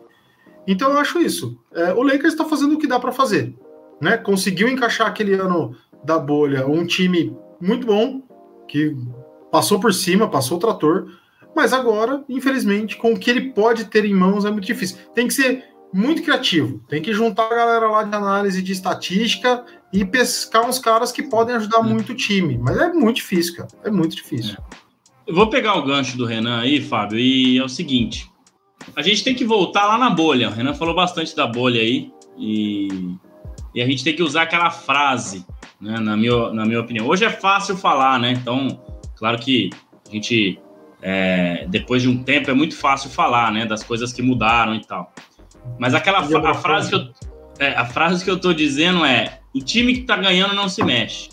Então 0.67 0.91
eu 0.91 0.97
acho 0.97 1.19
isso. 1.19 1.57
É, 1.73 1.93
o 1.93 2.03
Lakers 2.03 2.33
está 2.33 2.45
fazendo 2.45 2.75
o 2.75 2.77
que 2.77 2.87
dá 2.87 2.99
para 2.99 3.11
fazer 3.11 3.55
né? 3.99 4.17
Conseguiu 4.17 4.67
encaixar 4.67 5.07
aquele 5.07 5.33
ano 5.33 5.75
da 6.03 6.17
bolha 6.17 6.67
um 6.67 6.85
time 6.85 7.35
muito 7.59 7.87
bom, 7.87 8.21
que 8.67 8.95
passou 9.51 9.79
por 9.79 9.93
cima, 9.93 10.29
passou 10.29 10.57
o 10.57 10.59
trator, 10.59 11.07
mas 11.55 11.73
agora, 11.73 12.23
infelizmente, 12.29 12.97
com 12.97 13.13
o 13.13 13.19
que 13.19 13.29
ele 13.29 13.51
pode 13.51 13.85
ter 13.85 14.05
em 14.05 14.13
mãos 14.13 14.45
é 14.45 14.51
muito 14.51 14.65
difícil. 14.65 14.97
Tem 15.13 15.27
que 15.27 15.33
ser 15.33 15.63
muito 15.93 16.21
criativo, 16.21 16.79
tem 16.87 17.01
que 17.01 17.13
juntar 17.13 17.45
a 17.45 17.55
galera 17.55 17.87
lá 17.87 18.03
de 18.03 18.15
análise 18.15 18.61
de 18.61 18.71
estatística 18.71 19.63
e 19.91 20.03
pescar 20.03 20.67
uns 20.67 20.79
caras 20.79 21.11
que 21.11 21.23
podem 21.23 21.55
ajudar 21.55 21.79
é. 21.79 21.83
muito 21.83 22.11
o 22.11 22.15
time, 22.15 22.57
mas 22.57 22.77
é 22.77 22.91
muito 22.91 23.17
difícil, 23.17 23.55
cara, 23.55 23.69
é 23.83 23.89
muito 23.89 24.15
difícil. 24.15 24.57
Eu 25.25 25.35
vou 25.35 25.49
pegar 25.49 25.75
o 25.75 25.85
gancho 25.85 26.17
do 26.17 26.25
Renan 26.25 26.61
aí, 26.61 26.81
Fábio, 26.81 27.19
e 27.19 27.57
é 27.57 27.63
o 27.63 27.69
seguinte: 27.69 28.31
a 28.95 29.01
gente 29.01 29.23
tem 29.23 29.35
que 29.35 29.45
voltar 29.45 29.85
lá 29.85 29.97
na 29.97 30.09
bolha. 30.09 30.49
O 30.49 30.51
Renan 30.51 30.73
falou 30.73 30.95
bastante 30.95 31.35
da 31.35 31.45
bolha 31.45 31.81
aí, 31.81 32.11
e 32.37 33.17
e 33.77 33.81
a 33.81 33.85
gente 33.85 34.03
tem 34.03 34.15
que 34.15 34.23
usar 34.23 34.41
aquela 34.41 34.71
frase, 34.71 35.45
né, 35.79 35.99
na, 35.99 36.17
minha, 36.17 36.51
na 36.51 36.65
minha 36.65 36.81
opinião. 36.81 37.05
Hoje 37.05 37.25
é 37.25 37.29
fácil 37.29 37.77
falar, 37.77 38.19
né? 38.19 38.31
Então, 38.31 38.81
claro 39.15 39.37
que 39.37 39.69
A 40.07 40.11
gente, 40.11 40.59
é, 40.99 41.67
depois 41.69 42.01
de 42.01 42.09
um 42.09 42.23
tempo, 42.23 42.49
é 42.49 42.55
muito 42.55 42.75
fácil 42.75 43.07
falar, 43.11 43.51
né? 43.51 43.67
Das 43.67 43.83
coisas 43.83 44.11
que 44.11 44.23
mudaram 44.23 44.73
e 44.73 44.81
tal. 44.83 45.13
Mas 45.79 45.93
aquela 45.93 46.19
a 46.19 46.53
frase 46.53 46.89
que 46.89 46.95
eu, 46.95 47.09
é, 47.59 47.73
a 47.73 47.85
frase 47.85 48.23
que 48.23 48.29
eu 48.29 48.39
tô 48.39 48.53
dizendo 48.53 49.05
é: 49.05 49.39
o 49.53 49.59
time 49.59 49.93
que 49.93 50.01
tá 50.01 50.17
ganhando 50.17 50.53
não 50.53 50.69
se 50.69 50.83
mexe. 50.83 51.29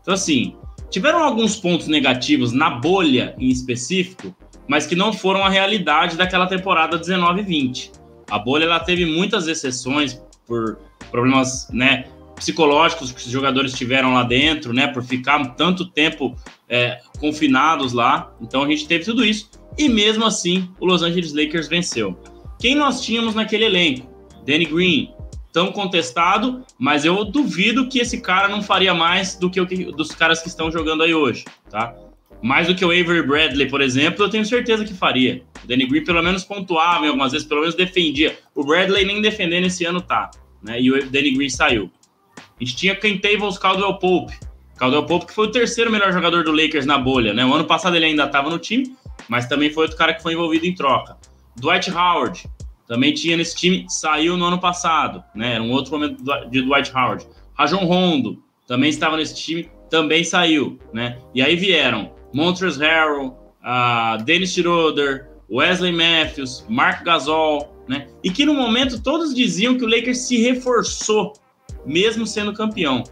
Então, 0.00 0.14
assim, 0.14 0.56
tiveram 0.90 1.22
alguns 1.22 1.56
pontos 1.56 1.88
negativos 1.88 2.52
na 2.52 2.70
bolha 2.70 3.34
em 3.38 3.48
específico, 3.48 4.34
mas 4.66 4.86
que 4.86 4.94
não 4.94 5.12
foram 5.12 5.44
a 5.44 5.48
realidade 5.48 6.16
daquela 6.16 6.46
temporada 6.46 6.98
19-20. 6.98 7.92
A 8.30 8.38
bolha 8.38 8.64
ela 8.64 8.80
teve 8.80 9.06
muitas 9.06 9.46
exceções 9.48 10.20
por 10.46 10.78
problemas, 11.10 11.68
né? 11.70 12.04
psicológicos 12.38 13.12
que 13.12 13.18
os 13.18 13.30
jogadores 13.30 13.72
tiveram 13.72 14.14
lá 14.14 14.22
dentro, 14.22 14.72
né, 14.72 14.86
por 14.86 15.02
ficar 15.02 15.44
tanto 15.56 15.84
tempo 15.86 16.36
é, 16.68 17.00
confinados 17.18 17.92
lá. 17.92 18.32
Então 18.40 18.62
a 18.62 18.68
gente 18.68 18.86
teve 18.86 19.04
tudo 19.04 19.24
isso 19.24 19.50
e 19.76 19.88
mesmo 19.88 20.24
assim 20.24 20.70
o 20.80 20.86
Los 20.86 21.02
Angeles 21.02 21.34
Lakers 21.34 21.68
venceu. 21.68 22.18
Quem 22.58 22.74
nós 22.74 23.00
tínhamos 23.00 23.34
naquele 23.34 23.64
elenco? 23.64 24.08
Danny 24.44 24.64
Green, 24.64 25.14
tão 25.52 25.70
contestado, 25.70 26.64
mas 26.78 27.04
eu 27.04 27.24
duvido 27.24 27.88
que 27.88 28.00
esse 28.00 28.20
cara 28.20 28.48
não 28.48 28.62
faria 28.62 28.92
mais 28.92 29.36
do 29.36 29.48
que 29.48 29.60
o 29.60 29.66
que, 29.66 29.84
dos 29.92 30.10
caras 30.10 30.42
que 30.42 30.48
estão 30.48 30.70
jogando 30.70 31.04
aí 31.04 31.14
hoje, 31.14 31.44
tá? 31.70 31.94
Mais 32.42 32.66
do 32.66 32.74
que 32.74 32.84
o 32.84 32.90
Avery 32.90 33.26
Bradley, 33.26 33.68
por 33.68 33.80
exemplo, 33.80 34.24
eu 34.24 34.30
tenho 34.30 34.44
certeza 34.44 34.84
que 34.84 34.92
faria. 34.92 35.42
O 35.62 35.66
Danny 35.68 35.86
Green 35.86 36.04
pelo 36.04 36.22
menos 36.22 36.44
pontuava 36.44 37.04
em 37.04 37.08
algumas 37.08 37.32
vezes, 37.32 37.46
pelo 37.46 37.60
menos 37.60 37.76
defendia. 37.76 38.36
O 38.54 38.64
Bradley 38.64 39.04
nem 39.04 39.20
defendendo 39.20 39.66
esse 39.66 39.84
ano 39.84 40.00
tá, 40.00 40.30
né? 40.62 40.80
E 40.80 40.90
o 40.90 41.10
Danny 41.10 41.32
Green 41.32 41.48
saiu. 41.50 41.90
A 42.36 42.64
gente 42.64 42.76
tinha 42.76 42.94
Kentavious 42.94 43.56
Caldwell 43.56 43.94
Pope. 43.94 44.34
Caldwell 44.76 45.06
Pope 45.06 45.26
que 45.26 45.34
foi 45.34 45.46
o 45.46 45.52
terceiro 45.52 45.90
melhor 45.90 46.12
jogador 46.12 46.42
do 46.42 46.52
Lakers 46.52 46.86
na 46.86 46.98
bolha, 46.98 47.32
né? 47.32 47.44
O 47.44 47.54
ano 47.54 47.64
passado 47.64 47.94
ele 47.94 48.06
ainda 48.06 48.24
estava 48.24 48.50
no 48.50 48.58
time, 48.58 48.96
mas 49.28 49.46
também 49.46 49.70
foi 49.70 49.84
outro 49.84 49.96
cara 49.96 50.14
que 50.14 50.22
foi 50.22 50.32
envolvido 50.32 50.66
em 50.66 50.74
troca. 50.74 51.16
Dwight 51.60 51.90
Howard 51.90 52.48
também 52.86 53.12
tinha 53.12 53.36
nesse 53.36 53.54
time, 53.54 53.86
saiu 53.88 54.36
no 54.36 54.46
ano 54.46 54.58
passado, 54.58 55.22
né? 55.34 55.54
Era 55.54 55.62
um 55.62 55.70
outro 55.70 55.92
momento 55.92 56.22
de 56.50 56.62
Dwight 56.62 56.90
Howard. 56.94 57.26
Rajon 57.54 57.84
Rondo 57.84 58.42
também 58.66 58.88
estava 58.88 59.16
nesse 59.16 59.34
time, 59.34 59.70
também 59.90 60.24
saiu, 60.24 60.78
né? 60.92 61.18
E 61.34 61.42
aí 61.42 61.54
vieram 61.54 62.12
Montrezl 62.32 62.80
Harrell, 62.80 63.26
uh, 63.62 64.22
Dennis 64.24 64.52
Schroeder, 64.52 65.28
Wesley 65.50 65.92
Matthews, 65.92 66.64
Mark 66.68 67.04
Gasol, 67.04 67.74
né? 67.88 68.08
E 68.22 68.30
que 68.30 68.44
no 68.44 68.54
momento 68.54 69.02
todos 69.02 69.34
diziam 69.34 69.76
que 69.76 69.84
o 69.84 69.88
Lakers 69.88 70.18
se 70.18 70.38
reforçou 70.38 71.32
mesmo 71.84 72.26
sendo 72.26 72.52
campeão. 72.52 73.02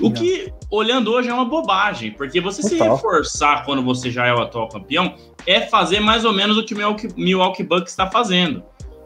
O 0.00 0.12
que, 0.12 0.52
olhando 0.70 1.12
hoje, 1.12 1.28
é 1.28 1.34
uma 1.34 1.44
bobagem, 1.44 2.12
porque 2.12 2.40
você 2.40 2.62
Total. 2.62 2.78
se 2.78 2.84
reforçar 2.84 3.64
quando 3.64 3.82
você 3.82 4.10
já 4.10 4.26
é 4.26 4.34
o 4.34 4.40
atual 4.40 4.68
campeão 4.68 5.14
é 5.46 5.62
fazer 5.62 6.00
mais 6.00 6.24
ou 6.24 6.32
menos 6.32 6.58
o 6.58 6.64
que 6.64 6.74
o 6.74 6.76
Milwaukee, 6.76 7.08
Milwaukee 7.16 7.62
Bucks 7.62 7.90
está 7.90 8.10
fazendo. 8.10 8.62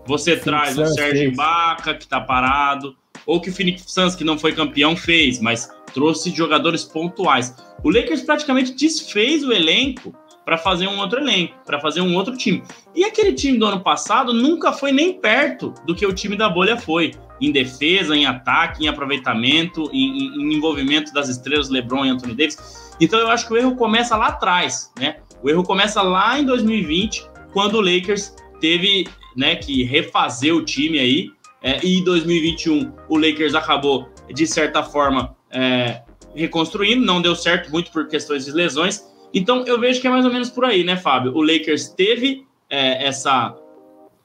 Você 0.07 0.37
Sim, 0.37 0.43
traz 0.43 0.77
o 0.77 0.87
Sérgio 0.87 1.29
Ibaka, 1.29 1.95
que 1.95 2.05
está 2.05 2.21
parado, 2.21 2.97
ou 3.25 3.41
que 3.41 3.51
o 3.51 3.53
Phoenix 3.53 3.85
Suns, 3.87 4.17
que 4.17 4.25
não 4.25 4.37
foi 4.37 4.53
campeão, 4.53 4.97
fez, 4.97 5.41
mas 5.41 5.71
trouxe 5.95 6.31
jogadores 6.31 6.83
pontuais. 6.83 7.55
O 7.85 7.91
Lakers 7.91 8.23
praticamente 8.23 8.73
desfez 8.73 9.45
o 9.45 9.53
elenco 9.53 10.15
para 10.45 10.59
fazer 10.59 10.89
um 10.89 10.99
outro 10.99 11.21
elenco, 11.21 11.55
para 11.65 11.81
fazer 11.81 12.01
um 12.01 12.15
outro 12.15 12.37
time. 12.37 12.63
E 12.95 13.05
aquele 13.05 13.33
time 13.33 13.59
do 13.59 13.67
ano 13.67 13.81
passado 13.81 14.33
nunca 14.33 14.73
foi 14.73 14.93
nem 14.93 15.13
perto 15.13 15.73
do 15.87 15.95
que 15.95 16.07
o 16.07 16.13
time 16.13 16.37
da 16.37 16.49
bolha 16.49 16.77
foi 16.77 17.13
em 17.41 17.51
defesa, 17.51 18.17
em 18.17 18.27
ataque, 18.27 18.85
em 18.85 18.89
aproveitamento, 18.89 19.91
em, 19.93 20.27
em, 20.27 20.55
envolvimento 20.55 21.13
das 21.13 21.29
estrelas 21.29 21.69
LeBron 21.69 22.07
e 22.07 22.11
Anthony 22.11 22.35
Davis. 22.35 22.95
Então 23.01 23.19
eu 23.19 23.29
acho 23.29 23.47
que 23.47 23.53
o 23.53 23.57
erro 23.57 23.75
começa 23.77 24.17
lá 24.17 24.29
atrás, 24.29 24.93
né? 24.99 25.17
O 25.43 25.51
erro 25.51 25.65
começa 25.65 26.01
lá 26.03 26.39
em 26.39 26.45
2020, 26.45 27.27
quando 27.53 27.77
o 27.77 27.81
Lakers 27.81 28.35
teve 28.61 29.09
né, 29.37 29.57
que 29.57 29.83
refazer 29.83 30.55
o 30.55 30.65
time 30.65 30.99
aí. 30.99 31.31
É, 31.65 31.79
e 31.85 31.99
em 31.99 32.05
2021 32.05 32.93
o 33.09 33.17
Lakers 33.17 33.55
acabou, 33.55 34.09
de 34.33 34.47
certa 34.47 34.83
forma, 34.83 35.37
é, 35.51 36.03
reconstruindo, 36.35 37.05
não 37.05 37.23
deu 37.23 37.37
certo 37.37 37.71
muito 37.71 37.91
por 37.91 38.09
questões 38.09 38.45
de 38.45 38.53
lesões. 38.53 39.05
Então 39.33 39.65
eu 39.67 39.79
vejo 39.79 40.01
que 40.01 40.07
é 40.07 40.11
mais 40.11 40.25
ou 40.25 40.33
menos 40.33 40.51
por 40.51 40.65
aí, 40.65 40.85
né, 40.85 40.97
Fábio? 40.97 41.35
O 41.35 41.43
Lakers 41.43 41.89
teve 41.89 42.47
é, 42.69 43.07
essa, 43.07 43.57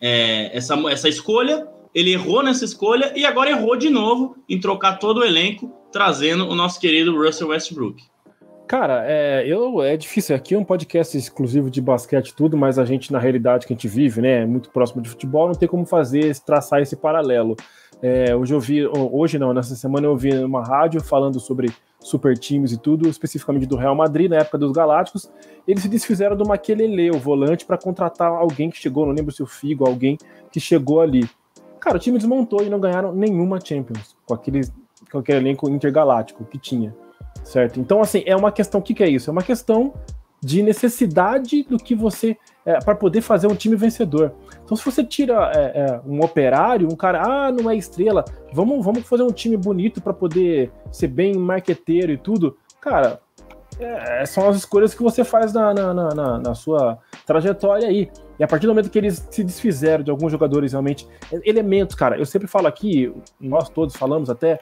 é, 0.02 0.56
essa, 0.56 0.76
essa 0.89 1.10
escolha, 1.10 1.67
ele 1.93 2.13
errou 2.13 2.43
nessa 2.43 2.65
escolha 2.65 3.13
e 3.15 3.26
agora 3.26 3.50
errou 3.50 3.76
de 3.76 3.89
novo 3.89 4.36
em 4.48 4.60
trocar 4.60 5.00
todo 5.00 5.20
o 5.20 5.24
elenco, 5.24 5.72
trazendo 5.91 6.48
o 6.48 6.56
nosso 6.56 6.80
querido 6.80 7.15
Russell 7.15 7.50
Westbrook. 7.50 8.04
Cara, 8.67 9.06
é, 9.08 9.48
eu, 9.48 9.82
é 9.82 9.96
difícil. 9.96 10.36
Aqui 10.36 10.54
é 10.54 10.60
um 10.60 10.63
podcast 10.63 11.17
exclusivo 11.17 11.72
de 11.72 11.82
basquete 11.82 12.36
tudo, 12.36 12.58
mas 12.58 12.78
a 12.78 12.84
gente, 12.84 13.13
na 13.13 13.20
realidade 13.20 13.65
que 13.65 13.72
a 13.72 13.76
gente 13.76 13.88
vive, 13.88 14.22
né, 14.22 14.46
muito 14.46 14.70
próximo 14.70 15.02
de 15.02 15.10
futebol, 15.10 15.48
não 15.48 15.56
tem 15.56 15.70
como 15.70 15.86
fazer, 15.86 16.38
traçar 16.39 16.82
esse 16.82 16.98
paralelo. 16.98 17.56
É, 18.02 18.36
hoje 18.36 18.54
eu 18.54 18.60
vi, 18.60 18.86
hoje 18.86 19.39
não, 19.39 19.54
nessa 19.54 19.74
semana 19.74 20.06
eu 20.06 20.17
vi 20.17 20.34
uma 20.38 20.63
rádio 20.63 21.02
falando 21.02 21.39
sobre 21.39 21.72
super 22.00 22.38
times 22.38 22.72
e 22.72 22.78
tudo, 22.78 23.10
especificamente 23.10 23.66
do 23.66 23.76
Real 23.76 23.96
Madrid, 23.96 24.30
na 24.30 24.38
época 24.38 24.58
dos 24.58 24.72
Galácticos. 24.72 25.30
Eles 25.68 25.84
se 25.84 25.90
desfizeram 25.90 26.36
do 26.36 26.48
Maquelele, 26.48 27.12
o 27.12 27.20
volante, 27.20 27.66
para 27.66 27.78
contratar 27.78 28.32
alguém 28.32 28.70
que 28.70 28.78
chegou, 28.78 29.06
não 29.06 29.14
lembro 29.14 29.34
se 29.34 29.44
o 29.44 29.48
Figo, 29.48 29.86
alguém 29.86 30.18
que 30.52 30.60
chegou 30.60 31.02
ali. 31.02 31.30
Cara, 31.80 31.98
o 31.98 32.00
time 32.00 32.18
desmontou 32.18 32.64
e 32.64 32.70
não 32.70 32.80
ganharam 32.80 33.14
nenhuma 33.14 33.60
Champions 33.64 34.16
com 34.26 34.34
aquele, 34.34 34.62
com 35.12 35.20
aquele 35.20 35.40
elenco 35.40 35.70
intergaláctico 35.70 36.46
que 36.46 36.58
tinha, 36.58 36.96
certo? 37.44 37.80
Então, 37.80 38.02
assim, 38.02 38.24
é 38.26 38.36
uma 38.36 38.52
questão, 38.52 38.80
o 38.80 38.84
que, 38.84 38.94
que 38.94 39.04
é 39.04 39.10
isso? 39.10 39.30
É 39.30 39.32
uma 39.32 39.44
questão 39.44 39.94
de 40.48 40.64
necessidade 40.64 41.64
do 41.64 41.78
que 41.78 41.94
você, 41.94 42.38
é, 42.66 42.80
para 42.80 42.96
poder 42.96 43.20
fazer 43.20 43.48
um 43.48 43.56
time 43.56 43.76
vencedor. 43.76 44.34
Então, 44.64 44.78
se 44.78 44.86
você 44.86 45.04
tira 45.04 45.52
é, 45.54 45.60
é, 45.60 46.02
um 46.08 46.24
operário, 46.24 46.88
um 46.90 46.96
cara, 46.96 47.22
ah, 47.22 47.52
não 47.52 47.70
é 47.70 47.76
estrela, 47.76 48.24
vamos, 48.54 48.84
vamos 48.84 49.06
fazer 49.06 49.24
um 49.24 49.32
time 49.32 49.58
bonito 49.58 50.02
para 50.02 50.14
poder 50.14 50.72
ser 50.90 51.10
bem 51.10 51.36
marqueteiro 51.36 52.14
e 52.14 52.18
tudo, 52.18 52.56
cara, 52.80 53.20
é, 53.78 54.26
são 54.26 54.48
as 54.48 54.56
escolhas 54.56 54.94
que 54.94 55.04
você 55.04 55.26
faz 55.26 55.52
na, 55.52 55.74
na, 55.74 55.94
na, 55.94 56.40
na, 56.40 56.56
sua 56.56 56.98
trajetória 57.26 57.90
aí. 57.90 58.10
E 58.40 58.44
a 58.44 58.48
partir 58.48 58.68
do 58.68 58.70
momento 58.70 58.90
que 58.90 58.98
eles 58.98 59.28
se 59.30 59.44
desfizeram 59.44 60.02
de 60.02 60.10
alguns 60.10 60.32
jogadores 60.32 60.72
realmente, 60.72 61.06
elementos, 61.44 61.94
cara, 61.94 62.18
eu 62.18 62.26
sempre 62.26 62.48
falo 62.48 62.68
aqui, 62.68 63.14
nós 63.38 63.68
todos 63.68 63.98
falamos 63.98 64.30
até, 64.30 64.62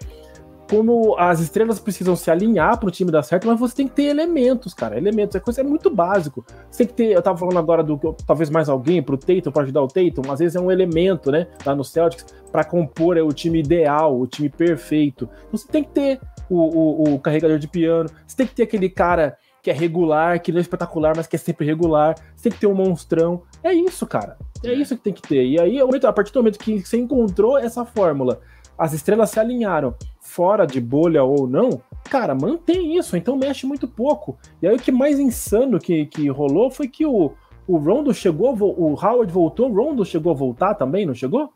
como 0.70 1.16
as 1.18 1.40
estrelas 1.40 1.80
precisam 1.80 2.16
se 2.16 2.32
alinhar 2.32 2.80
para 2.80 2.88
o 2.88 2.92
time 2.92 3.12
dar 3.12 3.24
certo, 3.24 3.48
mas 3.48 3.60
você 3.60 3.76
tem 3.76 3.88
que 3.88 3.96
ter 3.96 4.04
elementos, 4.04 4.74
cara. 4.74 4.98
Elementos, 4.98 5.36
é 5.36 5.40
coisa 5.40 5.62
é 5.62 5.64
muito 5.64 5.90
básico. 5.90 6.46
Você 6.70 6.80
tem 6.80 6.88
que 6.88 6.94
ter, 6.94 7.12
eu 7.12 7.22
tava 7.22 7.38
falando 7.38 7.60
agora 7.60 7.84
do 7.84 7.98
talvez 8.26 8.50
mais 8.50 8.68
alguém 8.70 9.02
para 9.02 9.16
o 9.16 9.18
Tatum, 9.18 9.52
para 9.52 9.64
ajudar 9.64 9.82
o 9.82 9.88
Tatum, 9.88 10.32
às 10.32 10.40
vezes 10.40 10.56
é 10.56 10.60
um 10.60 10.72
elemento, 10.72 11.32
né, 11.32 11.48
lá 11.66 11.76
no 11.76 11.84
Celtics, 11.84 12.26
para 12.52 12.64
compor 12.64 13.18
é, 13.18 13.22
o 13.22 13.32
time 13.32 13.60
ideal, 13.60 14.20
o 14.20 14.26
time 14.26 14.50
perfeito. 14.50 15.30
Então, 15.48 15.52
você 15.52 15.68
tem 15.68 15.84
que 15.84 15.92
ter 15.92 16.20
o, 16.50 16.56
o, 16.56 17.14
o 17.16 17.20
carregador 17.20 17.60
de 17.60 17.68
piano, 17.68 18.10
você 18.26 18.38
tem 18.38 18.48
que 18.48 18.56
ter 18.56 18.64
aquele 18.64 18.90
cara 18.90 19.38
que 19.66 19.72
é 19.72 19.74
regular, 19.74 20.40
que 20.40 20.52
não 20.52 20.60
é 20.60 20.62
espetacular, 20.62 21.14
mas 21.16 21.26
que 21.26 21.36
é 21.36 21.40
sempre 21.40 21.66
regular. 21.66 22.14
Você 22.36 22.44
tem 22.44 22.52
que 22.52 22.60
ter 22.60 22.68
um 22.68 22.76
monstrão. 22.76 23.42
É 23.64 23.74
isso, 23.74 24.06
cara. 24.06 24.38
É, 24.64 24.68
é. 24.68 24.74
isso 24.76 24.96
que 24.96 25.04
tem 25.04 25.12
que 25.12 25.24
ter. 25.24 25.44
E 25.44 25.60
aí, 25.60 25.80
a 25.80 26.14
partir 26.14 26.32
do 26.32 26.40
momento 26.40 26.60
que 26.60 26.86
você 26.86 26.98
encontrou 26.98 27.58
essa 27.58 27.84
fórmula, 27.84 28.42
as 28.78 28.94
estrelas 28.94 29.30
se 29.30 29.40
alinharam, 29.40 29.96
fora 30.20 30.66
de 30.66 30.82
bolha 30.82 31.24
ou 31.24 31.48
não, 31.48 31.82
cara, 32.10 32.36
mantém 32.36 32.98
isso, 32.98 33.16
então 33.16 33.38
mexe 33.38 33.66
muito 33.66 33.88
pouco. 33.88 34.38
E 34.62 34.68
aí 34.68 34.76
o 34.76 34.80
que 34.80 34.92
mais 34.92 35.20
insano 35.20 35.80
que, 35.80 36.06
que 36.06 36.28
rolou 36.30 36.70
foi 36.70 36.88
que 36.88 37.06
o, 37.06 37.34
o 37.68 37.78
Rondo 37.78 38.14
chegou, 38.14 38.54
o 38.54 38.94
Howard 38.94 39.32
voltou, 39.32 39.70
o 39.70 39.74
Rondo 39.74 40.06
chegou 40.06 40.32
a 40.32 40.36
voltar 40.36 40.76
também, 40.76 41.06
não 41.06 41.14
chegou? 41.14 41.52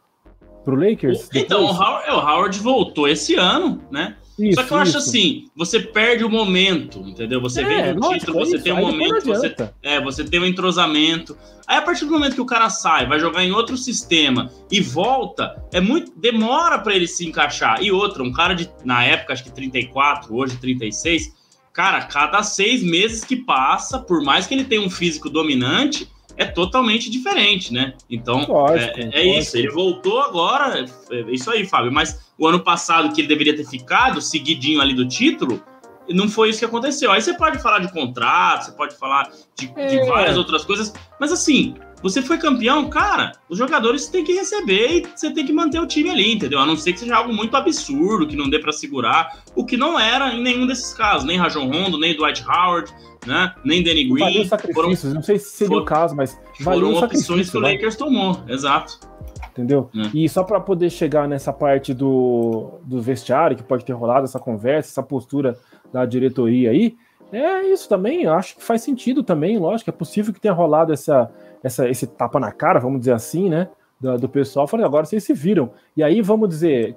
Pro 0.64 0.76
Lakers? 0.76 1.30
Então, 1.34 1.64
o 1.64 1.72
Howard, 1.72 2.08
é, 2.08 2.14
o 2.14 2.20
Howard 2.20 2.60
voltou 2.60 3.08
esse 3.08 3.36
ano, 3.36 3.82
né? 3.90 4.18
Isso, 4.40 4.62
Só 4.62 4.64
que 4.64 4.72
eu 4.74 4.78
acho 4.78 4.98
assim, 4.98 5.50
você 5.56 5.80
perde 5.80 6.24
o 6.24 6.30
momento, 6.30 7.00
entendeu? 7.00 7.42
Você 7.42 7.62
é, 7.62 7.66
vê 7.66 7.94
no 7.94 8.10
título, 8.10 8.40
você 8.40 8.58
tem 8.58 8.72
um 8.72 8.80
momento, 8.80 9.26
você, 9.26 9.54
é, 9.84 10.02
você 10.02 10.24
tem 10.24 10.40
um 10.40 10.46
entrosamento. 10.46 11.38
Aí 11.68 11.78
a 11.78 11.82
partir 11.82 12.06
do 12.06 12.12
momento 12.12 12.36
que 12.36 12.42
o 12.42 12.46
cara 12.46 12.70
sai, 12.70 13.06
vai 13.06 13.20
jogar 13.20 13.44
em 13.44 13.52
outro 13.52 13.76
sistema 13.76 14.50
e 14.72 14.80
volta, 14.80 15.62
é 15.74 15.82
muito 15.82 16.12
demora 16.16 16.80
para 16.80 16.96
ele 16.96 17.08
se 17.08 17.28
encaixar. 17.28 17.84
E 17.84 17.92
outra, 17.92 18.24
um 18.24 18.32
cara 18.32 18.54
de 18.54 18.70
na 18.86 19.04
época 19.04 19.34
acho 19.34 19.44
que 19.44 19.52
34, 19.52 20.34
hoje 20.34 20.58
36, 20.58 21.36
cara, 21.74 22.02
cada 22.04 22.42
seis 22.42 22.82
meses 22.82 23.24
que 23.24 23.36
passa, 23.36 24.00
por 24.00 24.24
mais 24.24 24.48
que 24.48 24.54
ele 24.54 24.64
tenha 24.64 24.82
um 24.82 24.90
físico 24.90 25.30
dominante, 25.30 26.10
é 26.40 26.46
totalmente 26.46 27.10
diferente, 27.10 27.74
né? 27.74 27.94
Então, 28.10 28.46
lógico, 28.48 28.98
é, 28.98 29.10
é 29.12 29.40
isso. 29.40 29.58
Ele 29.58 29.70
voltou 29.70 30.22
agora, 30.22 30.86
é, 31.12 31.16
é 31.16 31.32
isso 31.32 31.52
aí, 31.52 31.66
Fábio. 31.66 31.92
Mas 31.92 32.29
o 32.40 32.48
ano 32.48 32.62
passado, 32.62 33.14
que 33.14 33.22
ele 33.22 33.28
deveria 33.28 33.56
ter 33.56 33.66
ficado, 33.66 34.22
seguidinho 34.22 34.80
ali 34.82 34.94
do 34.94 35.06
título, 35.08 35.62
não 36.10 36.30
foi 36.30 36.50
isso 36.50 36.60
que 36.60 36.66
aconteceu. 36.66 37.12
Aí 37.12 37.22
você 37.22 37.34
pode 37.34 37.60
falar 37.60 37.80
de 37.80 37.92
contrato, 37.92 38.66
você 38.66 38.72
pode 38.72 38.96
falar 38.96 39.30
de, 39.56 39.72
é. 39.76 39.88
de 39.88 40.10
várias 40.10 40.38
outras 40.38 40.64
coisas, 40.64 40.94
mas 41.20 41.32
assim, 41.32 41.76
Você 42.02 42.22
foi 42.22 42.38
campeão, 42.38 42.90
cara, 42.90 43.34
os 43.50 43.58
jogadores 43.58 44.08
têm 44.08 44.24
que 44.24 44.34
receber 44.34 45.00
e 45.00 45.08
você 45.14 45.32
tem 45.32 45.46
que 45.46 45.52
manter 45.52 45.80
o 45.80 45.86
time 45.86 46.10
ali, 46.10 46.34
entendeu? 46.34 46.60
A 46.60 46.66
não 46.66 46.78
ser 46.78 46.94
que 46.94 47.00
seja 47.00 47.18
algo 47.18 47.34
muito 47.34 47.56
absurdo, 47.58 48.26
que 48.28 48.36
não 48.36 48.50
dê 48.50 48.60
para 48.60 48.72
segurar, 48.72 49.44
o 49.56 49.66
que 49.66 49.76
não 49.76 50.00
era 50.00 50.34
em 50.34 50.42
nenhum 50.42 50.66
desses 50.66 50.94
casos, 50.94 51.26
nem 51.26 51.38
Rajon 51.38 51.70
Rondo, 51.70 52.00
nem 52.00 52.16
Dwight 52.16 52.44
Howard, 52.48 52.94
né? 53.26 53.54
Nem 53.66 53.84
Danny 53.84 54.06
Green. 54.06 54.20
Valeu 54.20 54.46
sacrifícios, 54.46 55.02
foram, 55.02 55.14
não 55.14 55.24
sei 55.24 55.40
se 55.40 55.50
seria 55.50 55.68
foram, 55.68 55.84
o 55.84 55.86
caso, 55.86 56.16
mas 56.16 56.40
valeu 56.62 56.94
foram 56.94 57.06
opções 57.06 57.50
que 57.50 57.58
o 57.58 57.60
Lakers 57.60 57.98
tomou, 57.98 58.42
exato. 58.48 59.00
Entendeu? 59.52 59.90
É. 59.96 60.10
E 60.14 60.30
só 60.30 60.44
para 60.44 60.60
poder 60.60 60.90
chegar 60.90 61.28
nessa 61.28 61.52
parte 61.52 61.94
do, 61.94 62.80
do 62.84 63.02
vestiário, 63.02 63.58
que 63.58 63.64
pode 63.64 63.86
ter 63.86 63.94
rolado 63.94 64.26
essa 64.26 64.40
conversa, 64.40 64.90
essa 64.90 65.04
postura 65.04 65.58
da 65.92 66.06
diretoria 66.06 66.72
aí, 66.72 66.96
é 67.32 67.64
isso 67.66 67.88
também, 67.88 68.26
acho 68.26 68.56
que 68.56 68.64
faz 68.64 68.82
sentido 68.82 69.22
também, 69.24 69.58
lógico, 69.58 69.90
é 69.90 69.94
possível 69.94 70.34
que 70.34 70.40
tenha 70.40 70.54
rolado 70.54 70.92
essa, 70.92 71.30
essa, 71.64 71.88
esse 71.88 72.08
tapa 72.08 72.40
na 72.40 72.52
cara, 72.52 72.80
vamos 72.80 73.00
dizer 73.00 73.14
assim, 73.14 73.50
né? 73.50 73.70
Do, 74.00 74.18
do 74.18 74.30
pessoal, 74.30 74.68
falei, 74.68 74.86
agora 74.86 75.06
vocês 75.06 75.24
se 75.24 75.34
viram. 75.34 75.72
E 75.96 76.02
aí, 76.02 76.22
vamos 76.22 76.50
dizer, 76.50 76.96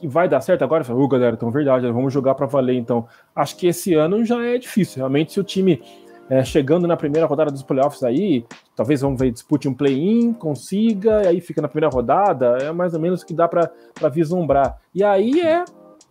que 0.00 0.08
vai 0.08 0.28
dar 0.28 0.40
certo 0.40 0.62
agora? 0.62 0.84
Ô, 0.92 1.08
galera, 1.08 1.36
então 1.36 1.50
verdade, 1.50 1.90
vamos 1.90 2.12
jogar 2.12 2.34
para 2.34 2.46
valer. 2.46 2.76
Então, 2.76 3.06
acho 3.36 3.56
que 3.56 3.66
esse 3.66 3.94
ano 3.94 4.24
já 4.24 4.42
é 4.44 4.58
difícil. 4.58 4.98
Realmente, 4.98 5.32
se 5.32 5.40
o 5.40 5.44
time 5.44 5.82
é, 6.30 6.44
chegando 6.44 6.86
na 6.86 6.96
primeira 6.96 7.26
rodada 7.26 7.50
dos 7.50 7.64
playoffs 7.64 8.04
aí, 8.04 8.44
talvez 8.76 9.00
vamos 9.00 9.18
ver, 9.20 9.32
dispute 9.32 9.68
um 9.68 9.74
play-in, 9.74 10.32
consiga, 10.32 11.24
e 11.24 11.26
aí 11.26 11.40
fica 11.40 11.60
na 11.60 11.68
primeira 11.68 11.92
rodada, 11.92 12.56
é 12.62 12.70
mais 12.70 12.94
ou 12.94 13.00
menos 13.00 13.22
o 13.22 13.26
que 13.26 13.34
dá 13.34 13.48
para 13.48 13.68
vislumbrar. 14.10 14.78
E 14.94 15.02
aí 15.02 15.40
é 15.40 15.64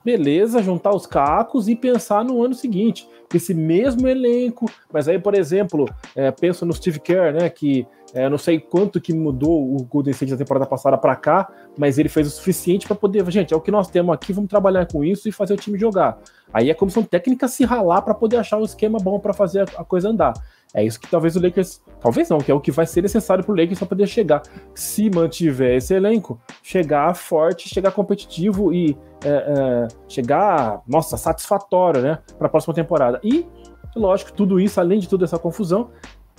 beleza, 0.03 0.61
juntar 0.61 0.93
os 0.93 1.05
cacos 1.05 1.67
e 1.67 1.76
pensar 1.76 2.24
no 2.24 2.43
ano 2.43 2.53
seguinte 2.53 3.07
esse 3.34 3.53
mesmo 3.53 4.07
elenco, 4.07 4.65
mas 4.91 5.07
aí, 5.07 5.20
por 5.20 5.36
exemplo, 5.36 5.88
é, 6.15 6.32
penso 6.32 6.65
no 6.65 6.74
Steve 6.74 6.99
Kerr, 6.99 7.34
né, 7.34 7.49
que 7.49 7.86
é, 8.13 8.28
não 8.28 8.39
sei 8.39 8.59
quanto 8.59 8.99
que 8.99 9.13
mudou 9.13 9.76
o 9.76 9.84
Golden 9.84 10.11
State 10.11 10.32
da 10.32 10.38
temporada 10.38 10.65
passada 10.65 10.97
para 10.97 11.15
cá, 11.15 11.47
mas 11.78 11.99
ele 11.99 12.09
fez 12.09 12.26
o 12.26 12.32
suficiente 12.32 12.88
para 12.88 12.95
poder, 12.95 13.30
gente, 13.30 13.53
é 13.53 13.57
o 13.57 13.61
que 13.61 13.70
nós 13.70 13.88
temos 13.88 14.13
aqui, 14.13 14.34
vamos 14.34 14.49
trabalhar 14.49 14.88
com 14.88 15.03
isso 15.03 15.30
e 15.30 15.32
fazer 15.32 15.53
o 15.53 15.57
time 15.57 15.78
jogar. 15.78 16.17
Aí 16.54 16.72
a 16.72 16.76
comissão 16.76 17.04
técnica 17.04 17.47
se 17.47 17.64
ralar 17.64 18.02
para 18.02 18.14
poder 18.14 18.38
achar 18.38 18.58
um 18.58 18.66
esquema 18.66 19.00
bom 19.00 19.20
para 19.20 19.34
fazer 19.34 19.62
a, 19.62 19.82
a 19.82 19.84
coisa 19.84 20.10
andar. 20.10 20.34
É 20.74 20.84
isso 20.84 21.00
que 21.00 21.08
talvez 21.08 21.36
o 21.36 21.41
Lakers, 21.41 21.82
talvez 22.00 22.30
não, 22.30 22.38
que 22.38 22.52
é 22.52 22.54
o 22.54 22.60
que 22.60 22.72
vai 22.72 22.86
ser 22.86 23.02
necessário 23.02 23.43
para 23.43 23.52
o 23.52 23.56
Lakers 23.56 23.80
para 23.80 23.88
poder 23.88 24.06
chegar, 24.06 24.43
se 24.76 25.10
mantiver 25.10 25.78
esse 25.78 25.95
elenco, 25.95 26.39
chegar 26.62 27.16
forte, 27.16 27.68
chegar 27.68 27.91
competitivo 27.91 28.72
e 28.72 28.95
é, 29.24 29.30
é, 29.30 29.88
chegar, 30.08 30.82
nossa, 30.88 31.18
satisfatório, 31.18 32.02
né, 32.02 32.20
para 32.38 32.45
a 32.45 32.50
próxima 32.50 32.74
temporada. 32.74 33.20
E, 33.24 33.47
lógico, 33.95 34.32
tudo 34.32 34.60
isso, 34.60 34.80
além 34.80 35.00
de 35.00 35.10
toda 35.10 35.26
essa 35.26 35.39
confusão, 35.39 35.89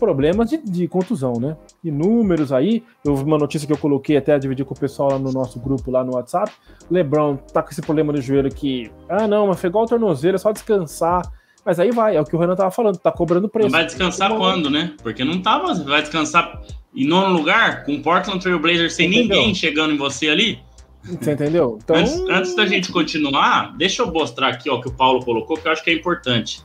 problemas 0.01 0.49
de, 0.49 0.57
de, 0.57 0.89
contusão, 0.89 1.35
né? 1.35 1.57
E 1.85 1.91
números 1.91 2.51
aí, 2.53 2.83
eu 3.05 3.15
vi 3.15 3.23
uma 3.23 3.39
notícia 3.39 3.67
que 3.67 3.73
eu 3.73 3.79
coloquei 3.79 4.17
até 4.17 4.39
dividir 4.39 4.65
com 4.65 4.75
o 4.75 4.79
pessoal 4.79 5.11
lá 5.11 5.19
no 5.19 5.31
nosso 5.31 5.61
grupo 5.61 5.91
lá 5.91 6.03
no 6.03 6.15
WhatsApp. 6.15 6.51
LeBron 6.91 7.37
tá 7.37 7.63
com 7.63 7.71
esse 7.71 7.83
problema 7.83 8.13
no 8.13 8.21
joelho 8.21 8.51
que, 8.51 8.91
ah, 9.09 9.29
não, 9.29 9.47
mas 9.47 9.61
foi 9.61 9.69
igual 9.69 9.85
o 9.85 9.87
tornozelo, 9.87 10.35
é 10.37 10.39
só 10.39 10.51
descansar. 10.51 11.31
Mas 11.65 11.79
aí 11.79 11.91
vai, 11.91 12.17
é 12.17 12.21
o 12.21 12.25
que 12.25 12.35
o 12.35 12.39
Renan 12.39 12.57
tava 12.57 12.71
falando, 12.71 12.97
tá 12.97 13.13
cobrando 13.13 13.49
preço. 13.49 13.69
Não 13.69 13.79
vai 13.79 13.85
descansar 13.85 14.35
quando, 14.35 14.71
né? 14.71 14.95
Porque 15.03 15.23
não 15.23 15.43
tava, 15.43 15.75
vai 15.75 16.01
descansar 16.01 16.63
em 16.95 17.07
nono 17.07 17.37
lugar, 17.37 17.85
com 17.85 17.95
o 17.95 18.03
Portland 18.03 18.41
Trail 18.41 18.59
Blazers 18.59 18.95
sem 18.95 19.07
Entendeu? 19.07 19.37
ninguém 19.37 19.55
chegando 19.55 19.93
em 19.93 19.97
você 19.97 20.29
ali. 20.29 20.59
Você 21.05 21.33
entendeu? 21.33 21.79
Então... 21.85 21.97
Antes, 21.97 22.21
antes, 22.29 22.57
da 22.57 22.67
gente 22.67 22.91
continuar, 22.91 23.77
deixa 23.77 24.03
eu 24.03 24.13
mostrar 24.13 24.49
aqui 24.49 24.69
ó, 24.69 24.81
que 24.81 24.89
o 24.89 24.93
Paulo 24.93 25.25
colocou, 25.25 25.57
que 25.57 25.67
eu 25.67 25.73
acho 25.73 25.83
que 25.83 25.91
é 25.91 25.95
importante. 25.95 26.63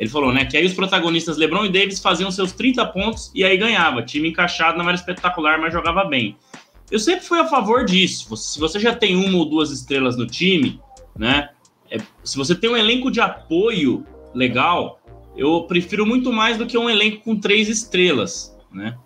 Ele 0.00 0.08
falou, 0.10 0.32
né, 0.32 0.46
que 0.46 0.56
aí 0.56 0.64
os 0.64 0.72
protagonistas 0.72 1.36
LeBron 1.36 1.66
e 1.66 1.68
Davis 1.68 2.00
faziam 2.00 2.30
seus 2.30 2.52
30 2.52 2.86
pontos 2.86 3.30
e 3.34 3.44
aí 3.44 3.56
ganhava. 3.56 4.02
Time 4.02 4.30
encaixado 4.30 4.78
não 4.78 4.88
era 4.88 4.96
espetacular, 4.96 5.60
mas 5.60 5.72
jogava 5.72 6.04
bem. 6.04 6.36
Eu 6.90 6.98
sempre 6.98 7.24
fui 7.24 7.38
a 7.38 7.46
favor 7.46 7.84
disso. 7.84 8.34
Se 8.36 8.58
você 8.58 8.80
já 8.80 8.94
tem 8.94 9.14
uma 9.14 9.36
ou 9.38 9.44
duas 9.44 9.70
estrelas 9.70 10.16
no 10.16 10.26
time, 10.26 10.80
né, 11.16 11.50
é, 11.90 11.98
se 12.24 12.36
você 12.36 12.54
tem 12.54 12.70
um 12.70 12.76
elenco 12.76 13.10
de 13.10 13.20
apoio 13.20 14.04
legal, 14.34 15.00
eu 15.36 15.64
prefiro 15.64 16.06
muito 16.06 16.32
mais 16.32 16.56
do 16.56 16.66
que 16.66 16.78
um 16.78 16.88
elenco 16.88 17.22
com 17.22 17.38
três 17.38 17.68
estrelas, 17.68 18.56
né? 18.72 18.96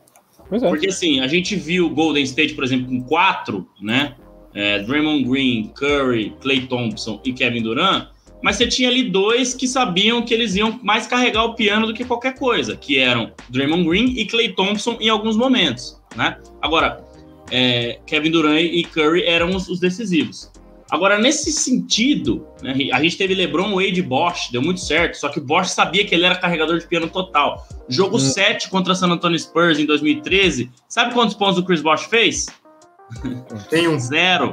É. 0.51 0.59
Porque 0.59 0.89
assim, 0.89 1.21
a 1.21 1.27
gente 1.27 1.57
viu 1.57 1.87
o 1.87 1.91
Golden 1.91 2.23
State, 2.23 2.55
por 2.55 2.63
exemplo, 2.63 2.87
com 2.87 3.03
quatro, 3.03 3.69
né? 3.81 4.15
é, 4.55 4.79
Draymond 4.81 5.25
Green, 5.25 5.73
Curry, 5.75 6.35
Clay 6.41 6.67
Thompson 6.67 7.21
e 7.25 7.33
Kevin 7.33 7.63
Durant, 7.63 8.09
mas 8.45 8.57
você 8.57 8.67
tinha 8.67 8.91
ali 8.91 9.05
dois 9.05 9.55
que 9.55 9.67
sabiam 9.67 10.21
que 10.21 10.35
eles 10.35 10.55
iam 10.55 10.79
mais 10.83 11.07
carregar 11.07 11.45
o 11.45 11.55
piano 11.55 11.87
do 11.87 11.95
que 11.95 12.05
qualquer 12.05 12.39
coisa, 12.39 12.77
que 12.77 12.99
eram 12.99 13.33
Draymond 13.49 13.89
Green 13.89 14.19
e 14.19 14.27
Clay 14.27 14.53
Thompson 14.53 14.99
em 15.01 15.09
alguns 15.09 15.35
momentos, 15.35 15.99
né? 16.15 16.37
Agora, 16.61 17.03
é, 17.51 18.01
Kevin 18.07 18.31
Durant 18.31 18.61
e 18.61 18.85
Curry 18.85 19.25
eram 19.25 19.57
os, 19.57 19.67
os, 19.67 19.81
decisivos. 19.81 20.53
Agora, 20.91 21.19
nesse 21.19 21.53
sentido, 21.53 22.47
né, 22.61 22.77
a 22.93 23.03
gente 23.03 23.17
teve 23.17 23.35
LeBron, 23.35 23.77
Wade 23.77 24.01
e 24.01 24.03
Bosch, 24.03 24.51
deu 24.53 24.61
muito 24.61 24.81
certo, 24.81 25.15
só 25.15 25.31
que 25.31 25.39
o 25.39 25.43
Bosch 25.43 25.71
sabia 25.71 26.05
que 26.05 26.15
ele 26.15 26.27
era 26.27 26.37
carregador 26.37 26.79
de 26.79 26.87
piano 26.87 27.09
total. 27.09 27.67
Jogo 27.89 28.17
hum. 28.17 28.21
7 28.21 28.69
contra 28.69 28.95
San 28.95 29.09
Antonio 29.09 29.39
Spurs 29.39 29.79
em 29.79 29.87
2013, 29.87 30.71
sabe 30.87 31.15
quantos 31.15 31.35
pontos 31.35 31.57
o 31.57 31.65
Chris 31.65 31.81
Bosch 31.81 32.05
fez? 32.11 32.45
Nenhum. 33.73 33.97
Zero. 33.99 34.51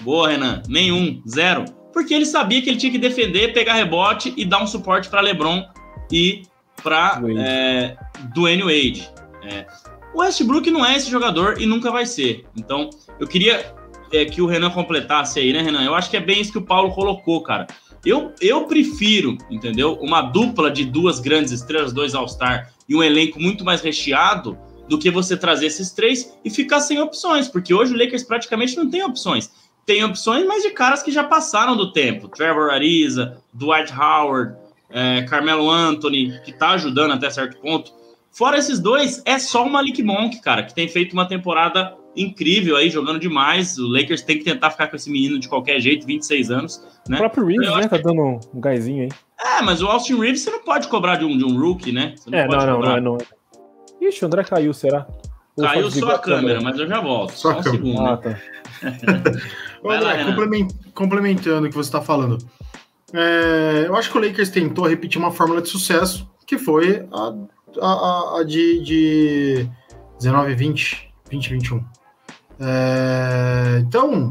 Boa, 0.00 0.30
Renan. 0.30 0.62
Nenhum. 0.66 1.22
Zero. 1.28 1.66
Porque 1.92 2.14
ele 2.14 2.26
sabia 2.26 2.62
que 2.62 2.70
ele 2.70 2.78
tinha 2.78 2.92
que 2.92 2.98
defender, 2.98 3.52
pegar 3.52 3.74
rebote 3.74 4.32
e 4.36 4.44
dar 4.44 4.62
um 4.62 4.66
suporte 4.66 5.08
para 5.08 5.20
LeBron 5.20 5.66
e 6.10 6.42
para 6.82 7.20
é, 7.38 7.96
Dwayne 8.34 8.62
Wade. 8.62 9.10
É. 9.42 9.66
O 10.14 10.20
Westbrook 10.20 10.70
não 10.70 10.84
é 10.84 10.96
esse 10.96 11.10
jogador 11.10 11.60
e 11.60 11.66
nunca 11.66 11.90
vai 11.90 12.06
ser. 12.06 12.44
Então, 12.56 12.90
eu 13.18 13.26
queria 13.26 13.74
é, 14.12 14.24
que 14.24 14.42
o 14.42 14.46
Renan 14.46 14.70
completasse 14.70 15.38
aí, 15.38 15.52
né, 15.52 15.62
Renan? 15.62 15.84
Eu 15.84 15.94
acho 15.94 16.10
que 16.10 16.16
é 16.16 16.20
bem 16.20 16.40
isso 16.40 16.52
que 16.52 16.58
o 16.58 16.62
Paulo 16.62 16.92
colocou, 16.92 17.42
cara. 17.42 17.66
Eu, 18.04 18.32
eu 18.40 18.64
prefiro, 18.64 19.36
entendeu? 19.50 19.98
Uma 20.00 20.22
dupla 20.22 20.70
de 20.70 20.84
duas 20.84 21.20
grandes 21.20 21.52
estrelas, 21.52 21.92
dois 21.92 22.14
All-Star 22.14 22.72
e 22.88 22.94
um 22.94 23.02
elenco 23.02 23.40
muito 23.40 23.64
mais 23.64 23.82
recheado 23.82 24.58
do 24.88 24.98
que 24.98 25.10
você 25.10 25.36
trazer 25.36 25.66
esses 25.66 25.92
três 25.92 26.36
e 26.44 26.50
ficar 26.50 26.80
sem 26.80 26.98
opções, 26.98 27.46
porque 27.46 27.72
hoje 27.72 27.94
o 27.94 27.96
Lakers 27.96 28.24
praticamente 28.24 28.76
não 28.76 28.90
tem 28.90 29.04
opções. 29.04 29.52
Tem 29.90 30.04
opções, 30.04 30.46
mas 30.46 30.62
de 30.62 30.70
caras 30.70 31.02
que 31.02 31.10
já 31.10 31.24
passaram 31.24 31.76
do 31.76 31.90
tempo. 31.90 32.28
Trevor 32.28 32.70
Ariza, 32.70 33.38
Dwight 33.52 33.92
Howard, 33.92 34.54
é, 34.88 35.22
Carmelo 35.22 35.68
Anthony, 35.68 36.40
que 36.44 36.52
tá 36.52 36.70
ajudando 36.70 37.10
até 37.10 37.28
certo 37.28 37.60
ponto. 37.60 37.92
Fora 38.30 38.56
esses 38.56 38.78
dois, 38.78 39.20
é 39.24 39.36
só 39.40 39.66
o 39.66 39.68
Malik 39.68 40.00
Monk, 40.00 40.40
cara, 40.42 40.62
que 40.62 40.72
tem 40.72 40.86
feito 40.86 41.12
uma 41.12 41.26
temporada 41.26 41.96
incrível 42.14 42.76
aí, 42.76 42.88
jogando 42.88 43.18
demais. 43.18 43.78
O 43.78 43.88
Lakers 43.88 44.22
tem 44.22 44.38
que 44.38 44.44
tentar 44.44 44.70
ficar 44.70 44.86
com 44.86 44.94
esse 44.94 45.10
menino 45.10 45.40
de 45.40 45.48
qualquer 45.48 45.80
jeito, 45.80 46.06
26 46.06 46.52
anos. 46.52 46.80
Né? 47.08 47.16
O 47.16 47.18
próprio 47.18 47.46
Reeves, 47.46 47.74
né, 47.74 47.88
tá 47.88 47.96
dando 47.96 48.22
um, 48.22 48.38
um 48.54 48.60
gásinho 48.60 49.02
aí. 49.02 49.08
É, 49.44 49.60
mas 49.60 49.82
o 49.82 49.88
Austin 49.88 50.20
Reeves 50.20 50.42
você 50.42 50.52
não 50.52 50.62
pode 50.62 50.86
cobrar 50.86 51.16
de 51.16 51.24
um, 51.24 51.36
de 51.36 51.44
um 51.44 51.60
rookie, 51.60 51.90
né? 51.90 52.14
Não 52.28 52.38
é, 52.38 52.46
não, 52.46 52.58
não, 52.58 52.80
não, 52.80 53.00
não, 53.00 53.18
Ixi, 54.00 54.22
o 54.22 54.26
André 54.28 54.44
caiu, 54.44 54.72
será? 54.72 55.04
Caiu 55.58 55.90
só 55.90 56.12
a 56.12 56.18
câmera, 56.18 56.60
mas 56.60 56.78
eu 56.78 56.86
já 56.86 57.00
volto. 57.00 57.32
Só, 57.32 57.52
só 57.54 57.58
um 57.58 57.62
segundo. 57.62 58.00
Ah, 58.00 58.16
tá. 58.16 58.38
André, 59.84 60.24
complement, 60.24 60.68
complementando 60.94 61.66
o 61.66 61.70
que 61.70 61.76
você 61.76 61.88
está 61.88 62.00
falando. 62.00 62.38
É, 63.12 63.84
eu 63.86 63.96
acho 63.96 64.10
que 64.10 64.18
o 64.18 64.20
Lakers 64.20 64.50
tentou 64.50 64.86
repetir 64.86 65.20
uma 65.20 65.32
fórmula 65.32 65.60
de 65.60 65.68
sucesso, 65.68 66.30
que 66.46 66.58
foi 66.58 67.06
a, 67.12 67.34
a, 67.80 68.38
a 68.38 68.44
de, 68.44 68.82
de 68.82 69.70
19, 70.18 70.54
20, 70.54 71.12
20, 71.30 71.50
21. 71.50 71.84
É, 72.60 73.78
então, 73.80 74.30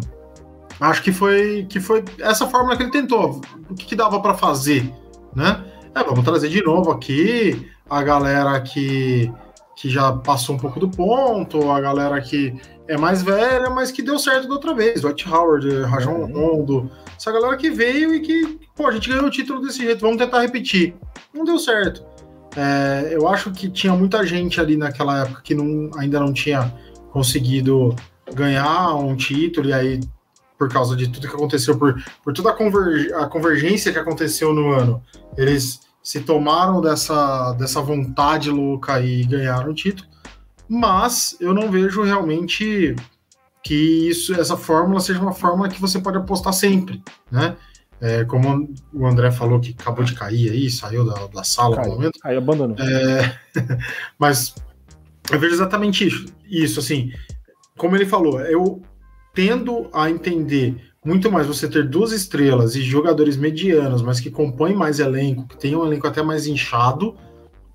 acho 0.79 1.03
que 1.03 1.11
foi, 1.11 1.65
que 1.67 1.79
foi 1.79 2.05
essa 2.19 2.47
fórmula 2.47 2.77
que 2.77 2.83
ele 2.83 2.91
tentou. 2.91 3.41
O 3.69 3.75
que, 3.75 3.85
que 3.85 3.95
dava 3.95 4.21
para 4.21 4.33
fazer, 4.33 4.91
né? 5.35 5.63
É, 5.93 6.03
vamos 6.03 6.23
trazer 6.23 6.49
de 6.49 6.63
novo 6.63 6.91
aqui 6.91 7.69
a 7.89 8.03
galera 8.03 8.59
que 8.61 9.31
que 9.79 9.89
já 9.89 10.11
passou 10.11 10.55
um 10.55 10.59
pouco 10.59 10.77
do 10.77 10.89
ponto, 10.89 11.71
a 11.71 11.79
galera 11.79 12.19
que 12.19 12.53
é 12.85 12.97
mais 12.97 13.23
velha, 13.23 13.69
mas 13.69 13.91
que 13.91 14.01
deu 14.01 14.19
certo 14.19 14.49
da 14.49 14.55
outra 14.55 14.73
vez. 14.73 14.99
Dwight 14.99 15.29
Howard, 15.29 15.83
Rajon 15.83 16.15
uhum. 16.15 16.33
Rondo, 16.33 16.91
essa 17.15 17.31
galera 17.31 17.55
que 17.55 17.69
veio 17.69 18.13
e 18.13 18.19
que, 18.19 18.59
pô, 18.75 18.87
a 18.87 18.91
gente 18.91 19.07
ganhou 19.07 19.25
o 19.25 19.29
título 19.29 19.61
desse 19.61 19.77
jeito, 19.77 20.01
vamos 20.01 20.17
tentar 20.17 20.41
repetir. 20.41 20.95
Não 21.33 21.45
deu 21.45 21.57
certo. 21.57 22.05
É, 22.57 23.11
eu 23.13 23.25
acho 23.25 23.51
que 23.51 23.69
tinha 23.69 23.93
muita 23.93 24.25
gente 24.25 24.59
ali 24.59 24.75
naquela 24.75 25.21
época 25.21 25.41
que 25.41 25.55
não, 25.55 25.91
ainda 25.97 26.19
não 26.19 26.33
tinha 26.33 26.73
conseguido 27.11 27.95
ganhar 28.33 28.95
um 28.95 29.15
título, 29.15 29.69
e 29.69 29.73
aí, 29.73 30.01
por 30.57 30.69
causa 30.69 30.93
de 30.93 31.07
tudo 31.07 31.25
que 31.25 31.35
aconteceu, 31.35 31.79
por, 31.79 32.03
por 32.21 32.33
toda 32.33 32.49
a, 32.49 32.53
converg, 32.53 33.13
a 33.13 33.27
convergência 33.27 33.93
que 33.93 33.99
aconteceu 33.99 34.53
no 34.53 34.73
ano, 34.73 35.01
eles 35.37 35.79
se 36.09 36.21
tomaram 36.21 36.81
dessa, 36.81 37.53
dessa 37.53 37.79
vontade 37.81 38.49
louca 38.49 38.99
e 38.99 39.23
ganharam 39.25 39.69
o 39.69 39.75
título, 39.75 40.09
mas 40.67 41.37
eu 41.39 41.53
não 41.53 41.69
vejo 41.69 42.01
realmente 42.01 42.95
que 43.61 44.09
isso, 44.09 44.33
essa 44.33 44.57
fórmula 44.57 44.99
seja 45.01 45.21
uma 45.21 45.33
fórmula 45.33 45.69
que 45.69 45.79
você 45.79 45.99
pode 45.99 46.17
apostar 46.17 46.51
sempre, 46.51 47.03
né? 47.29 47.55
É, 48.01 48.25
como 48.25 48.73
o 48.91 49.05
André 49.05 49.29
falou 49.29 49.59
que 49.59 49.75
acabou 49.79 50.03
de 50.03 50.15
cair 50.15 50.49
aí, 50.49 50.67
saiu 50.71 51.05
da, 51.05 51.27
da 51.27 51.43
sala 51.43 51.75
caiu, 51.75 51.89
no 51.89 51.95
momento. 51.97 52.19
Aí 52.23 52.35
abandonou. 52.35 52.75
É, 52.79 53.37
mas 54.17 54.55
Eu 55.29 55.39
vejo 55.39 55.53
exatamente 55.53 56.07
isso. 56.07 56.25
Isso, 56.49 56.79
assim, 56.79 57.13
como 57.77 57.95
ele 57.95 58.07
falou, 58.07 58.41
eu 58.41 58.81
tendo 59.35 59.87
a 59.93 60.09
entender 60.09 60.88
muito 61.03 61.31
mais 61.31 61.47
você 61.47 61.67
ter 61.67 61.87
duas 61.87 62.11
estrelas 62.11 62.75
e 62.75 62.81
jogadores 62.81 63.37
medianos, 63.37 64.01
mas 64.01 64.19
que 64.19 64.29
compõem 64.29 64.75
mais 64.75 64.99
elenco, 64.99 65.47
que 65.47 65.57
tem 65.57 65.75
um 65.75 65.85
elenco 65.85 66.07
até 66.07 66.21
mais 66.21 66.45
inchado, 66.45 67.15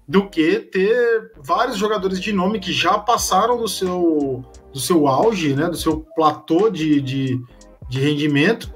do 0.06 0.28
que 0.28 0.60
ter 0.60 1.32
vários 1.42 1.78
jogadores 1.78 2.20
de 2.20 2.32
nome 2.32 2.60
que 2.60 2.72
já 2.72 2.98
passaram 2.98 3.56
do 3.56 3.66
seu, 3.66 4.44
do 4.72 4.78
seu 4.78 5.08
auge, 5.08 5.54
né, 5.54 5.68
do 5.68 5.76
seu 5.76 6.04
platô 6.14 6.68
de, 6.68 7.00
de, 7.00 7.40
de 7.88 8.00
rendimento, 8.00 8.72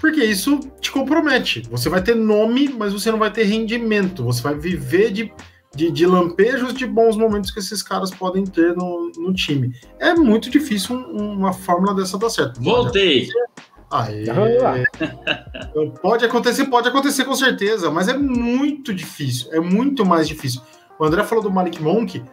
porque 0.00 0.24
isso 0.24 0.58
te 0.80 0.90
compromete. 0.90 1.62
Você 1.70 1.88
vai 1.88 2.02
ter 2.02 2.16
nome, 2.16 2.68
mas 2.68 2.92
você 2.92 3.10
não 3.10 3.18
vai 3.18 3.30
ter 3.32 3.44
rendimento. 3.44 4.24
Você 4.24 4.42
vai 4.42 4.54
viver 4.54 5.10
de, 5.10 5.32
de, 5.74 5.90
de 5.90 6.06
lampejos 6.06 6.74
de 6.74 6.86
bons 6.86 7.16
momentos 7.16 7.50
que 7.50 7.60
esses 7.60 7.82
caras 7.82 8.10
podem 8.10 8.44
ter 8.44 8.74
no, 8.76 9.10
no 9.16 9.32
time. 9.32 9.72
É 9.98 10.14
muito 10.14 10.50
difícil 10.50 10.96
uma 10.96 11.52
fórmula 11.52 11.94
dessa 11.94 12.18
dar 12.18 12.30
certo. 12.30 12.60
Voltei. 12.60 13.28
Aê. 13.90 14.24
pode 16.02 16.24
acontecer, 16.24 16.66
pode 16.66 16.88
acontecer 16.88 17.24
com 17.24 17.34
certeza, 17.34 17.90
mas 17.90 18.08
é 18.08 18.16
muito 18.16 18.92
difícil, 18.92 19.52
é 19.52 19.60
muito 19.60 20.04
mais 20.04 20.26
difícil. 20.26 20.60
O 20.98 21.04
André 21.04 21.22
falou 21.24 21.44
do 21.44 21.50
Malik 21.50 21.80
Monk, 21.80 22.24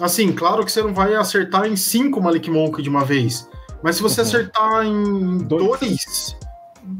assim, 0.00 0.32
claro 0.32 0.64
que 0.64 0.70
você 0.70 0.82
não 0.82 0.94
vai 0.94 1.14
acertar 1.14 1.66
em 1.66 1.76
cinco 1.76 2.20
Malik 2.20 2.50
Monk 2.50 2.80
de 2.80 2.88
uma 2.88 3.04
vez, 3.04 3.48
mas 3.82 3.96
se 3.96 4.02
você 4.02 4.20
uhum. 4.20 4.26
acertar 4.26 4.86
em 4.86 5.38
dois, 5.38 5.80
dois, 5.80 6.36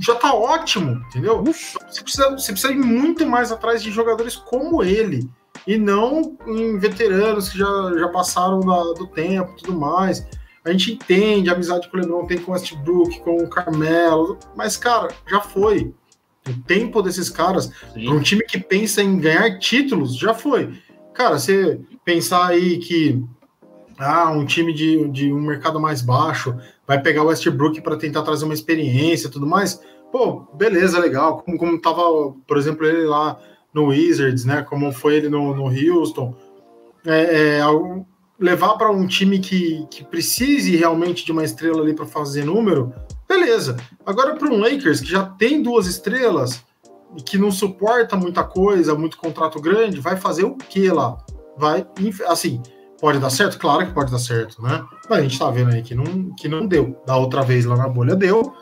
já 0.01 0.15
tá 0.17 0.35
ótimo, 0.35 1.03
entendeu? 1.09 1.43
Você 1.45 2.03
precisa, 2.03 2.31
você 2.31 2.53
precisa 2.53 2.73
ir 2.73 2.79
muito 2.79 3.27
mais 3.27 3.53
atrás 3.53 3.83
de 3.83 3.91
jogadores 3.91 4.35
como 4.35 4.83
ele, 4.83 5.31
e 5.67 5.79
não 5.79 6.37
em 6.47 6.79
veteranos 6.79 7.49
que 7.49 7.59
já, 7.59 7.93
já 7.97 8.09
passaram 8.09 8.61
da, 8.61 8.83
do 8.95 9.07
tempo 9.07 9.53
e 9.53 9.63
tudo 9.63 9.79
mais. 9.79 10.27
A 10.65 10.71
gente 10.71 10.93
entende 10.93 11.51
a 11.51 11.55
amizade 11.55 11.89
que 11.89 11.97
o 11.97 12.01
LeBron 12.01 12.27
tem 12.27 12.39
com 12.39 12.53
o 12.53 12.55
Westbrook, 12.55 13.21
com 13.21 13.37
o 13.37 13.49
Carmelo, 13.49 14.39
mas, 14.57 14.77
cara, 14.77 15.09
já 15.29 15.41
foi. 15.41 15.93
O 16.49 16.63
tempo 16.63 17.03
desses 17.03 17.29
caras, 17.29 17.71
para 17.93 18.13
um 18.13 18.21
time 18.21 18.43
que 18.45 18.59
pensa 18.59 19.03
em 19.03 19.19
ganhar 19.19 19.59
títulos, 19.59 20.17
já 20.17 20.35
foi. 20.35 20.73
Cara, 21.15 21.39
você 21.39 21.81
pensar 22.05 22.47
aí 22.47 22.79
que 22.79 23.23
ah, 23.99 24.31
um 24.31 24.45
time 24.45 24.73
de, 24.73 25.09
de 25.09 25.33
um 25.33 25.41
mercado 25.41 25.81
mais 25.81 26.03
baixo 26.03 26.57
vai 26.87 27.01
pegar 27.01 27.23
o 27.23 27.27
Westbrook 27.27 27.81
para 27.81 27.97
tentar 27.97 28.23
trazer 28.23 28.45
uma 28.45 28.55
experiência 28.55 29.29
e 29.29 29.31
tudo 29.31 29.47
mais, 29.47 29.81
pô, 30.11 30.41
beleza, 30.55 30.99
legal. 30.99 31.43
Como, 31.43 31.59
como 31.59 31.81
tava, 31.81 32.03
por 32.47 32.57
exemplo, 32.57 32.87
ele 32.87 33.05
lá 33.05 33.39
no 33.73 33.87
Wizards, 33.87 34.45
né? 34.45 34.63
Como 34.63 34.93
foi 34.93 35.17
ele 35.17 35.29
no, 35.29 35.55
no 35.55 35.65
Houston. 35.65 36.35
É, 37.07 37.59
é, 37.59 37.61
levar 38.43 38.75
para 38.75 38.91
um 38.91 39.07
time 39.07 39.39
que, 39.39 39.87
que 39.89 40.05
precise 40.05 40.77
realmente 40.77 41.25
de 41.25 41.31
uma 41.31 41.45
estrela 41.45 41.81
ali 41.81 41.95
para 41.95 42.05
fazer 42.05 42.45
número, 42.45 42.93
beleza. 43.29 43.77
Agora 44.05 44.35
para 44.35 44.53
um 44.53 44.59
Lakers 44.59 45.01
que 45.01 45.09
já 45.09 45.25
tem 45.25 45.63
duas 45.63 45.87
estrelas 45.87 46.65
e 47.17 47.23
que 47.23 47.39
não 47.39 47.53
suporta 47.53 48.17
muita 48.17 48.43
coisa, 48.43 48.97
muito 48.97 49.17
contrato 49.17 49.61
grande, 49.61 50.01
vai 50.01 50.17
fazer 50.17 50.43
o 50.43 50.57
que 50.57 50.91
lá? 50.91 51.17
Vai, 51.57 51.87
assim, 52.27 52.61
pode 53.01 53.21
dar 53.21 53.31
certo? 53.31 53.59
Claro 53.59 53.87
que 53.87 53.93
pode 53.93 54.11
dar 54.11 54.19
certo, 54.19 54.61
né? 54.61 54.85
Mas 55.09 55.19
a 55.19 55.23
gente 55.23 55.39
tá 55.39 55.49
vendo 55.49 55.71
aí 55.71 55.83
que 55.83 55.95
não, 55.95 56.35
que 56.35 56.49
não 56.49 56.67
deu. 56.67 57.01
Da 57.07 57.17
outra 57.17 57.43
vez 57.43 57.65
lá 57.65 57.77
na 57.77 57.89
bolha 57.89 58.17
deu, 58.17 58.53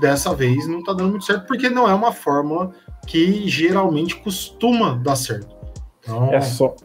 dessa 0.00 0.32
vez 0.34 0.68
não 0.68 0.84
tá 0.84 0.92
dando 0.92 1.10
muito 1.10 1.24
certo, 1.24 1.46
porque 1.48 1.68
não 1.68 1.88
é 1.88 1.94
uma 1.94 2.12
fórmula 2.12 2.70
que 3.08 3.48
geralmente 3.48 4.14
costuma 4.16 4.94
dar 4.94 5.16
certo. 5.16 5.56
Então, 6.00 6.32
é 6.32 6.40
só. 6.40 6.76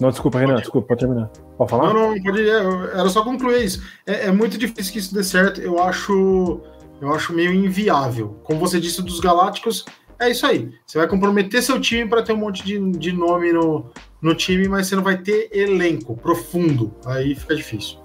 Não, 0.00 0.10
desculpa, 0.10 0.38
Renan, 0.38 0.56
desculpa, 0.56 0.88
pode 0.88 1.00
terminar. 1.00 1.28
Pode 1.56 1.70
falar? 1.70 1.92
Não, 1.92 2.14
não, 2.14 2.22
pode, 2.22 2.48
era 2.48 3.08
só 3.08 3.24
concluir 3.24 3.64
isso. 3.64 3.82
É, 4.06 4.26
é, 4.26 4.30
muito 4.30 4.56
difícil 4.56 4.92
que 4.92 4.98
isso 4.98 5.14
dê 5.14 5.24
certo. 5.24 5.60
Eu 5.60 5.82
acho, 5.82 6.60
eu 7.00 7.12
acho 7.12 7.32
meio 7.32 7.52
inviável. 7.52 8.38
Como 8.44 8.60
você 8.60 8.80
disse 8.80 9.02
dos 9.02 9.18
Galácticos, 9.18 9.84
é 10.20 10.30
isso 10.30 10.46
aí. 10.46 10.72
Você 10.86 10.98
vai 10.98 11.08
comprometer 11.08 11.62
seu 11.62 11.80
time 11.80 12.08
para 12.08 12.22
ter 12.22 12.32
um 12.32 12.36
monte 12.36 12.64
de, 12.64 12.78
de 12.92 13.12
nome 13.12 13.52
no, 13.52 13.86
no 14.22 14.34
time, 14.34 14.68
mas 14.68 14.86
você 14.86 14.94
não 14.94 15.02
vai 15.02 15.16
ter 15.16 15.48
elenco 15.52 16.16
profundo. 16.16 16.94
Aí 17.04 17.34
fica 17.34 17.56
difícil. 17.56 17.98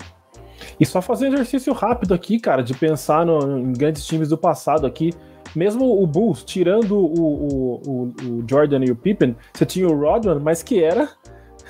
E 0.80 0.86
só 0.86 1.02
fazer 1.02 1.30
um 1.30 1.34
exercício 1.34 1.74
rápido 1.74 2.14
aqui, 2.14 2.40
cara, 2.40 2.64
de 2.64 2.74
pensar 2.74 3.26
no, 3.26 3.60
em 3.60 3.74
grandes 3.74 4.06
times 4.06 4.30
do 4.30 4.38
passado 4.38 4.88
aqui. 4.88 5.12
Mesmo 5.56 6.02
o 6.02 6.08
Bulls, 6.08 6.44
tirando 6.44 6.98
o, 6.98 7.06
o, 7.06 7.82
o, 7.86 8.14
o 8.26 8.46
Jordan 8.50 8.84
e 8.84 8.92
o 8.92 8.96
Pippen, 8.96 9.36
você 9.54 9.66
tinha 9.66 9.88
o 9.88 10.00
Rodman, 10.00 10.40
mas 10.40 10.64
que 10.64 10.84
era 10.84 11.10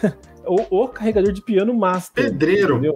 o, 0.45 0.83
o 0.83 0.87
carregador 0.87 1.31
de 1.31 1.41
piano 1.41 1.73
master. 1.73 2.25
Pedreiro. 2.25 2.77
Entendeu? 2.77 2.93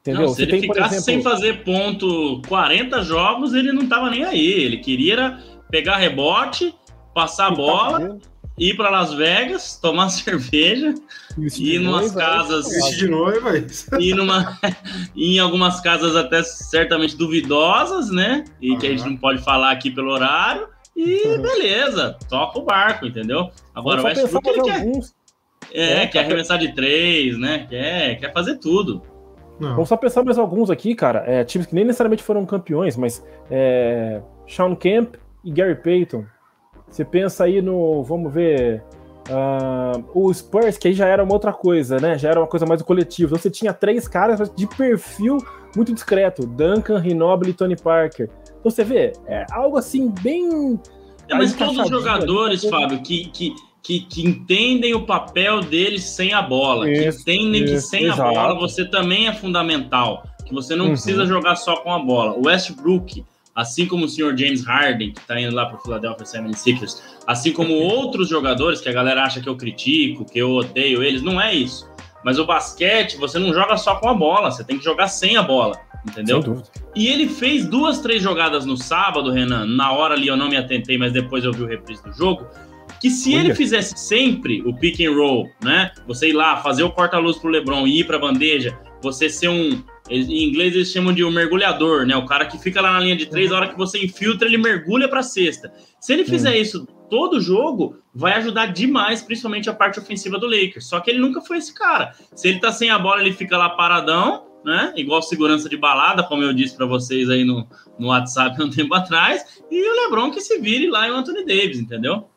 entendeu? 0.00 0.22
Não, 0.22 0.28
se 0.28 0.42
ele 0.42 0.50
tem, 0.50 0.60
ficasse 0.62 0.96
exemplo... 0.96 1.04
sem 1.04 1.22
fazer 1.22 1.64
ponto 1.64 2.42
40 2.48 3.02
jogos, 3.02 3.54
ele 3.54 3.72
não 3.72 3.88
tava 3.88 4.10
nem 4.10 4.24
aí. 4.24 4.52
Ele 4.52 4.78
queria 4.78 5.38
pegar 5.70 5.96
rebote, 5.96 6.74
passar 7.14 7.48
a 7.48 7.50
bola, 7.50 8.18
ir 8.58 8.76
para 8.76 8.90
Las 8.90 9.12
Vegas, 9.14 9.78
tomar 9.80 10.08
cerveja, 10.10 10.94
ir 11.38 11.76
em 11.76 11.86
umas 11.86 12.12
casas. 12.12 12.66
de 12.96 13.08
noiva, 13.08 13.52
ir 13.98 14.14
numa, 14.14 14.58
em 15.16 15.38
algumas 15.38 15.80
casas 15.80 16.14
até 16.14 16.42
certamente 16.42 17.16
duvidosas, 17.16 18.10
né? 18.10 18.44
E 18.60 18.72
uhum. 18.72 18.78
que 18.78 18.86
a 18.86 18.90
gente 18.90 19.04
não 19.04 19.16
pode 19.16 19.42
falar 19.42 19.70
aqui 19.70 19.90
pelo 19.90 20.12
horário. 20.12 20.68
E 20.96 21.38
beleza, 21.38 22.16
toca 22.28 22.60
o 22.60 22.62
barco, 22.62 23.04
entendeu? 23.04 23.50
Agora 23.74 24.00
o 24.00 24.04
Westbrook 24.04 24.48
ele 24.48 24.62
quer. 24.62 24.80
Alguns 24.80 25.12
é, 25.74 26.02
é 26.02 26.06
quer 26.06 26.20
arremessar 26.20 26.58
de 26.58 26.74
três, 26.74 27.38
né? 27.38 27.66
Quer, 27.68 28.16
quer 28.20 28.32
fazer 28.32 28.58
tudo. 28.58 29.02
Não. 29.58 29.70
Vamos 29.70 29.88
só 29.88 29.96
pensar 29.96 30.24
mais 30.24 30.38
alguns 30.38 30.70
aqui, 30.70 30.94
cara. 30.94 31.24
É, 31.26 31.44
times 31.44 31.66
que 31.66 31.74
nem 31.74 31.84
necessariamente 31.84 32.22
foram 32.22 32.44
campeões, 32.46 32.96
mas 32.96 33.24
é, 33.50 34.20
Sean 34.46 34.74
Kemp 34.74 35.14
e 35.44 35.50
Gary 35.50 35.76
Payton. 35.76 36.24
Você 36.88 37.04
pensa 37.04 37.44
aí 37.44 37.60
no. 37.60 38.02
Vamos 38.02 38.32
ver. 38.32 38.82
Uh, 39.26 40.04
o 40.12 40.32
Spurs, 40.34 40.76
que 40.76 40.88
aí 40.88 40.92
já 40.92 41.06
era 41.06 41.24
uma 41.24 41.32
outra 41.32 41.50
coisa, 41.50 41.98
né? 41.98 42.18
Já 42.18 42.28
era 42.28 42.38
uma 42.38 42.46
coisa 42.46 42.66
mais 42.66 42.80
do 42.80 42.84
coletivo. 42.84 43.30
Então 43.30 43.38
você 43.38 43.50
tinha 43.50 43.72
três 43.72 44.06
caras 44.06 44.52
de 44.54 44.66
perfil 44.66 45.38
muito 45.74 45.94
discreto: 45.94 46.46
Duncan, 46.46 46.98
Rinobili 46.98 47.52
e 47.52 47.54
Tony 47.54 47.74
Parker. 47.74 48.28
Então 48.44 48.70
você 48.70 48.84
vê, 48.84 49.12
é 49.26 49.46
algo 49.50 49.78
assim 49.78 50.12
bem. 50.20 50.78
É, 51.26 51.34
mas 51.34 51.54
todos 51.54 51.78
os 51.78 51.88
jogadores, 51.88 52.62
ali, 52.62 52.70
Fábio, 52.70 53.02
que, 53.02 53.30
que 53.30 53.54
que, 53.84 54.00
que, 54.00 54.26
entendem 54.26 54.94
o 54.94 55.04
papel 55.04 55.60
deles 55.60 56.04
sem 56.04 56.32
a 56.32 56.40
bola, 56.40 56.90
isso, 56.90 57.22
que 57.22 57.32
entendem 57.32 57.64
isso, 57.64 57.74
que 57.74 57.80
sem 57.80 58.04
exato. 58.06 58.22
a 58.22 58.30
bola 58.30 58.54
você 58.58 58.82
também 58.86 59.28
é 59.28 59.32
fundamental, 59.34 60.26
que 60.46 60.54
você 60.54 60.74
não 60.74 60.86
uhum. 60.86 60.92
precisa 60.92 61.26
jogar 61.26 61.54
só 61.56 61.76
com 61.76 61.92
a 61.92 61.98
bola. 61.98 62.32
O 62.32 62.46
Westbrook, 62.46 63.22
assim 63.54 63.86
como 63.86 64.06
o 64.06 64.08
senhor 64.08 64.36
James 64.36 64.64
Harden, 64.64 65.12
que 65.12 65.20
está 65.20 65.38
indo 65.38 65.54
lá 65.54 65.66
para 65.66 65.76
o 65.76 65.82
Philadelphia 65.82 66.24
76ers, 66.24 67.02
assim 67.26 67.52
como 67.52 67.74
outros 67.76 68.30
jogadores 68.30 68.80
que 68.80 68.88
a 68.88 68.92
galera 68.92 69.22
acha 69.22 69.42
que 69.42 69.48
eu 69.48 69.56
critico, 69.56 70.24
que 70.24 70.38
eu 70.38 70.52
odeio 70.52 71.02
eles, 71.02 71.20
não 71.20 71.38
é 71.38 71.54
isso. 71.54 71.86
Mas 72.24 72.38
o 72.38 72.46
basquete, 72.46 73.18
você 73.18 73.38
não 73.38 73.52
joga 73.52 73.76
só 73.76 73.96
com 73.96 74.08
a 74.08 74.14
bola, 74.14 74.50
você 74.50 74.64
tem 74.64 74.78
que 74.78 74.84
jogar 74.84 75.08
sem 75.08 75.36
a 75.36 75.42
bola, 75.42 75.78
entendeu? 76.08 76.62
E 76.96 77.06
ele 77.06 77.28
fez 77.28 77.66
duas, 77.66 78.00
três 78.00 78.22
jogadas 78.22 78.64
no 78.64 78.78
sábado, 78.78 79.30
Renan. 79.30 79.66
Na 79.66 79.92
hora 79.92 80.14
ali 80.14 80.28
eu 80.28 80.36
não 80.38 80.48
me 80.48 80.56
atentei, 80.56 80.96
mas 80.96 81.12
depois 81.12 81.44
eu 81.44 81.52
vi 81.52 81.62
o 81.62 81.66
reprise 81.66 82.02
do 82.02 82.14
jogo 82.14 82.46
que 83.04 83.10
se 83.10 83.34
Olha. 83.34 83.40
ele 83.40 83.54
fizesse 83.54 83.92
sempre 83.98 84.62
o 84.62 84.74
pick 84.74 84.98
and 85.02 85.14
roll, 85.14 85.50
né? 85.62 85.92
Você 86.06 86.30
ir 86.30 86.32
lá, 86.32 86.56
fazer 86.62 86.84
o 86.84 86.90
corta-luz 86.90 87.36
pro 87.36 87.50
LeBron 87.50 87.86
e 87.86 88.00
ir 88.00 88.06
pra 88.06 88.18
bandeja, 88.18 88.78
você 89.02 89.28
ser 89.28 89.48
um. 89.48 89.84
Em 90.08 90.48
inglês 90.48 90.74
eles 90.74 90.90
chamam 90.90 91.12
de 91.12 91.22
um 91.22 91.30
mergulhador, 91.30 92.06
né? 92.06 92.16
O 92.16 92.24
cara 92.24 92.46
que 92.46 92.56
fica 92.56 92.80
lá 92.80 92.94
na 92.94 93.00
linha 93.00 93.14
de 93.14 93.26
três, 93.26 93.50
uhum. 93.50 93.56
a 93.56 93.60
hora 93.60 93.68
que 93.68 93.76
você 93.76 94.02
infiltra, 94.02 94.48
ele 94.48 94.56
mergulha 94.56 95.06
pra 95.06 95.22
cesta. 95.22 95.70
Se 96.00 96.14
ele 96.14 96.24
fizer 96.24 96.54
uhum. 96.54 96.62
isso 96.62 96.86
todo 97.10 97.42
jogo, 97.42 97.98
vai 98.14 98.32
ajudar 98.38 98.72
demais, 98.72 99.20
principalmente 99.20 99.68
a 99.68 99.74
parte 99.74 99.98
ofensiva 99.98 100.38
do 100.38 100.46
Lakers. 100.46 100.86
Só 100.86 100.98
que 100.98 101.10
ele 101.10 101.18
nunca 101.18 101.42
foi 101.42 101.58
esse 101.58 101.74
cara. 101.74 102.12
Se 102.34 102.48
ele 102.48 102.58
tá 102.58 102.72
sem 102.72 102.88
a 102.88 102.98
bola, 102.98 103.20
ele 103.20 103.34
fica 103.34 103.58
lá 103.58 103.68
paradão, 103.68 104.46
né? 104.64 104.94
Igual 104.96 105.20
segurança 105.20 105.68
de 105.68 105.76
balada, 105.76 106.22
como 106.22 106.42
eu 106.42 106.54
disse 106.54 106.74
para 106.74 106.86
vocês 106.86 107.28
aí 107.28 107.44
no, 107.44 107.68
no 107.98 108.06
WhatsApp 108.06 108.62
um 108.62 108.70
tempo 108.70 108.94
atrás. 108.94 109.62
E 109.70 109.90
o 109.90 110.04
LeBron 110.04 110.30
que 110.30 110.40
se 110.40 110.58
vire 110.58 110.88
lá 110.88 111.06
e 111.06 111.10
o 111.10 111.16
Anthony 111.16 111.44
Davis, 111.44 111.78
entendeu? 111.78 112.30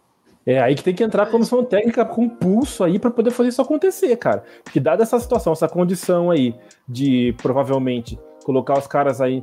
É 0.47 0.61
aí 0.61 0.75
que 0.75 0.83
tem 0.83 0.95
que 0.95 1.03
entrar 1.03 1.23
a 1.23 1.25
comissão 1.25 1.61
técnica 1.61 2.05
com 2.05 2.29
pulso 2.29 2.81
aí 2.81 2.97
para 2.97 3.11
poder 3.11 3.31
fazer 3.31 3.49
isso 3.49 3.61
acontecer, 3.61 4.15
cara. 4.15 4.45
Porque 4.63 4.79
dada 4.79 5.03
essa 5.03 5.19
situação, 5.19 5.51
essa 5.51 5.67
condição 5.67 6.31
aí 6.31 6.55
de 6.87 7.35
provavelmente 7.41 8.17
colocar 8.45 8.79
os 8.79 8.87
caras 8.87 9.19
aí 9.19 9.41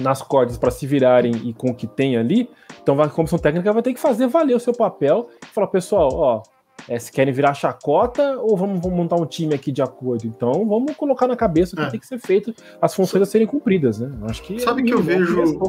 nas 0.00 0.22
cordas 0.22 0.56
para 0.56 0.70
se 0.70 0.86
virarem 0.86 1.32
e 1.44 1.52
com 1.52 1.68
o 1.68 1.74
que 1.74 1.86
tem 1.86 2.16
ali, 2.16 2.48
então 2.82 2.98
a 3.02 3.10
comissão 3.10 3.38
técnica 3.38 3.70
vai 3.74 3.82
ter 3.82 3.92
que 3.92 4.00
fazer 4.00 4.26
valer 4.26 4.56
o 4.56 4.60
seu 4.60 4.72
papel 4.72 5.28
e 5.42 5.46
falar, 5.48 5.66
pessoal, 5.66 6.08
ó, 6.14 6.42
é, 6.88 6.98
se 6.98 7.12
querem 7.12 7.32
virar 7.32 7.52
chacota 7.52 8.38
ou 8.38 8.56
vamos, 8.56 8.80
vamos, 8.80 8.96
montar 8.96 9.16
um 9.16 9.26
time 9.26 9.54
aqui 9.54 9.70
de 9.70 9.82
acordo? 9.82 10.26
Então 10.26 10.66
vamos 10.66 10.96
colocar 10.96 11.26
na 11.26 11.36
cabeça 11.36 11.74
o 11.74 11.78
que 11.78 11.84
é. 11.84 11.90
tem 11.90 12.00
que 12.00 12.06
ser 12.06 12.18
feito, 12.18 12.54
as 12.80 12.94
funções 12.94 13.22
a 13.22 13.26
serem 13.26 13.46
cumpridas, 13.46 13.98
né? 13.98 14.10
Acho 14.22 14.42
que 14.42 14.58
Sabe 14.60 14.80
é 14.80 14.84
que 14.86 14.94
eu 14.94 15.02
vejo 15.02 15.60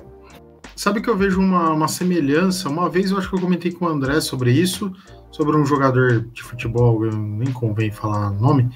Sabe 0.76 1.01
que 1.01 1.09
eu 1.09 1.17
vejo 1.17 1.39
uma, 1.39 1.71
uma 1.71 1.88
semelhança? 1.88 2.69
Uma 2.69 2.89
vez 2.89 3.11
eu 3.11 3.17
acho 3.17 3.30
que 3.30 3.36
eu 3.36 3.41
comentei 3.41 3.71
com 3.71 3.86
o 3.86 3.88
André 3.88 4.19
sobre 4.21 4.51
isso, 4.51 4.91
sobre 5.32 5.57
um 5.57 5.65
jogador 5.65 6.21
de 6.32 6.43
futebol, 6.43 7.01
nem 7.11 7.51
convém 7.51 7.91
falar 7.91 8.32
nome, 8.32 8.69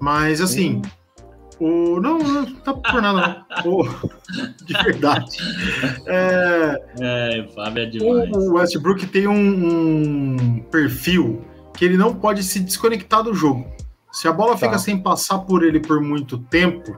Mas 0.00 0.40
assim, 0.40 0.82
o, 1.60 2.00
não, 2.00 2.18
não 2.18 2.54
tá 2.56 2.72
por 2.72 3.02
nada, 3.02 3.44
não. 3.64 3.72
O, 3.72 3.82
de 4.64 4.72
verdade. 4.74 5.36
É, 6.06 6.82
é, 7.00 7.48
Fábio 7.54 7.82
é 7.82 7.86
demais. 7.86 8.30
O 8.30 8.54
Westbrook 8.54 9.06
tem 9.06 9.26
um, 9.26 10.36
um, 10.36 10.60
perfil 10.70 11.44
que 11.76 11.84
ele 11.84 11.96
não 11.96 12.14
pode 12.14 12.44
se 12.44 12.60
desconectar 12.60 13.24
do 13.24 13.34
jogo. 13.34 13.66
Se 14.12 14.28
a 14.28 14.32
bola 14.32 14.52
tá. 14.52 14.58
fica 14.58 14.78
sem 14.78 15.02
passar 15.02 15.38
por 15.40 15.64
ele 15.64 15.80
por 15.80 16.00
muito 16.00 16.38
tempo, 16.38 16.96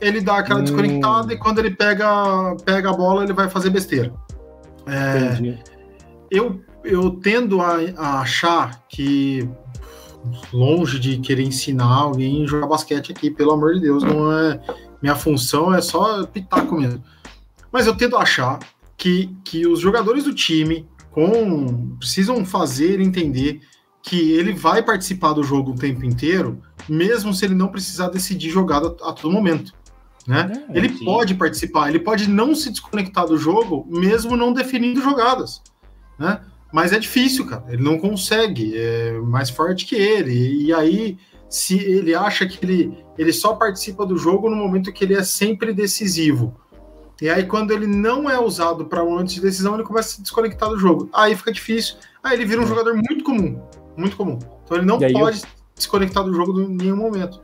ele 0.00 0.20
dá 0.20 0.38
aquela 0.38 0.60
hum. 0.60 0.64
desconectada 0.64 1.32
e 1.32 1.38
quando 1.38 1.58
ele 1.58 1.70
pega, 1.70 2.56
pega 2.64 2.90
a 2.90 2.92
bola, 2.92 3.24
ele 3.24 3.32
vai 3.32 3.48
fazer 3.48 3.70
besteira. 3.70 4.12
É, 4.86 5.58
eu, 6.30 6.60
eu 6.84 7.10
tendo 7.10 7.60
a, 7.60 7.76
a 7.96 8.20
achar 8.20 8.82
que 8.88 9.48
longe 10.52 10.98
de 10.98 11.18
querer 11.18 11.42
ensinar 11.42 11.94
alguém 11.94 12.44
a 12.44 12.46
jogar 12.46 12.66
basquete 12.66 13.12
aqui, 13.12 13.30
pelo 13.30 13.52
amor 13.52 13.74
de 13.74 13.80
Deus, 13.80 14.02
não 14.02 14.32
é. 14.32 14.60
Minha 15.02 15.14
função 15.14 15.74
é 15.74 15.80
só 15.80 16.24
pitaco 16.26 16.78
mesmo. 16.78 17.02
Mas 17.72 17.86
eu 17.86 17.96
tento 17.96 18.16
achar 18.16 18.58
que, 18.96 19.34
que 19.44 19.66
os 19.66 19.80
jogadores 19.80 20.24
do 20.24 20.34
time 20.34 20.86
com, 21.10 21.96
precisam 21.98 22.44
fazer 22.44 23.00
entender 23.00 23.60
que 24.02 24.32
ele 24.32 24.52
vai 24.52 24.82
participar 24.82 25.32
do 25.32 25.42
jogo 25.42 25.72
o 25.72 25.76
tempo 25.76 26.04
inteiro, 26.04 26.60
mesmo 26.88 27.32
se 27.34 27.44
ele 27.44 27.54
não 27.54 27.68
precisar 27.68 28.08
decidir 28.08 28.50
jogada 28.50 28.94
a, 29.02 29.10
a 29.10 29.12
todo 29.12 29.32
momento. 29.32 29.72
Né? 30.26 30.64
É, 30.68 30.78
ele 30.78 30.88
sim. 30.90 31.04
pode 31.04 31.34
participar, 31.34 31.88
ele 31.88 31.98
pode 31.98 32.28
não 32.28 32.54
se 32.54 32.70
desconectar 32.70 33.26
do 33.26 33.38
jogo, 33.38 33.86
mesmo 33.88 34.36
não 34.36 34.52
definindo 34.52 35.00
jogadas. 35.00 35.62
Né? 36.18 36.40
Mas 36.72 36.92
é 36.92 36.98
difícil, 36.98 37.46
cara. 37.46 37.64
Ele 37.68 37.82
não 37.82 37.98
consegue. 37.98 38.76
É 38.76 39.18
mais 39.20 39.50
forte 39.50 39.86
que 39.86 39.96
ele. 39.96 40.64
E 40.64 40.72
aí, 40.72 41.18
se 41.48 41.78
ele 41.78 42.14
acha 42.14 42.46
que 42.46 42.64
ele, 42.64 43.04
ele 43.18 43.32
só 43.32 43.54
participa 43.54 44.06
do 44.06 44.16
jogo 44.16 44.48
no 44.48 44.56
momento 44.56 44.92
que 44.92 45.04
ele 45.04 45.14
é 45.14 45.22
sempre 45.22 45.72
decisivo. 45.72 46.54
E 47.20 47.28
aí, 47.28 47.44
quando 47.44 47.72
ele 47.72 47.86
não 47.86 48.30
é 48.30 48.38
usado 48.38 48.86
para 48.86 49.04
um 49.04 49.10
momento 49.10 49.34
de 49.34 49.40
decisão, 49.40 49.74
ele 49.74 49.82
começa 49.82 50.08
a 50.08 50.12
se 50.12 50.22
desconectar 50.22 50.68
do 50.68 50.78
jogo. 50.78 51.10
Aí 51.12 51.36
fica 51.36 51.52
difícil. 51.52 51.96
Aí 52.22 52.34
ele 52.34 52.46
vira 52.46 52.60
um 52.60 52.64
é. 52.64 52.68
jogador 52.68 52.94
muito 52.94 53.24
comum. 53.24 53.60
Muito 53.96 54.16
comum. 54.16 54.38
Então 54.64 54.76
ele 54.76 54.86
não 54.86 54.98
pode 54.98 55.42
eu... 55.42 55.48
desconectar 55.74 56.24
do 56.24 56.32
jogo 56.32 56.60
em 56.60 56.68
nenhum 56.68 56.96
momento. 56.96 57.42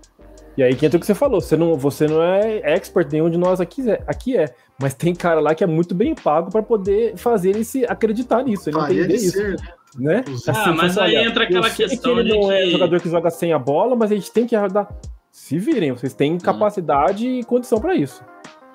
E 0.57 0.63
aí 0.63 0.75
que 0.75 0.87
entra 0.87 0.97
o 0.97 1.01
que 1.01 1.07
você 1.07 1.15
falou, 1.15 1.41
você 1.41 1.57
não, 1.57 1.77
você 1.77 2.07
não 2.07 2.23
é 2.23 2.61
expert, 2.65 3.11
nenhum 3.13 3.29
de 3.29 3.37
nós 3.37 3.61
aqui 3.61 3.91
é, 3.91 4.03
aqui 4.07 4.37
é. 4.37 4.47
Mas 4.81 4.95
tem 4.95 5.15
cara 5.15 5.41
lá 5.41 5.55
que 5.55 5.63
é 5.63 5.67
muito 5.67 5.95
bem 5.95 6.15
pago 6.15 6.51
para 6.51 6.63
poder 6.63 7.17
fazer 7.17 7.51
ele 7.51 7.65
se 7.65 7.85
acreditar 7.85 8.43
nisso, 8.43 8.71
ele 8.71 8.79
ah, 8.81 8.91
entender 8.91 9.15
isso. 9.15 9.33
Ser, 9.33 9.57
né? 9.99 10.25
Assim, 10.27 10.51
ah, 10.51 10.73
mas 10.73 10.97
aí 10.97 11.17
entra 11.17 11.45
aquela 11.45 11.69
questão 11.69 12.15
que 12.15 12.21
ele 12.21 12.39
não 12.39 12.51
é 12.51 12.63
que... 12.63 12.69
é 12.69 12.71
jogador 12.71 13.01
que 13.01 13.09
joga 13.09 13.31
sem 13.31 13.53
a 13.53 13.59
bola, 13.59 13.95
mas 13.95 14.11
a 14.11 14.15
gente 14.15 14.31
tem 14.31 14.47
que 14.47 14.57
dar. 14.69 14.89
Se 15.31 15.59
virem, 15.59 15.93
vocês 15.93 16.15
têm 16.15 16.35
hum. 16.35 16.39
capacidade 16.39 17.27
hum. 17.27 17.41
e 17.41 17.45
condição 17.45 17.79
para 17.79 17.95
isso. 17.95 18.23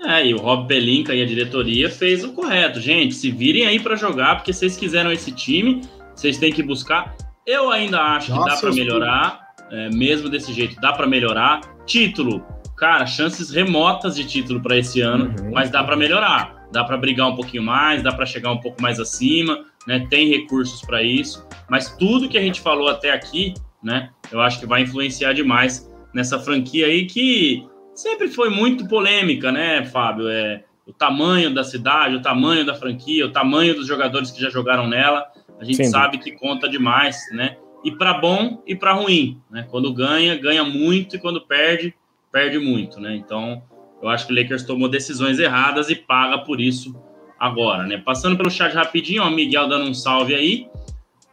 É, 0.04 0.26
e 0.26 0.34
o 0.34 0.38
Rob 0.38 0.68
Pelinka 0.68 1.14
e 1.14 1.22
a 1.22 1.26
diretoria 1.26 1.90
fez 1.90 2.24
o 2.24 2.34
correto. 2.34 2.80
Gente, 2.80 3.14
se 3.14 3.30
virem 3.30 3.68
aí 3.68 3.80
para 3.80 3.96
jogar, 3.96 4.36
porque 4.36 4.52
vocês 4.52 4.76
quiseram 4.76 5.12
esse 5.12 5.32
time, 5.32 5.82
vocês 6.16 6.38
têm 6.38 6.52
que 6.52 6.64
buscar. 6.64 7.16
Eu 7.46 7.70
ainda 7.70 8.00
acho 8.00 8.32
Nossa, 8.32 8.44
que 8.44 8.50
dá 8.50 8.62
para 8.62 8.72
melhorar 8.72 9.51
é, 9.72 9.90
mesmo 9.90 10.30
desse 10.30 10.54
jeito, 10.54 10.80
dá 10.80 10.94
para 10.94 11.08
melhorar. 11.08 11.62
Título, 11.86 12.46
cara, 12.78 13.06
chances 13.06 13.50
remotas 13.52 14.16
de 14.16 14.26
título 14.26 14.62
para 14.62 14.78
esse 14.78 15.02
ano, 15.02 15.34
uhum. 15.40 15.52
mas 15.52 15.70
dá 15.70 15.84
para 15.84 15.96
melhorar. 15.96 16.68
Dá 16.72 16.84
para 16.84 16.98
brigar 16.98 17.28
um 17.28 17.36
pouquinho 17.36 17.64
mais, 17.64 18.02
dá 18.02 18.12
para 18.14 18.26
chegar 18.26 18.52
um 18.52 18.60
pouco 18.60 18.82
mais 18.82 19.00
acima, 19.00 19.66
né? 19.88 20.06
Tem 20.10 20.30
recursos 20.30 20.82
para 20.82 21.04
isso, 21.04 21.46
mas 21.70 21.96
tudo 21.98 22.30
que 22.30 22.38
a 22.38 22.42
gente 22.42 22.62
falou 22.62 22.88
até 22.88 23.12
aqui, 23.12 23.54
né? 23.84 24.10
Eu 24.32 24.40
acho 24.42 24.60
que 24.60 24.66
vai 24.66 24.84
influenciar 24.84 25.34
demais 25.34 25.90
nessa 26.14 26.40
franquia 26.40 26.88
aí 26.88 27.06
que 27.06 27.66
sempre 27.94 28.30
foi 28.30 28.50
muito 28.50 28.88
polêmica, 28.88 29.52
né, 29.52 29.86
Fábio? 29.86 30.30
É 30.30 30.64
o 30.86 30.94
tamanho 30.94 31.54
da 31.54 31.64
cidade, 31.64 32.16
o 32.16 32.22
tamanho 32.22 32.66
da 32.66 32.74
franquia, 32.74 33.26
o 33.26 33.32
tamanho 33.32 33.76
dos 33.76 33.88
jogadores 33.88 34.32
que 34.32 34.42
já 34.42 34.50
jogaram 34.50 34.88
nela. 34.88 35.26
A 35.60 35.64
gente 35.64 35.78
Sim. 35.78 35.92
sabe 35.92 36.18
que 36.18 36.32
conta 36.32 36.68
demais, 36.68 37.18
né? 37.32 37.58
E 37.84 37.92
para 37.92 38.14
bom 38.14 38.62
e 38.66 38.76
para 38.76 38.94
ruim, 38.94 39.42
né? 39.50 39.68
Quando 39.70 39.94
ganha, 39.94 40.36
ganha 40.36 40.64
muito 40.64 41.16
e 41.16 41.20
quando 41.20 41.42
perde, 41.42 41.94
perde 42.32 42.60
muito, 42.60 43.00
né? 43.00 43.16
Então, 43.16 43.62
eu 44.02 44.10
acho 44.10 44.28
que 44.28 44.34
o 44.34 44.36
Lakers 44.36 44.64
tomou 44.64 44.90
decisões 44.90 45.40
erradas 45.40 45.90
e 45.90 45.96
paga 45.96 46.40
por 46.40 46.60
isso 46.60 46.96
agora, 47.40 47.84
né? 47.84 47.98
Passando 47.98 48.38
pelo 48.38 48.50
chat 48.50 48.74
rapidinho, 48.74 49.24
ó, 49.24 49.30
Miguel 49.30 49.68
dando 49.68 49.90
um 49.90 49.94
salve 49.94 50.36
aí. 50.36 50.68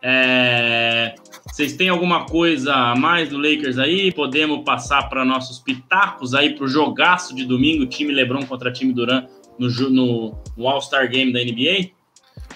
É... 0.03 1.15
Vocês 1.47 1.75
têm 1.75 1.89
alguma 1.89 2.25
coisa 2.25 2.73
a 2.73 2.97
mais 2.97 3.29
do 3.29 3.37
Lakers 3.37 3.79
aí? 3.79 4.13
Podemos 4.13 4.65
passar 4.65 5.09
para 5.09 5.25
nossos 5.25 5.59
pitacos 5.59 6.35
aí 6.35 6.55
para 6.55 6.65
o 6.65 6.69
jogaço 6.69 7.35
de 7.35 7.45
domingo, 7.45 7.87
time 7.87 8.13
LeBron 8.13 8.47
contra 8.47 8.73
time 8.73 8.93
Duran 8.93 9.27
no, 9.59 9.69
no, 9.91 10.39
no 10.57 10.69
All-Star 10.69 11.11
Game 11.11 11.33
da 11.33 11.41
NBA? 11.41 11.91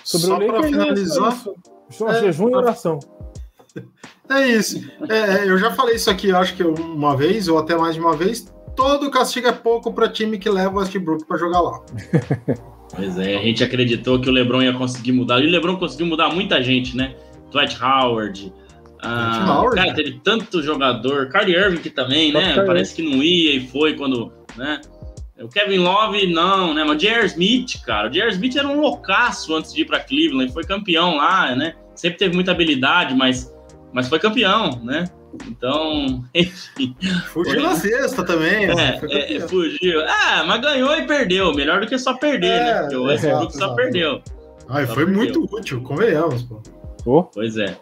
Sobre 0.05 0.27
Só 0.27 0.39
para 0.39 0.63
finalizar, 0.63 1.45
só 1.91 2.09
é, 2.09 2.21
jejum 2.21 2.51
e 2.51 2.55
oração. 2.55 2.99
É 4.29 4.49
isso. 4.49 4.83
É, 5.09 5.45
é, 5.45 5.51
eu 5.51 5.59
já 5.59 5.73
falei 5.73 5.97
isso 5.97 6.11
aqui, 6.11 6.33
acho 6.33 6.55
que 6.55 6.63
uma 6.63 7.17
vez, 7.17 7.49
ou 7.49 7.59
até 7.59 7.77
mais 7.77 7.95
de 7.95 8.01
uma 8.01 8.17
vez. 8.17 8.53
Todo 8.75 9.11
castigo 9.11 9.49
é 9.49 9.53
pouco 9.53 9.93
para 9.93 10.09
time 10.09 10.39
que 10.39 10.49
leva 10.49 10.77
o 10.77 10.79
Westbrook 10.79 11.27
para 11.27 11.37
jogar 11.39 11.61
lá. 11.61 11.81
Pois 12.95 13.19
é, 13.19 13.37
a 13.37 13.43
gente 13.43 13.65
acreditou 13.65 14.21
que 14.21 14.29
o 14.29 14.33
LeBron 14.33 14.63
ia 14.63 14.75
conseguir 14.75 15.13
mudar. 15.13 15.41
E 15.41 15.47
o 15.47 15.51
LeBron 15.51 15.77
conseguiu 15.77 16.07
mudar 16.07 16.29
muita 16.29 16.63
gente, 16.63 16.95
né? 16.95 17.15
Dwight 17.51 17.83
Howard. 17.83 18.53
Ah, 19.01 19.61
Howard 19.61 19.77
cara, 19.77 19.95
teve 19.95 20.21
tanto 20.23 20.63
jogador. 20.63 21.31
Kyrie 21.31 21.57
Irving 21.57 21.79
que 21.79 21.89
também, 21.89 22.33
né? 22.33 22.63
Parece 22.67 22.95
que 22.95 23.03
não 23.03 23.23
ia 23.23 23.57
e 23.57 23.67
foi 23.67 23.97
quando, 23.97 24.31
né? 24.57 24.81
O 25.41 25.49
Kevin 25.49 25.79
Love, 25.79 26.27
não, 26.27 26.75
né? 26.75 26.85
Mas 26.85 26.97
o 26.97 26.99
J.R. 26.99 27.27
Smith, 27.27 27.83
cara. 27.85 28.09
O 28.09 28.11
J.R. 28.13 28.31
Smith 28.31 28.57
era 28.57 28.69
um 28.69 28.81
loucaço 28.81 29.55
antes 29.57 29.73
de 29.73 29.81
ir 29.81 29.85
para 29.87 29.99
Cleveland. 29.99 30.53
Foi 30.53 30.63
campeão 30.63 31.17
lá, 31.17 31.57
né? 31.57 31.75
Sempre 31.95 32.19
teve 32.19 32.35
muita 32.35 32.53
habilidade, 32.53 33.15
mas 33.15 33.53
mas 33.93 34.09
foi 34.09 34.19
campeão, 34.19 34.83
né? 34.83 35.05
Então, 35.47 36.25
enfim. 36.35 36.97
Fugiu 37.27 37.63
na 37.63 37.75
sexta 37.75 38.25
também. 38.25 38.67
É, 38.67 39.37
é, 39.37 39.41
fugiu. 39.41 40.03
Ah, 40.07 40.45
mas 40.47 40.61
ganhou 40.61 40.95
e 40.97 41.07
perdeu. 41.07 41.55
Melhor 41.55 41.81
do 41.81 41.87
que 41.87 41.99
só 41.99 42.15
perder, 42.15 42.49
né? 42.49 42.71
é, 42.71 42.75
né? 42.75 42.81
Porque 42.81 42.97
o 42.97 43.05
Westbrook 43.05 43.57
só 43.57 43.75
perdeu. 43.75 44.23
Ah, 44.69 44.87
foi 44.87 45.05
perdeu. 45.05 45.15
muito 45.15 45.49
útil, 45.55 45.83
convenhamos, 45.83 46.43
pô. 46.43 46.63
Oh. 47.05 47.25
Pois 47.25 47.57
é. 47.57 47.77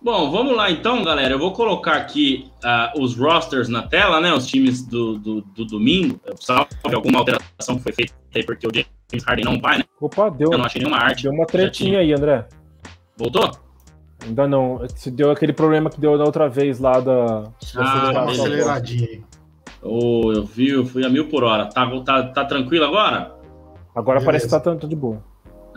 Bom, 0.00 0.30
vamos 0.30 0.56
lá 0.56 0.70
então, 0.70 1.02
galera. 1.02 1.34
Eu 1.34 1.38
vou 1.38 1.52
colocar 1.52 1.94
aqui 1.94 2.50
uh, 2.64 3.02
os 3.02 3.16
rosters 3.16 3.68
na 3.68 3.82
tela, 3.82 4.20
né? 4.20 4.32
Os 4.32 4.46
times 4.46 4.82
do, 4.86 5.18
do, 5.18 5.40
do 5.40 5.64
domingo. 5.64 6.20
Salve 6.40 6.68
alguma 6.94 7.18
alteração 7.18 7.76
que 7.76 7.82
foi 7.82 7.92
feita 7.92 8.14
aí, 8.34 8.44
porque 8.44 8.66
o 8.66 8.70
James 8.72 9.24
Harden 9.26 9.44
não 9.44 9.60
vai, 9.60 9.78
né? 9.78 9.84
Opa, 10.00 10.28
deu. 10.30 10.52
Eu 10.52 10.58
não 10.58 10.64
achei 10.64 10.80
nenhuma 10.80 10.98
arte. 10.98 11.24
Deu 11.24 11.32
uma 11.32 11.46
tretinha 11.46 11.98
aí, 11.98 12.12
André. 12.12 12.46
Voltou? 13.16 13.65
Ainda 14.24 14.46
não. 14.46 14.80
Se 14.94 15.10
deu 15.10 15.30
aquele 15.30 15.52
problema 15.52 15.90
que 15.90 16.00
deu 16.00 16.16
da 16.16 16.24
outra 16.24 16.48
vez 16.48 16.78
lá 16.78 17.00
da, 17.00 17.44
ah, 17.76 18.24
aceleradinha. 18.24 19.22
Oh, 19.82 20.32
eu 20.32 20.44
vi, 20.44 20.70
eu 20.70 20.84
fui 20.84 21.04
a 21.04 21.08
mil 21.08 21.28
por 21.28 21.44
hora. 21.44 21.66
Tá, 21.66 21.88
tá, 22.00 22.22
tá 22.24 22.44
tranquilo 22.44 22.84
agora? 22.84 23.34
Agora 23.94 24.18
Beleza. 24.18 24.24
parece 24.24 24.44
que 24.46 24.50
tá 24.50 24.60
tanto 24.60 24.88
de 24.88 24.96
boa. 24.96 25.22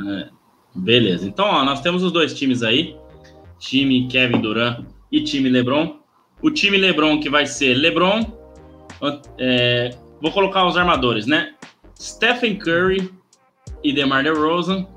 É. 0.08 0.30
Beleza. 0.74 1.28
Então, 1.28 1.46
ó, 1.46 1.64
nós 1.64 1.82
temos 1.82 2.04
os 2.04 2.12
dois 2.12 2.34
times 2.34 2.64
aí. 2.64 2.98
Time 3.60 4.08
Kevin 4.08 4.42
Durant 4.42 4.86
e 5.12 5.22
time 5.22 5.50
LeBron. 5.50 5.98
O 6.42 6.50
time 6.50 6.78
LeBron 6.78 7.20
que 7.20 7.30
vai 7.30 7.46
ser 7.46 7.74
LeBron. 7.74 8.22
É, 9.38 9.96
vou 10.22 10.32
colocar 10.32 10.66
os 10.66 10.78
armadores, 10.78 11.26
né? 11.26 11.54
Stephen 12.00 12.58
Curry 12.58 13.12
e 13.84 13.94
DeMar 13.94 14.24
DeRozan. 14.24 14.88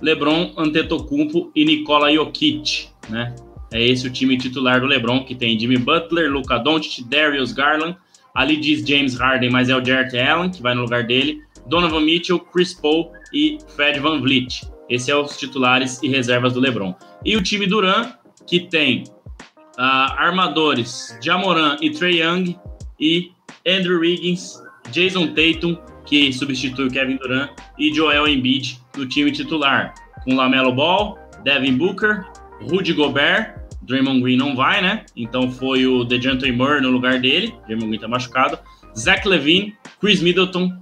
LeBron, 0.00 0.52
Antetokounmpo 0.56 1.50
e 1.54 1.64
Nikola 1.64 2.12
Jokic, 2.12 2.88
né? 3.08 3.34
É 3.70 3.82
esse 3.82 4.06
o 4.06 4.10
time 4.10 4.38
titular 4.38 4.80
do 4.80 4.86
LeBron, 4.86 5.24
que 5.24 5.34
tem 5.34 5.58
Jimmy 5.58 5.76
Butler, 5.76 6.30
Luka 6.30 6.58
Doncic, 6.58 7.04
Darius 7.06 7.52
Garland, 7.52 7.96
ali 8.34 8.56
diz 8.56 8.86
James 8.86 9.16
Harden, 9.18 9.50
mas 9.50 9.68
é 9.68 9.76
o 9.76 9.84
Jarrett 9.84 10.16
Allen, 10.18 10.50
que 10.50 10.62
vai 10.62 10.74
no 10.74 10.82
lugar 10.82 11.04
dele, 11.04 11.42
Donovan 11.66 12.00
Mitchell, 12.00 12.38
Chris 12.38 12.72
Paul 12.72 13.12
e 13.32 13.58
Fred 13.76 13.98
Van 14.00 14.20
Vliet. 14.20 14.62
Esses 14.88 15.06
são 15.06 15.22
os 15.22 15.36
titulares 15.36 16.02
e 16.02 16.08
reservas 16.08 16.54
do 16.54 16.60
LeBron. 16.60 16.94
E 17.24 17.36
o 17.36 17.42
time 17.42 17.66
Duran, 17.66 18.12
que 18.46 18.60
tem 18.60 19.04
uh, 19.76 20.12
armadores 20.16 21.18
Jamoran 21.22 21.76
e 21.82 21.90
Trey 21.90 22.22
Young, 22.22 22.56
e 22.98 23.30
Andrew 23.66 24.00
Wiggins, 24.00 24.62
Jason 24.90 25.28
Tatum, 25.34 25.76
que 26.08 26.32
substitui 26.32 26.86
o 26.86 26.90
Kevin 26.90 27.16
Durant, 27.16 27.50
e 27.78 27.92
Joel 27.92 28.26
Embiid 28.26 28.80
no 28.96 29.06
time 29.06 29.30
titular, 29.30 29.92
com 30.24 30.34
Lamelo 30.34 30.72
Ball, 30.72 31.18
Devin 31.44 31.76
Booker, 31.76 32.24
Rudy 32.62 32.94
Gobert, 32.94 33.56
Draymond 33.82 34.22
Green 34.22 34.36
não 34.36 34.56
vai, 34.56 34.80
né? 34.82 35.04
Então 35.14 35.50
foi 35.50 35.86
o 35.86 36.04
DeJounte 36.04 36.50
Murray 36.50 36.80
no 36.80 36.90
lugar 36.90 37.20
dele, 37.20 37.54
Draymond 37.66 37.88
Green 37.88 38.00
tá 38.00 38.08
machucado, 38.08 38.58
Zach 38.96 39.26
Levine, 39.28 39.76
Chris 40.00 40.22
Middleton 40.22 40.72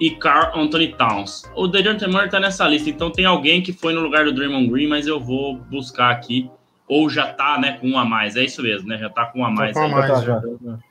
e 0.00 0.10
Carl 0.10 0.58
Anthony 0.58 0.94
Towns. 0.94 1.42
O 1.54 1.66
DeJounte 1.66 2.06
Murray 2.06 2.28
tá 2.28 2.38
nessa 2.38 2.68
lista, 2.68 2.88
então 2.88 3.10
tem 3.10 3.24
alguém 3.24 3.62
que 3.62 3.72
foi 3.72 3.92
no 3.92 4.00
lugar 4.00 4.24
do 4.24 4.32
Draymond 4.32 4.68
Green, 4.68 4.88
mas 4.88 5.06
eu 5.06 5.18
vou 5.18 5.56
buscar 5.56 6.10
aqui. 6.10 6.50
ou 6.90 7.08
já 7.08 7.32
tá, 7.32 7.56
né, 7.56 7.78
com 7.80 7.88
um 7.88 7.96
a 7.98 8.04
mais. 8.04 8.34
É 8.34 8.42
isso 8.42 8.60
mesmo, 8.62 8.88
né? 8.88 8.98
Já 8.98 9.08
tá 9.08 9.26
com 9.26 9.40
um 9.40 9.44
a 9.44 9.50
mais. 9.50 9.74
Tá 9.74 9.88
com 9.88 9.96
a 9.96 10.00
mais 10.00 10.24
já. 10.24 10.42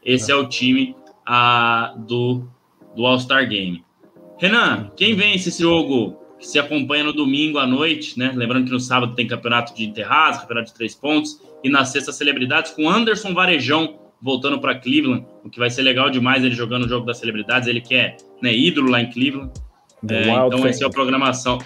Esse 0.01 0.31
é 0.31 0.35
o 0.35 0.47
time 0.47 0.95
a, 1.25 1.93
do, 1.97 2.47
do 2.95 3.05
All-Star 3.05 3.47
Game. 3.47 3.83
Renan, 4.37 4.91
quem 4.95 5.15
vence 5.15 5.49
esse 5.49 5.61
jogo 5.61 6.17
que 6.39 6.47
se 6.47 6.57
acompanha 6.57 7.03
no 7.03 7.13
domingo 7.13 7.57
à 7.57 7.67
noite, 7.67 8.17
né? 8.17 8.31
Lembrando 8.33 8.65
que 8.65 8.71
no 8.71 8.79
sábado 8.79 9.13
tem 9.13 9.27
campeonato 9.27 9.75
de 9.75 9.83
enterrados, 9.83 10.39
campeonato 10.39 10.67
de 10.67 10.73
três 10.73 10.95
pontos, 10.95 11.41
e 11.63 11.69
na 11.69 11.83
sexta 11.83 12.13
celebridades 12.13 12.71
com 12.71 12.89
Anderson 12.89 13.33
Varejão 13.33 13.99
voltando 14.21 14.59
para 14.59 14.75
Cleveland, 14.75 15.25
o 15.43 15.49
que 15.49 15.59
vai 15.59 15.69
ser 15.69 15.81
legal 15.81 16.09
demais 16.09 16.43
ele 16.43 16.55
jogando 16.55 16.85
o 16.85 16.89
jogo 16.89 17.05
das 17.05 17.17
celebridades, 17.17 17.67
ele 17.67 17.81
que 17.81 17.95
é 17.95 18.17
né, 18.41 18.53
ídolo 18.53 18.89
lá 18.89 19.01
em 19.01 19.09
Cleveland. 19.09 19.51
É, 20.09 20.29
então 20.29 20.65
essa 20.65 20.83
é 20.83 20.87
a 20.87 20.89
programação 20.89 21.59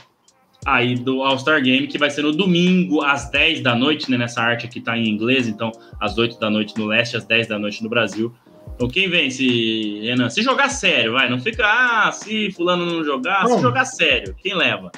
aí 0.66 0.96
do 0.96 1.22
All-Star 1.22 1.62
Game, 1.62 1.88
que 1.88 1.98
vai 1.98 2.10
ser 2.10 2.22
no 2.22 2.32
domingo, 2.32 3.02
às 3.04 3.30
10 3.30 3.62
da 3.62 3.76
noite, 3.76 4.10
né? 4.10 4.18
Nessa 4.18 4.42
arte 4.42 4.66
aqui 4.66 4.80
tá 4.80 4.98
em 4.98 5.08
inglês, 5.08 5.48
então 5.48 5.72
às 6.00 6.18
8 6.18 6.40
da 6.40 6.50
noite 6.50 6.78
no 6.78 6.86
leste, 6.86 7.18
às 7.18 7.26
10 7.26 7.48
da 7.48 7.60
noite 7.60 7.84
no 7.84 7.90
Brasil. 7.90 8.34
Então 8.76 8.88
quem 8.88 9.10
vence, 9.10 10.00
Renan? 10.02 10.30
Se 10.30 10.42
jogar 10.42 10.70
sério, 10.70 11.14
vai, 11.14 11.30
não 11.30 11.40
fica, 11.40 11.64
ah, 11.66 12.12
se 12.12 12.52
fulano 12.52 12.86
não 12.86 13.04
jogar, 13.04 13.44
não. 13.44 13.56
se 13.56 13.62
jogar 13.62 13.86
sério, 13.86 14.36
quem 14.42 14.56
leva? 14.56 14.92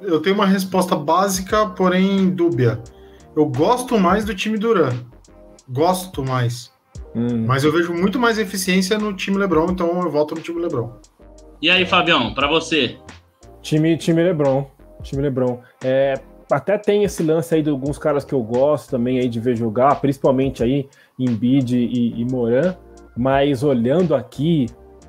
Eu 0.00 0.20
tenho 0.20 0.34
uma 0.34 0.46
resposta 0.46 0.94
básica, 0.94 1.66
porém 1.68 2.30
dúbia. 2.30 2.80
Eu 3.34 3.46
gosto 3.46 3.98
mais 3.98 4.24
do 4.24 4.34
time 4.34 4.58
Duran. 4.58 4.92
Gosto 5.68 6.22
mais. 6.22 6.72
Hum. 7.14 7.44
Mas 7.46 7.64
eu 7.64 7.72
vejo 7.72 7.92
muito 7.92 8.18
mais 8.18 8.38
eficiência 8.38 8.98
no 8.98 9.14
time 9.14 9.38
LeBron, 9.38 9.70
então 9.70 10.02
eu 10.02 10.10
volto 10.10 10.34
no 10.34 10.40
time 10.40 10.60
LeBron. 10.60 10.92
E 11.62 11.70
aí, 11.70 11.86
Fabião, 11.86 12.34
para 12.34 12.46
você? 12.46 12.96
Time, 13.62 13.96
time 13.96 14.22
LeBron. 14.22 14.70
Time 15.02 15.22
LeBron. 15.22 15.60
É, 15.82 16.14
até 16.50 16.76
tem 16.76 17.04
esse 17.04 17.22
lance 17.22 17.54
aí 17.54 17.62
de 17.62 17.70
alguns 17.70 17.98
caras 17.98 18.24
que 18.24 18.34
eu 18.34 18.42
gosto 18.42 18.90
também 18.90 19.18
aí 19.18 19.28
de 19.28 19.40
ver 19.40 19.56
jogar, 19.56 20.00
principalmente 20.00 20.62
aí 20.62 20.88
Embiid 21.18 21.76
e, 21.76 22.20
e 22.20 22.24
Moran, 22.24 22.74
mas 23.16 23.62
olhando 23.62 24.14
aqui, 24.14 24.66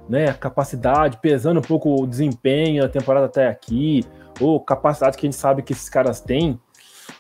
né, 0.08 0.30
a 0.30 0.34
capacidade, 0.34 1.20
pesando 1.22 1.60
um 1.60 1.64
pouco 1.64 2.01
o 2.01 2.08
desempenho 2.08 2.84
da 2.84 2.89
temporada 2.89 3.26
até 3.26 3.47
aqui, 3.47 4.03
ou 4.39 4.60
capacidade 4.60 5.18
que 5.18 5.26
a 5.26 5.30
gente 5.30 5.39
sabe 5.39 5.62
que 5.62 5.74
esses 5.74 5.89
caras 5.89 6.20
têm, 6.20 6.60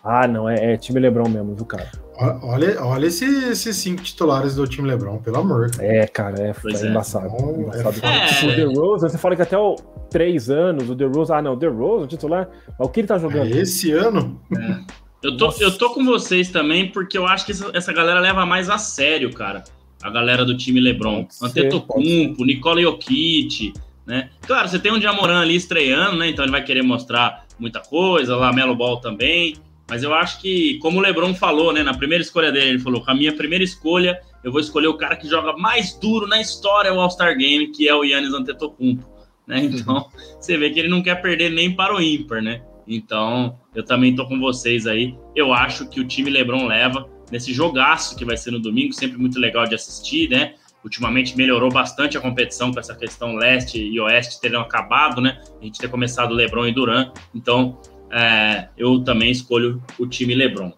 ah, 0.03 0.27
não, 0.27 0.47
é, 0.47 0.73
é 0.73 0.77
time 0.77 0.99
Lebron 0.99 1.27
mesmo, 1.27 1.55
viu, 1.55 1.65
cara? 1.65 1.89
Olha, 2.17 2.81
olha 2.81 3.07
esse, 3.07 3.25
esses 3.49 3.75
cinco 3.75 4.01
titulares 4.01 4.55
do 4.55 4.65
time 4.65 4.87
Lebron, 4.87 5.17
pelo 5.17 5.37
amor. 5.37 5.69
É, 5.79 6.07
cara, 6.07 6.39
é, 6.39 6.49
é, 6.49 6.87
embaçado. 6.87 7.27
É, 7.27 7.79
embaçado. 7.81 8.05
É. 8.05 8.45
O 8.45 8.55
The 8.55 8.79
Rose, 8.79 9.09
você 9.09 9.17
fala 9.17 9.35
que 9.35 9.41
até 9.41 9.57
o 9.57 9.75
três 10.09 10.49
anos, 10.49 10.89
o 10.89 10.95
The 10.95 11.05
Rose, 11.05 11.33
ah, 11.33 11.41
não, 11.41 11.53
o 11.53 11.57
The 11.57 11.67
Rose, 11.67 12.05
o 12.05 12.07
titular, 12.07 12.47
o 12.79 12.87
que 12.87 13.01
ele 13.01 13.07
tá 13.07 13.17
jogando? 13.17 13.53
É 13.53 13.57
esse 13.57 13.91
ano? 13.91 14.39
É. 14.55 15.05
Eu, 15.23 15.37
tô, 15.37 15.51
eu 15.59 15.77
tô 15.77 15.89
com 15.89 16.05
vocês 16.05 16.49
também, 16.49 16.91
porque 16.91 17.17
eu 17.17 17.25
acho 17.25 17.45
que 17.45 17.51
essa, 17.51 17.71
essa 17.73 17.91
galera 17.91 18.19
leva 18.19 18.45
mais 18.45 18.69
a 18.69 18.77
sério, 18.77 19.33
cara. 19.33 19.63
A 20.01 20.09
galera 20.09 20.45
do 20.45 20.55
time 20.55 20.79
Lebron. 20.79 21.27
Antetokounmpo, 21.41 22.45
Nicola 22.45 22.81
Jokic, 22.81 23.73
né? 24.05 24.29
Claro, 24.41 24.69
você 24.69 24.77
tem 24.77 24.91
um 24.91 24.99
Diamoran 24.99 25.41
ali 25.41 25.55
estreando, 25.55 26.17
né? 26.17 26.29
Então 26.29 26.45
ele 26.45 26.51
vai 26.51 26.63
querer 26.63 26.83
mostrar 26.83 27.45
muita 27.59 27.79
coisa, 27.79 28.35
lá 28.35 28.53
Melo 28.53 28.75
Ball 28.75 28.97
também. 28.97 29.55
Mas 29.87 30.03
eu 30.03 30.13
acho 30.13 30.41
que, 30.41 30.79
como 30.79 30.97
o 30.97 31.01
Lebron 31.01 31.33
falou, 31.35 31.71
né, 31.71 31.83
na 31.83 31.93
primeira 31.93 32.23
escolha 32.23 32.51
dele, 32.51 32.69
ele 32.69 32.79
falou: 32.79 33.03
com 33.03 33.11
a 33.11 33.15
minha 33.15 33.33
primeira 33.33 33.63
escolha, 33.63 34.19
eu 34.43 34.51
vou 34.51 34.59
escolher 34.59 34.87
o 34.87 34.97
cara 34.97 35.15
que 35.15 35.27
joga 35.27 35.55
mais 35.57 35.97
duro 35.99 36.27
na 36.27 36.41
história 36.41 36.93
o 36.93 36.99
All-Star 36.99 37.37
Game, 37.37 37.67
que 37.71 37.87
é 37.87 37.93
o 37.93 38.03
Yannis 38.03 38.33
Antetokounmpo. 38.33 39.05
Né? 39.47 39.61
Então, 39.65 40.09
você 40.39 40.57
vê 40.57 40.71
que 40.71 40.79
ele 40.79 40.89
não 40.89 41.03
quer 41.03 41.21
perder 41.21 41.51
nem 41.51 41.75
para 41.75 41.95
o 41.95 42.01
ímpar, 42.01 42.41
né? 42.41 42.61
Então, 42.87 43.57
eu 43.73 43.83
também 43.83 44.15
tô 44.15 44.27
com 44.27 44.39
vocês 44.39 44.85
aí. 44.87 45.15
Eu 45.35 45.53
acho 45.53 45.87
que 45.87 45.99
o 45.99 46.07
time 46.07 46.29
LeBron 46.29 46.65
leva 46.65 47.07
nesse 47.31 47.53
jogaço 47.53 48.15
que 48.15 48.25
vai 48.25 48.37
ser 48.37 48.51
no 48.51 48.59
domingo, 48.59 48.93
sempre 48.93 49.17
muito 49.17 49.39
legal 49.39 49.65
de 49.65 49.75
assistir, 49.75 50.29
né? 50.29 50.53
Ultimamente 50.83 51.35
melhorou 51.35 51.71
bastante 51.71 52.17
a 52.17 52.21
competição 52.21 52.71
com 52.71 52.79
essa 52.79 52.95
questão 52.95 53.35
leste 53.35 53.81
e 53.81 53.99
oeste 53.99 54.39
terem 54.39 54.59
acabado, 54.59 55.19
né? 55.19 55.41
A 55.59 55.65
gente 55.65 55.79
ter 55.79 55.89
começado 55.89 56.33
LeBron 56.33 56.67
e 56.67 56.71
Duran. 56.71 57.11
Então, 57.33 57.79
é, 58.11 58.69
eu 58.77 59.03
também 59.03 59.31
escolho 59.31 59.81
o 59.97 60.05
time 60.05 60.35
LeBron. 60.35 60.71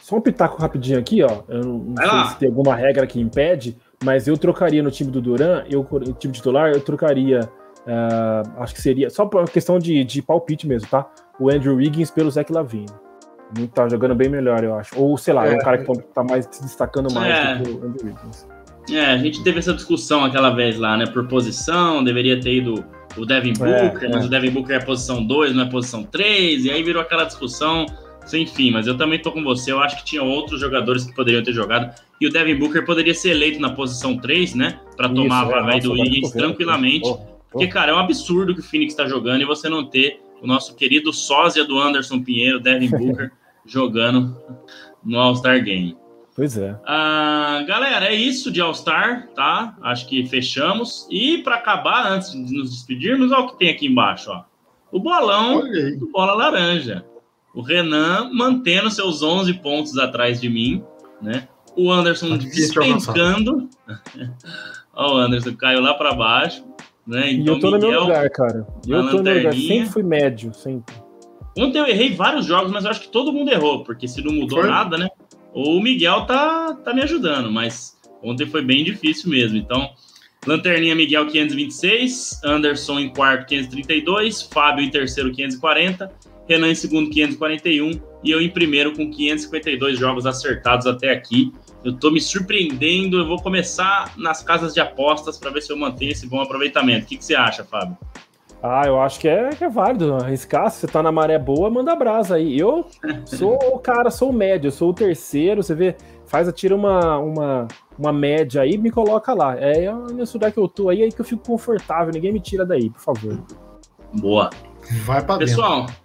Só 0.00 0.16
um 0.16 0.20
pitaco 0.20 0.60
rapidinho 0.60 0.98
aqui, 0.98 1.22
ó. 1.22 1.42
Eu 1.48 1.62
não 1.64 1.94
Vai 1.94 2.06
sei 2.06 2.16
lá. 2.16 2.26
se 2.30 2.38
tem 2.38 2.48
alguma 2.48 2.74
regra 2.74 3.06
que 3.06 3.20
impede, 3.20 3.76
mas 4.02 4.26
eu 4.26 4.36
trocaria 4.36 4.82
no 4.82 4.90
time 4.90 5.10
do 5.10 5.20
Duran, 5.20 5.64
eu, 5.70 5.86
o 5.88 6.12
time 6.14 6.32
titular, 6.32 6.70
eu 6.72 6.80
trocaria. 6.80 7.40
Uh, 7.86 8.62
acho 8.62 8.74
que 8.74 8.80
seria. 8.80 9.10
Só 9.10 9.26
por 9.26 9.48
questão 9.50 9.78
de, 9.78 10.02
de 10.04 10.22
palpite 10.22 10.66
mesmo, 10.66 10.88
tá? 10.88 11.08
O 11.38 11.50
Andrew 11.50 11.76
Wiggins 11.76 12.10
pelo 12.10 12.30
Zach 12.30 12.50
Lavine. 12.52 12.86
Tá 13.74 13.88
jogando 13.88 14.14
bem 14.14 14.28
melhor, 14.28 14.64
eu 14.64 14.74
acho. 14.74 14.98
Ou, 14.98 15.16
sei 15.18 15.34
lá, 15.34 15.46
é, 15.46 15.52
é 15.52 15.56
um 15.56 15.58
cara 15.58 15.78
que 15.78 15.98
tá 16.14 16.24
mais 16.24 16.48
se 16.50 16.62
destacando 16.62 17.12
mais 17.12 17.32
é. 17.32 17.56
do 17.56 17.64
que 17.64 17.70
o 17.70 17.86
Andrew 17.86 18.06
Wiggins. 18.06 18.46
É, 18.90 19.06
a 19.06 19.18
gente 19.18 19.42
teve 19.44 19.58
essa 19.58 19.72
discussão 19.72 20.24
aquela 20.24 20.50
vez 20.50 20.78
lá, 20.78 20.96
né? 20.96 21.06
Por 21.06 21.26
posição, 21.28 22.02
deveria 22.02 22.40
ter 22.40 22.54
ido 22.54 22.84
o 23.16 23.26
Devin 23.26 23.52
é, 23.60 23.90
Booker, 23.90 24.08
é, 24.08 24.12
mas 24.12 24.26
o 24.26 24.28
Devin 24.28 24.50
Booker 24.50 24.76
é 24.76 24.80
posição 24.80 25.22
2, 25.22 25.54
não 25.54 25.64
é 25.64 25.66
posição 25.68 26.02
3, 26.02 26.64
e 26.64 26.70
aí 26.70 26.82
virou 26.82 27.02
aquela 27.02 27.24
discussão 27.24 27.86
sem 28.24 28.46
fim. 28.46 28.70
Mas 28.70 28.86
eu 28.86 28.96
também 28.96 29.20
tô 29.20 29.30
com 29.30 29.42
você, 29.42 29.70
eu 29.70 29.80
acho 29.80 29.98
que 29.98 30.04
tinha 30.04 30.22
outros 30.22 30.60
jogadores 30.60 31.04
que 31.04 31.14
poderiam 31.14 31.42
ter 31.42 31.52
jogado, 31.52 31.94
e 32.20 32.26
o 32.26 32.30
Devin 32.30 32.56
Booker 32.56 32.84
poderia 32.84 33.14
ser 33.14 33.30
eleito 33.30 33.60
na 33.60 33.70
posição 33.70 34.16
3, 34.16 34.54
né? 34.54 34.80
Para 34.96 35.08
tomar 35.08 35.42
a 35.42 35.44
vaga 35.44 35.76
é, 35.76 35.80
do 35.80 35.92
Wiggins 35.92 36.30
tranquilamente. 36.30 37.02
Porra, 37.02 37.18
porra. 37.18 37.32
Porque, 37.50 37.66
cara, 37.66 37.92
é 37.92 37.94
um 37.94 37.98
absurdo 37.98 38.54
que 38.54 38.60
o 38.60 38.64
Phoenix 38.64 38.94
tá 38.94 39.06
jogando 39.06 39.42
e 39.42 39.44
você 39.44 39.68
não 39.68 39.84
ter 39.84 40.20
o 40.40 40.46
nosso 40.46 40.74
querido 40.74 41.12
sósia 41.12 41.64
do 41.64 41.78
Anderson 41.78 42.22
Pinheiro, 42.22 42.58
Devin 42.58 42.88
Booker, 42.96 43.30
jogando 43.66 44.36
no 45.04 45.18
All-Star 45.18 45.62
Game. 45.62 45.96
Pois 46.34 46.56
é. 46.56 46.74
Ah, 46.86 47.62
galera, 47.66 48.06
é 48.06 48.14
isso 48.14 48.50
de 48.50 48.60
All-Star, 48.60 49.28
tá? 49.34 49.76
Acho 49.82 50.08
que 50.08 50.24
fechamos. 50.26 51.06
E 51.10 51.38
para 51.38 51.56
acabar, 51.56 52.10
antes 52.10 52.32
de 52.32 52.56
nos 52.56 52.70
despedirmos, 52.70 53.30
olha 53.32 53.42
o 53.42 53.48
que 53.48 53.58
tem 53.58 53.70
aqui 53.70 53.86
embaixo, 53.86 54.30
ó. 54.30 54.44
O 54.90 54.98
bolão 54.98 55.62
do 55.98 56.10
Bola 56.10 56.34
Laranja. 56.34 57.04
O 57.54 57.60
Renan 57.60 58.30
mantendo 58.32 58.90
seus 58.90 59.22
11 59.22 59.54
pontos 59.54 59.98
atrás 59.98 60.40
de 60.40 60.48
mim, 60.48 60.82
né? 61.20 61.48
O 61.76 61.90
Anderson 61.90 62.30
tá 62.30 62.36
despencando. 62.36 63.68
ó, 64.92 65.14
o 65.14 65.16
Anderson 65.18 65.54
caiu 65.54 65.80
lá 65.80 65.94
para 65.94 66.14
baixo, 66.14 66.64
né? 67.06 67.30
Então, 67.32 67.54
e 67.54 67.56
eu 67.56 67.60
tô 67.60 67.70
Miguel, 67.72 67.80
no 67.80 67.88
meu 67.90 68.00
lugar, 68.02 68.30
cara. 68.30 68.66
Eu 68.86 69.06
tô 69.08 69.16
no 69.18 69.22
meu 69.22 69.36
lugar. 69.36 69.54
Sempre 69.54 69.86
fui 69.86 70.02
médio, 70.02 70.52
sempre. 70.54 70.94
Ontem 71.56 71.78
eu 71.78 71.86
errei 71.86 72.14
vários 72.14 72.46
jogos, 72.46 72.72
mas 72.72 72.84
eu 72.84 72.90
acho 72.90 73.02
que 73.02 73.08
todo 73.08 73.32
mundo 73.32 73.50
errou, 73.50 73.84
porque 73.84 74.08
se 74.08 74.22
não 74.22 74.32
mudou 74.32 74.60
Foi? 74.60 74.68
nada, 74.68 74.96
né? 74.96 75.08
O 75.52 75.80
Miguel 75.80 76.24
tá, 76.24 76.74
tá 76.74 76.94
me 76.94 77.02
ajudando, 77.02 77.50
mas 77.50 77.98
ontem 78.22 78.46
foi 78.46 78.62
bem 78.62 78.82
difícil 78.82 79.28
mesmo. 79.28 79.58
Então, 79.58 79.90
Lanterninha 80.46 80.94
Miguel 80.94 81.26
526, 81.26 82.40
Anderson 82.44 82.98
em 82.98 83.10
quarto 83.10 83.46
532, 83.46 84.42
Fábio 84.42 84.84
em 84.84 84.90
terceiro 84.90 85.30
540, 85.30 86.10
Renan 86.48 86.70
em 86.70 86.74
segundo 86.74 87.10
541 87.10 88.00
e 88.24 88.30
eu 88.30 88.40
em 88.40 88.48
primeiro 88.48 88.92
com 88.92 89.10
552 89.10 89.98
jogos 89.98 90.26
acertados 90.26 90.86
até 90.86 91.10
aqui. 91.10 91.52
Eu 91.84 91.92
tô 91.92 92.10
me 92.10 92.20
surpreendendo, 92.20 93.18
eu 93.18 93.26
vou 93.26 93.40
começar 93.40 94.14
nas 94.16 94.42
casas 94.42 94.72
de 94.72 94.80
apostas 94.80 95.38
para 95.38 95.50
ver 95.50 95.60
se 95.60 95.72
eu 95.72 95.76
mantenho 95.76 96.12
esse 96.12 96.26
bom 96.26 96.40
aproveitamento. 96.40 97.04
O 97.04 97.08
que, 97.08 97.16
que 97.16 97.24
você 97.24 97.34
acha, 97.34 97.64
Fábio? 97.64 97.96
Ah, 98.62 98.86
eu 98.86 99.00
acho 99.00 99.18
que 99.18 99.26
é, 99.26 99.50
que 99.50 99.64
é 99.64 99.68
válido 99.68 100.14
arriscar. 100.14 100.70
Se 100.70 100.78
você 100.78 100.86
tá 100.86 101.02
na 101.02 101.10
maré 101.10 101.36
boa, 101.36 101.68
manda 101.68 101.96
brasa 101.96 102.36
aí. 102.36 102.56
Eu 102.56 102.86
sou 103.26 103.58
o 103.74 103.78
cara, 103.80 104.08
sou 104.08 104.30
o 104.30 104.32
médio, 104.32 104.70
sou 104.70 104.90
o 104.90 104.94
terceiro. 104.94 105.64
Você 105.64 105.74
vê, 105.74 105.96
faz, 106.26 106.50
tira 106.52 106.76
uma, 106.76 107.18
uma, 107.18 107.68
uma 107.98 108.12
média 108.12 108.62
aí 108.62 108.78
me 108.78 108.92
coloca 108.92 109.34
lá. 109.34 109.58
É, 109.58 109.86
é 109.86 109.94
nesse 110.14 110.34
lugar 110.34 110.52
que 110.52 110.58
eu 110.58 110.68
tô 110.68 110.88
aí, 110.88 111.02
aí 111.02 111.10
que 111.10 111.20
eu 111.20 111.24
fico 111.24 111.44
confortável. 111.44 112.12
Ninguém 112.14 112.32
me 112.32 112.38
tira 112.38 112.64
daí, 112.64 112.88
por 112.88 113.00
favor. 113.00 113.42
Boa. 114.14 114.48
Vai 115.04 115.24
pra 115.24 115.38
Pessoal, 115.38 115.86
dentro. 115.86 115.96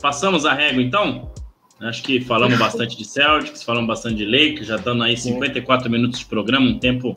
passamos 0.00 0.46
a 0.46 0.52
régua 0.52 0.80
então? 0.80 1.28
Acho 1.80 2.04
que 2.04 2.20
falamos 2.20 2.56
bastante 2.56 2.96
de 2.96 3.04
Celtics, 3.04 3.62
falamos 3.64 3.88
bastante 3.88 4.14
de 4.14 4.24
Lakers, 4.24 4.66
já 4.66 4.76
estamos 4.76 5.04
aí 5.04 5.16
54 5.16 5.90
minutos 5.90 6.20
de 6.20 6.26
programa, 6.26 6.66
um 6.66 6.78
tempo 6.78 7.12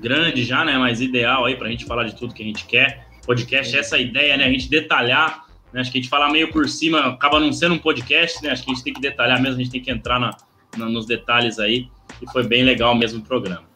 grande 0.00 0.44
já, 0.44 0.64
né? 0.64 0.78
Mas 0.78 1.00
ideal 1.00 1.44
aí 1.44 1.56
pra 1.56 1.68
gente 1.68 1.84
falar 1.84 2.04
de 2.04 2.14
tudo 2.16 2.32
que 2.32 2.42
a 2.42 2.46
gente 2.46 2.64
quer 2.66 3.07
podcast, 3.28 3.76
essa 3.76 3.98
é 3.98 4.02
ideia, 4.02 4.38
né? 4.38 4.46
A 4.46 4.50
gente 4.50 4.70
detalhar, 4.70 5.44
né? 5.70 5.82
Acho 5.82 5.92
que 5.92 5.98
a 5.98 6.00
gente 6.00 6.08
falar 6.08 6.32
meio 6.32 6.50
por 6.50 6.66
cima 6.66 7.00
acaba 7.08 7.38
não 7.38 7.52
sendo 7.52 7.74
um 7.74 7.78
podcast, 7.78 8.42
né? 8.42 8.50
Acho 8.50 8.64
que 8.64 8.70
a 8.70 8.74
gente 8.74 8.82
tem 8.82 8.94
que 8.94 9.02
detalhar 9.02 9.38
mesmo, 9.40 9.60
a 9.60 9.62
gente 9.62 9.70
tem 9.70 9.82
que 9.82 9.90
entrar 9.90 10.18
na, 10.18 10.34
na 10.78 10.86
nos 10.86 11.04
detalhes 11.04 11.58
aí. 11.58 11.88
E 12.22 12.32
foi 12.32 12.42
bem 12.48 12.64
legal 12.64 12.94
mesmo 12.94 13.20
o 13.20 13.22
programa. 13.22 13.68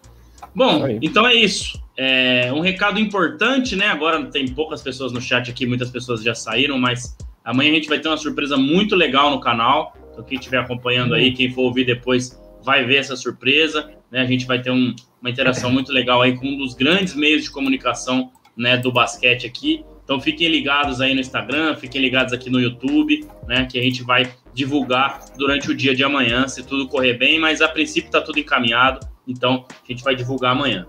Bom, 0.54 0.86
aí. 0.86 0.98
então 1.02 1.26
é 1.26 1.34
isso. 1.34 1.78
É, 1.94 2.50
um 2.50 2.60
recado 2.60 2.98
importante, 2.98 3.76
né? 3.76 3.88
Agora 3.88 4.24
tem 4.24 4.48
poucas 4.48 4.80
pessoas 4.80 5.12
no 5.12 5.20
chat 5.20 5.50
aqui, 5.50 5.66
muitas 5.66 5.90
pessoas 5.90 6.22
já 6.22 6.34
saíram, 6.34 6.78
mas 6.78 7.14
amanhã 7.44 7.72
a 7.72 7.74
gente 7.74 7.90
vai 7.90 8.00
ter 8.00 8.08
uma 8.08 8.16
surpresa 8.16 8.56
muito 8.56 8.96
legal 8.96 9.30
no 9.30 9.38
canal. 9.38 9.94
Então, 10.10 10.24
quem 10.24 10.38
estiver 10.38 10.60
acompanhando 10.60 11.14
aí, 11.14 11.32
quem 11.32 11.52
for 11.52 11.62
ouvir 11.64 11.84
depois, 11.84 12.40
vai 12.64 12.86
ver 12.86 12.96
essa 12.96 13.16
surpresa. 13.16 13.90
Né? 14.10 14.20
A 14.22 14.26
gente 14.26 14.46
vai 14.46 14.62
ter 14.62 14.70
um, 14.70 14.94
uma 15.20 15.28
interação 15.28 15.68
muito 15.70 15.92
legal 15.92 16.22
aí 16.22 16.38
com 16.38 16.46
um 16.46 16.56
dos 16.56 16.72
grandes 16.72 17.14
meios 17.14 17.44
de 17.44 17.50
comunicação 17.50 18.32
né, 18.56 18.76
do 18.76 18.92
basquete 18.92 19.46
aqui. 19.46 19.84
Então 20.04 20.20
fiquem 20.20 20.48
ligados 20.48 21.00
aí 21.00 21.14
no 21.14 21.20
Instagram, 21.20 21.76
fiquem 21.76 22.00
ligados 22.00 22.32
aqui 22.32 22.50
no 22.50 22.60
YouTube, 22.60 23.26
né, 23.46 23.66
que 23.70 23.78
a 23.78 23.82
gente 23.82 24.02
vai 24.02 24.32
divulgar 24.52 25.24
durante 25.36 25.70
o 25.70 25.74
dia 25.74 25.94
de 25.94 26.04
amanhã, 26.04 26.46
se 26.48 26.62
tudo 26.62 26.88
correr 26.88 27.14
bem, 27.14 27.38
mas 27.38 27.60
a 27.60 27.68
princípio 27.68 28.08
está 28.08 28.20
tudo 28.20 28.38
encaminhado, 28.38 29.06
então 29.26 29.64
a 29.70 29.92
gente 29.92 30.02
vai 30.02 30.14
divulgar 30.14 30.52
amanhã. 30.52 30.86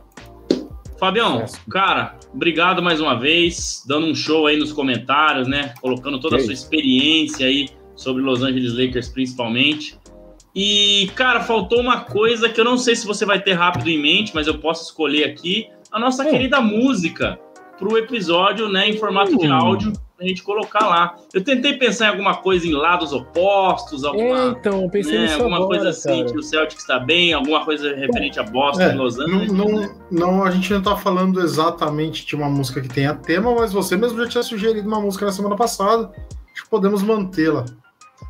Fabião, 1.00 1.46
cara, 1.70 2.18
obrigado 2.34 2.82
mais 2.82 3.02
uma 3.02 3.20
vez, 3.20 3.84
dando 3.88 4.08
um 4.08 4.16
show 4.16 4.48
aí 4.48 4.58
nos 4.58 4.72
comentários, 4.72 5.48
né? 5.48 5.74
Colocando 5.82 6.20
toda 6.20 6.38
a 6.38 6.40
sua 6.40 6.54
experiência 6.54 7.46
aí 7.46 7.68
sobre 7.96 8.22
Los 8.22 8.42
Angeles 8.42 8.74
Lakers, 8.74 9.10
principalmente. 9.10 9.98
E, 10.56 11.10
cara, 11.16 11.42
faltou 11.42 11.82
uma 11.82 12.02
coisa 12.02 12.48
que 12.48 12.60
eu 12.60 12.64
não 12.64 12.78
sei 12.78 12.96
se 12.96 13.06
você 13.06 13.26
vai 13.26 13.42
ter 13.42 13.54
rápido 13.54 13.90
em 13.90 14.02
mente, 14.02 14.34
mas 14.34 14.48
eu 14.48 14.60
posso 14.60 14.84
escolher 14.84 15.26
aqui. 15.26 15.68
A 15.92 16.00
nossa 16.00 16.24
querida 16.24 16.62
música 16.62 17.40
para 17.78 17.88
o 17.88 17.98
episódio, 17.98 18.70
né, 18.70 18.90
em 18.90 18.98
formato 18.98 19.38
de 19.38 19.48
hum. 19.48 19.54
áudio 19.54 19.94
a 20.24 20.28
gente 20.28 20.44
colocar 20.44 20.88
lá. 20.88 21.16
Eu 21.34 21.44
tentei 21.44 21.74
pensar 21.74 22.06
em 22.06 22.10
alguma 22.10 22.36
coisa 22.38 22.66
em 22.66 22.72
lados 22.72 23.12
opostos, 23.12 24.04
alguma, 24.04 24.56
então, 24.58 24.90
pensei 24.90 25.20
né, 25.20 25.34
alguma 25.34 25.58
agora, 25.58 25.68
coisa 25.68 25.90
assim, 25.90 26.22
cara. 26.22 26.32
que 26.32 26.38
o 26.38 26.44
Celtic 26.44 26.80
está 26.80 27.00
bem, 27.00 27.34
alguma 27.34 27.66
coisa 27.66 27.94
referente 27.96 28.40
a 28.40 28.44
Boston, 28.44 28.84
é, 28.84 28.94
Los 28.94 29.20
Angeles. 29.20 29.52
Não, 29.52 29.68
não, 29.68 29.96
não, 30.10 30.44
a 30.44 30.52
gente 30.52 30.72
não 30.72 30.80
está 30.80 30.96
falando 30.96 31.42
exatamente 31.42 32.26
de 32.26 32.36
uma 32.36 32.50
música 32.50 32.82
que 32.82 32.90
tenha 32.90 33.14
tema, 33.14 33.54
mas 33.54 33.74
você 33.74 33.98
mesmo 33.98 34.18
já 34.20 34.28
tinha 34.28 34.44
sugerido 34.44 34.88
uma 34.88 35.02
música 35.02 35.26
na 35.26 35.32
semana 35.32 35.56
passada. 35.56 36.12
Acho 36.54 36.64
que 36.64 36.70
podemos 36.70 37.02
mantê-la. 37.02 37.66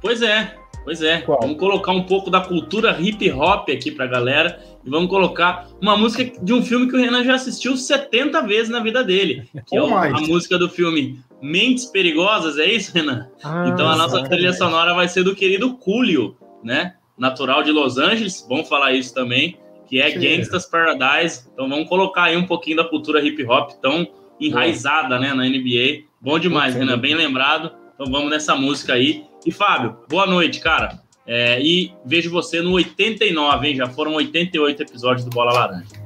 Pois 0.02 0.22
é, 0.22 0.56
pois 0.84 1.02
é. 1.02 1.22
Qual? 1.22 1.40
Vamos 1.42 1.58
colocar 1.58 1.92
um 1.92 2.04
pouco 2.04 2.30
da 2.30 2.42
cultura 2.42 2.98
hip 3.00 3.32
hop 3.32 3.70
aqui 3.70 3.92
pra 3.92 4.08
galera 4.08 4.60
e 4.86 4.90
vamos 4.90 5.10
colocar 5.10 5.68
uma 5.82 5.98
música 5.98 6.24
de 6.42 6.54
um 6.54 6.64
filme 6.64 6.90
que 6.90 6.96
o 6.96 7.00
Renan 7.00 7.24
já 7.24 7.36
assistiu 7.36 7.78
70 7.78 8.42
vezes 8.44 8.70
na 8.70 8.80
vida 8.80 9.04
dele, 9.04 9.48
que 9.66 9.78
é 9.78 9.82
mais. 9.88 10.14
a 10.14 10.22
música 10.22 10.58
do 10.58 10.70
filme 10.70 11.20
Mentes 11.42 11.86
Perigosas, 11.86 12.58
é 12.58 12.72
isso, 12.72 12.94
Renan? 12.94 13.28
Ah, 13.44 13.66
então 13.68 13.90
a 13.90 13.96
nossa 13.96 14.24
trilha 14.24 14.54
sonora 14.54 14.94
vai 14.94 15.08
ser 15.08 15.24
do 15.24 15.36
querido 15.36 15.76
Cúlio, 15.76 16.38
né? 16.64 16.96
Natural 17.18 17.64
de 17.64 17.72
Los 17.72 17.98
Angeles, 17.98 18.46
vamos 18.48 18.68
falar 18.68 18.94
isso 18.94 19.14
também, 19.14 19.58
que 19.88 20.00
é 20.00 20.10
Sim. 20.12 20.20
Gangsta's 20.20 20.66
Paradise. 20.66 21.48
Então 21.54 21.70
vamos 21.70 21.88
colocar 21.88 22.24
aí 22.24 22.38
um 22.38 22.46
pouquinho 22.46 22.78
da 22.78 22.86
cultura 22.86 23.24
hip 23.26 23.46
hop 23.46 23.72
tão 23.82 24.08
enraizada, 24.40 25.20
né, 25.20 25.34
na 25.34 25.44
NBA. 25.44 26.06
Bom 26.20 26.40
demais, 26.40 26.76
Renan, 26.76 26.98
bem 26.98 27.14
lembrado. 27.14 27.72
Então 27.94 28.12
vamos 28.12 28.30
nessa 28.30 28.56
música 28.56 28.94
aí. 28.94 29.26
E 29.46 29.52
Fábio, 29.52 29.98
boa 30.10 30.26
noite, 30.26 30.60
cara. 30.60 31.00
É, 31.26 31.62
e 31.62 31.94
vejo 32.06 32.30
você 32.30 32.62
no 32.62 32.74
89, 32.74 33.68
hein? 33.68 33.76
Já 33.76 33.88
foram 33.88 34.16
88 34.16 34.84
episódios 34.84 35.26
do 35.26 35.32
Bola 35.32 35.54
Laranja. 35.54 36.04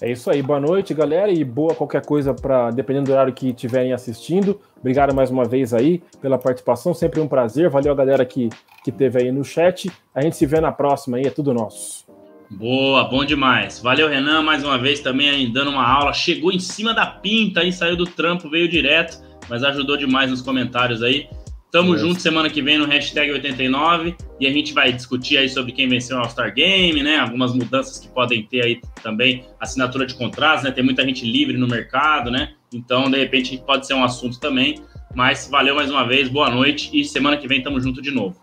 É 0.00 0.10
isso 0.10 0.30
aí, 0.30 0.42
boa 0.42 0.60
noite, 0.60 0.92
galera, 0.92 1.30
e 1.30 1.44
boa 1.44 1.74
qualquer 1.74 2.04
coisa 2.04 2.34
para 2.34 2.70
dependendo 2.70 3.06
do 3.06 3.12
horário 3.12 3.32
que 3.32 3.50
estiverem 3.50 3.92
assistindo. 3.92 4.60
Obrigado 4.78 5.14
mais 5.14 5.30
uma 5.30 5.44
vez 5.44 5.72
aí 5.72 6.02
pela 6.20 6.36
participação, 6.36 6.92
sempre 6.92 7.20
um 7.20 7.28
prazer. 7.28 7.70
Valeu 7.70 7.92
a 7.92 7.96
galera 7.96 8.24
que 8.24 8.50
que 8.84 8.92
teve 8.92 9.22
aí 9.22 9.32
no 9.32 9.42
chat. 9.42 9.90
A 10.14 10.20
gente 10.20 10.36
se 10.36 10.44
vê 10.44 10.60
na 10.60 10.70
próxima 10.70 11.16
aí, 11.16 11.24
é 11.24 11.30
tudo 11.30 11.54
nosso. 11.54 12.04
Boa, 12.50 13.04
bom 13.04 13.24
demais. 13.24 13.80
Valeu, 13.80 14.06
Renan, 14.06 14.42
mais 14.42 14.62
uma 14.62 14.76
vez 14.76 15.00
também 15.00 15.30
aí 15.30 15.50
dando 15.50 15.70
uma 15.70 15.88
aula. 15.88 16.12
Chegou 16.12 16.52
em 16.52 16.58
cima 16.58 16.92
da 16.92 17.06
pinta 17.06 17.60
aí, 17.60 17.72
saiu 17.72 17.96
do 17.96 18.04
trampo, 18.04 18.50
veio 18.50 18.68
direto, 18.68 19.18
mas 19.48 19.64
ajudou 19.64 19.96
demais 19.96 20.30
nos 20.30 20.42
comentários 20.42 21.02
aí. 21.02 21.26
Tamo 21.74 21.98
junto 21.98 22.22
semana 22.22 22.48
que 22.48 22.62
vem 22.62 22.78
no 22.78 22.86
hashtag 22.86 23.32
89 23.32 24.14
e 24.38 24.46
a 24.46 24.52
gente 24.52 24.72
vai 24.72 24.92
discutir 24.92 25.38
aí 25.38 25.48
sobre 25.48 25.72
quem 25.72 25.88
venceu 25.88 26.16
o 26.16 26.20
All-Star 26.20 26.54
Game, 26.54 27.02
né? 27.02 27.16
Algumas 27.16 27.52
mudanças 27.52 27.98
que 27.98 28.06
podem 28.06 28.44
ter 28.44 28.64
aí 28.64 28.80
também, 29.02 29.44
assinatura 29.58 30.06
de 30.06 30.14
contratos, 30.14 30.62
né? 30.62 30.70
Tem 30.70 30.84
muita 30.84 31.04
gente 31.04 31.28
livre 31.28 31.56
no 31.56 31.66
mercado, 31.66 32.30
né? 32.30 32.52
Então, 32.72 33.10
de 33.10 33.18
repente, 33.18 33.60
pode 33.66 33.88
ser 33.88 33.94
um 33.94 34.04
assunto 34.04 34.38
também. 34.38 34.84
Mas 35.16 35.48
valeu 35.50 35.74
mais 35.74 35.90
uma 35.90 36.06
vez, 36.06 36.28
boa 36.28 36.48
noite 36.48 36.90
e 36.92 37.04
semana 37.04 37.36
que 37.36 37.48
vem 37.48 37.60
tamo 37.60 37.80
junto 37.80 38.00
de 38.00 38.12
novo. 38.12 38.36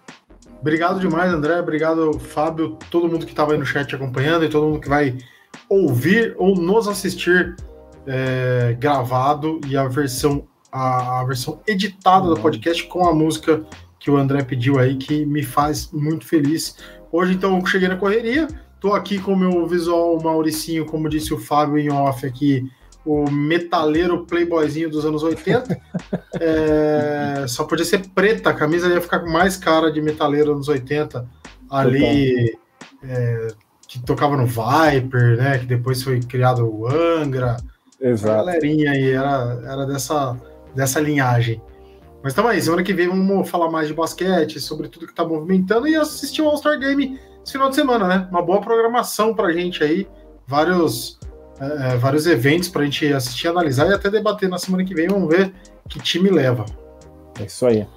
Obrigado 0.59 0.99
demais, 0.99 1.31
André. 1.31 1.57
Obrigado, 1.57 2.19
Fábio, 2.19 2.77
todo 2.89 3.07
mundo 3.07 3.25
que 3.25 3.31
estava 3.31 3.53
aí 3.53 3.57
no 3.57 3.65
chat 3.65 3.95
acompanhando 3.95 4.43
e 4.43 4.49
todo 4.49 4.67
mundo 4.67 4.81
que 4.81 4.89
vai 4.89 5.17
ouvir 5.69 6.35
ou 6.37 6.57
nos 6.57 6.85
assistir 6.85 7.55
é, 8.05 8.75
gravado 8.77 9.61
e 9.69 9.77
a 9.77 9.87
versão 9.87 10.50
a, 10.71 11.23
versão 11.25 11.59
editada 11.67 12.27
do 12.27 12.39
podcast 12.39 12.83
com 12.87 13.07
a 13.07 13.13
música 13.13 13.63
que 13.99 14.09
o 14.09 14.17
André 14.17 14.43
pediu 14.43 14.79
aí, 14.79 14.95
que 14.95 15.25
me 15.25 15.43
faz 15.43 15.91
muito 15.91 16.25
feliz. 16.25 16.77
Hoje, 17.11 17.33
então, 17.33 17.63
cheguei 17.65 17.87
na 17.87 17.97
correria, 17.97 18.47
tô 18.79 18.93
aqui 18.93 19.19
com 19.19 19.33
o 19.33 19.37
meu 19.37 19.67
visual 19.67 20.19
Mauricinho, 20.21 20.85
como 20.85 21.09
disse 21.09 21.33
o 21.33 21.37
Fábio 21.37 21.77
em 21.77 21.91
off 21.91 22.25
aqui, 22.25 22.67
o 23.05 23.29
metaleiro 23.29 24.25
playboyzinho 24.25 24.89
dos 24.89 25.05
anos 25.05 25.21
80. 25.21 25.79
é, 26.39 27.45
só 27.47 27.63
podia 27.65 27.85
ser 27.85 28.07
preta, 28.09 28.49
a 28.49 28.53
camisa 28.53 28.87
ia 28.87 29.01
ficar 29.01 29.23
mais 29.25 29.57
cara 29.57 29.91
de 29.91 30.01
metaleiro 30.01 30.53
anos 30.53 30.67
80, 30.67 31.27
ali, 31.69 32.57
é, 33.03 33.47
que 33.87 33.99
tocava 33.99 34.37
no 34.37 34.47
Viper, 34.47 35.37
né, 35.37 35.59
que 35.59 35.65
depois 35.65 36.01
foi 36.01 36.21
criado 36.21 36.65
o 36.65 36.87
Angra. 36.87 37.57
Exato. 37.99 38.31
A 38.31 38.37
galerinha 38.37 38.91
aí 38.91 39.11
era, 39.11 39.61
era 39.63 39.85
dessa 39.85 40.35
dessa 40.75 40.99
linhagem. 40.99 41.61
Mas 42.23 42.33
tamo 42.33 42.47
aí, 42.47 42.61
semana 42.61 42.83
que 42.83 42.93
vem 42.93 43.07
vamos 43.07 43.49
falar 43.49 43.69
mais 43.69 43.87
de 43.87 43.93
basquete, 43.93 44.59
sobre 44.59 44.87
tudo 44.87 45.07
que 45.07 45.13
tá 45.13 45.25
movimentando 45.25 45.87
e 45.87 45.95
assistir 45.95 46.41
o 46.41 46.47
All-Star 46.47 46.79
Game 46.79 47.19
esse 47.43 47.53
final 47.53 47.69
de 47.69 47.75
semana, 47.75 48.07
né? 48.07 48.27
Uma 48.29 48.41
boa 48.41 48.61
programação 48.61 49.33
pra 49.33 49.51
gente 49.51 49.83
aí, 49.83 50.07
vários, 50.45 51.19
é, 51.59 51.93
é 51.93 51.97
vários 51.97 52.27
eventos 52.27 52.69
pra 52.69 52.83
gente 52.83 53.11
assistir, 53.11 53.47
analisar 53.47 53.89
e 53.89 53.93
até 53.93 54.09
debater 54.09 54.47
na 54.47 54.59
semana 54.59 54.85
que 54.85 54.93
vem. 54.93 55.07
Vamos 55.07 55.27
ver 55.29 55.53
que 55.89 55.99
time 55.99 56.29
leva. 56.29 56.65
É 57.39 57.43
isso 57.43 57.65
aí. 57.65 57.87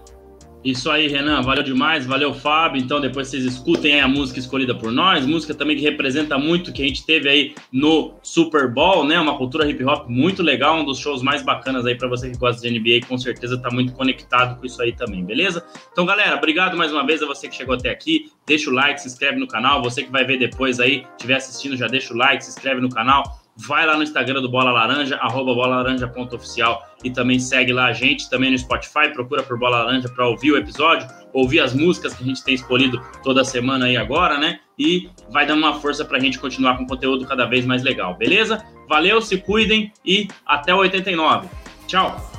Isso 0.64 0.90
aí, 0.90 1.08
Renan, 1.08 1.42
valeu 1.42 1.62
demais, 1.62 2.06
valeu, 2.06 2.32
Fábio. 2.32 2.80
Então, 2.80 2.98
depois 2.98 3.28
vocês 3.28 3.44
escutem 3.44 4.00
a 4.00 4.08
música 4.08 4.38
escolhida 4.38 4.74
por 4.74 4.90
nós, 4.90 5.26
música 5.26 5.54
também 5.54 5.76
que 5.76 5.82
representa 5.82 6.38
muito 6.38 6.72
que 6.72 6.82
a 6.82 6.86
gente 6.86 7.04
teve 7.04 7.28
aí 7.28 7.54
no 7.70 8.14
Super 8.22 8.72
Bowl, 8.72 9.06
né? 9.06 9.20
Uma 9.20 9.36
cultura 9.36 9.68
hip 9.68 9.84
hop 9.84 10.08
muito 10.08 10.42
legal, 10.42 10.78
um 10.78 10.84
dos 10.86 10.98
shows 10.98 11.22
mais 11.22 11.42
bacanas 11.42 11.84
aí 11.84 11.94
para 11.94 12.08
você 12.08 12.30
que 12.30 12.38
gosta 12.38 12.66
de 12.66 12.78
NBA, 12.78 13.06
com 13.06 13.18
certeza 13.18 13.58
tá 13.58 13.70
muito 13.70 13.92
conectado 13.92 14.58
com 14.58 14.64
isso 14.64 14.80
aí 14.80 14.92
também, 14.92 15.22
beleza? 15.22 15.62
Então, 15.92 16.06
galera, 16.06 16.34
obrigado 16.36 16.78
mais 16.78 16.90
uma 16.90 17.04
vez 17.04 17.22
a 17.22 17.26
você 17.26 17.46
que 17.46 17.54
chegou 17.54 17.74
até 17.74 17.90
aqui. 17.90 18.32
Deixa 18.46 18.70
o 18.70 18.72
like, 18.72 19.02
se 19.02 19.08
inscreve 19.08 19.38
no 19.38 19.46
canal. 19.46 19.82
Você 19.82 20.02
que 20.02 20.10
vai 20.10 20.24
ver 20.24 20.38
depois 20.38 20.80
aí, 20.80 21.04
estiver 21.10 21.36
assistindo, 21.36 21.76
já 21.76 21.88
deixa 21.88 22.14
o 22.14 22.16
like, 22.16 22.42
se 22.42 22.50
inscreve 22.50 22.80
no 22.80 22.88
canal 22.88 23.43
vai 23.56 23.86
lá 23.86 23.96
no 23.96 24.02
Instagram 24.02 24.40
do 24.40 24.48
Bola 24.48 24.70
Laranja, 24.70 25.16
arroba 25.16 25.54
bolalaranja.oficial 25.54 26.82
e 27.02 27.10
também 27.10 27.38
segue 27.38 27.72
lá 27.72 27.86
a 27.86 27.92
gente, 27.92 28.28
também 28.28 28.50
no 28.50 28.58
Spotify, 28.58 29.12
procura 29.12 29.42
por 29.42 29.58
Bola 29.58 29.84
Laranja 29.84 30.08
para 30.08 30.26
ouvir 30.26 30.52
o 30.52 30.56
episódio, 30.56 31.08
ouvir 31.32 31.60
as 31.60 31.74
músicas 31.74 32.14
que 32.14 32.22
a 32.22 32.26
gente 32.26 32.42
tem 32.42 32.54
escolhido 32.54 33.00
toda 33.22 33.44
semana 33.44 33.86
aí 33.86 33.96
agora, 33.96 34.38
né? 34.38 34.60
E 34.78 35.08
vai 35.30 35.46
dando 35.46 35.58
uma 35.58 35.74
força 35.74 36.04
para 36.04 36.16
a 36.16 36.20
gente 36.20 36.38
continuar 36.38 36.76
com 36.76 36.86
conteúdo 36.86 37.26
cada 37.26 37.46
vez 37.46 37.64
mais 37.64 37.82
legal, 37.82 38.16
beleza? 38.16 38.64
Valeu, 38.88 39.20
se 39.20 39.38
cuidem 39.38 39.92
e 40.04 40.28
até 40.44 40.74
o 40.74 40.78
89. 40.78 41.48
Tchau! 41.86 42.33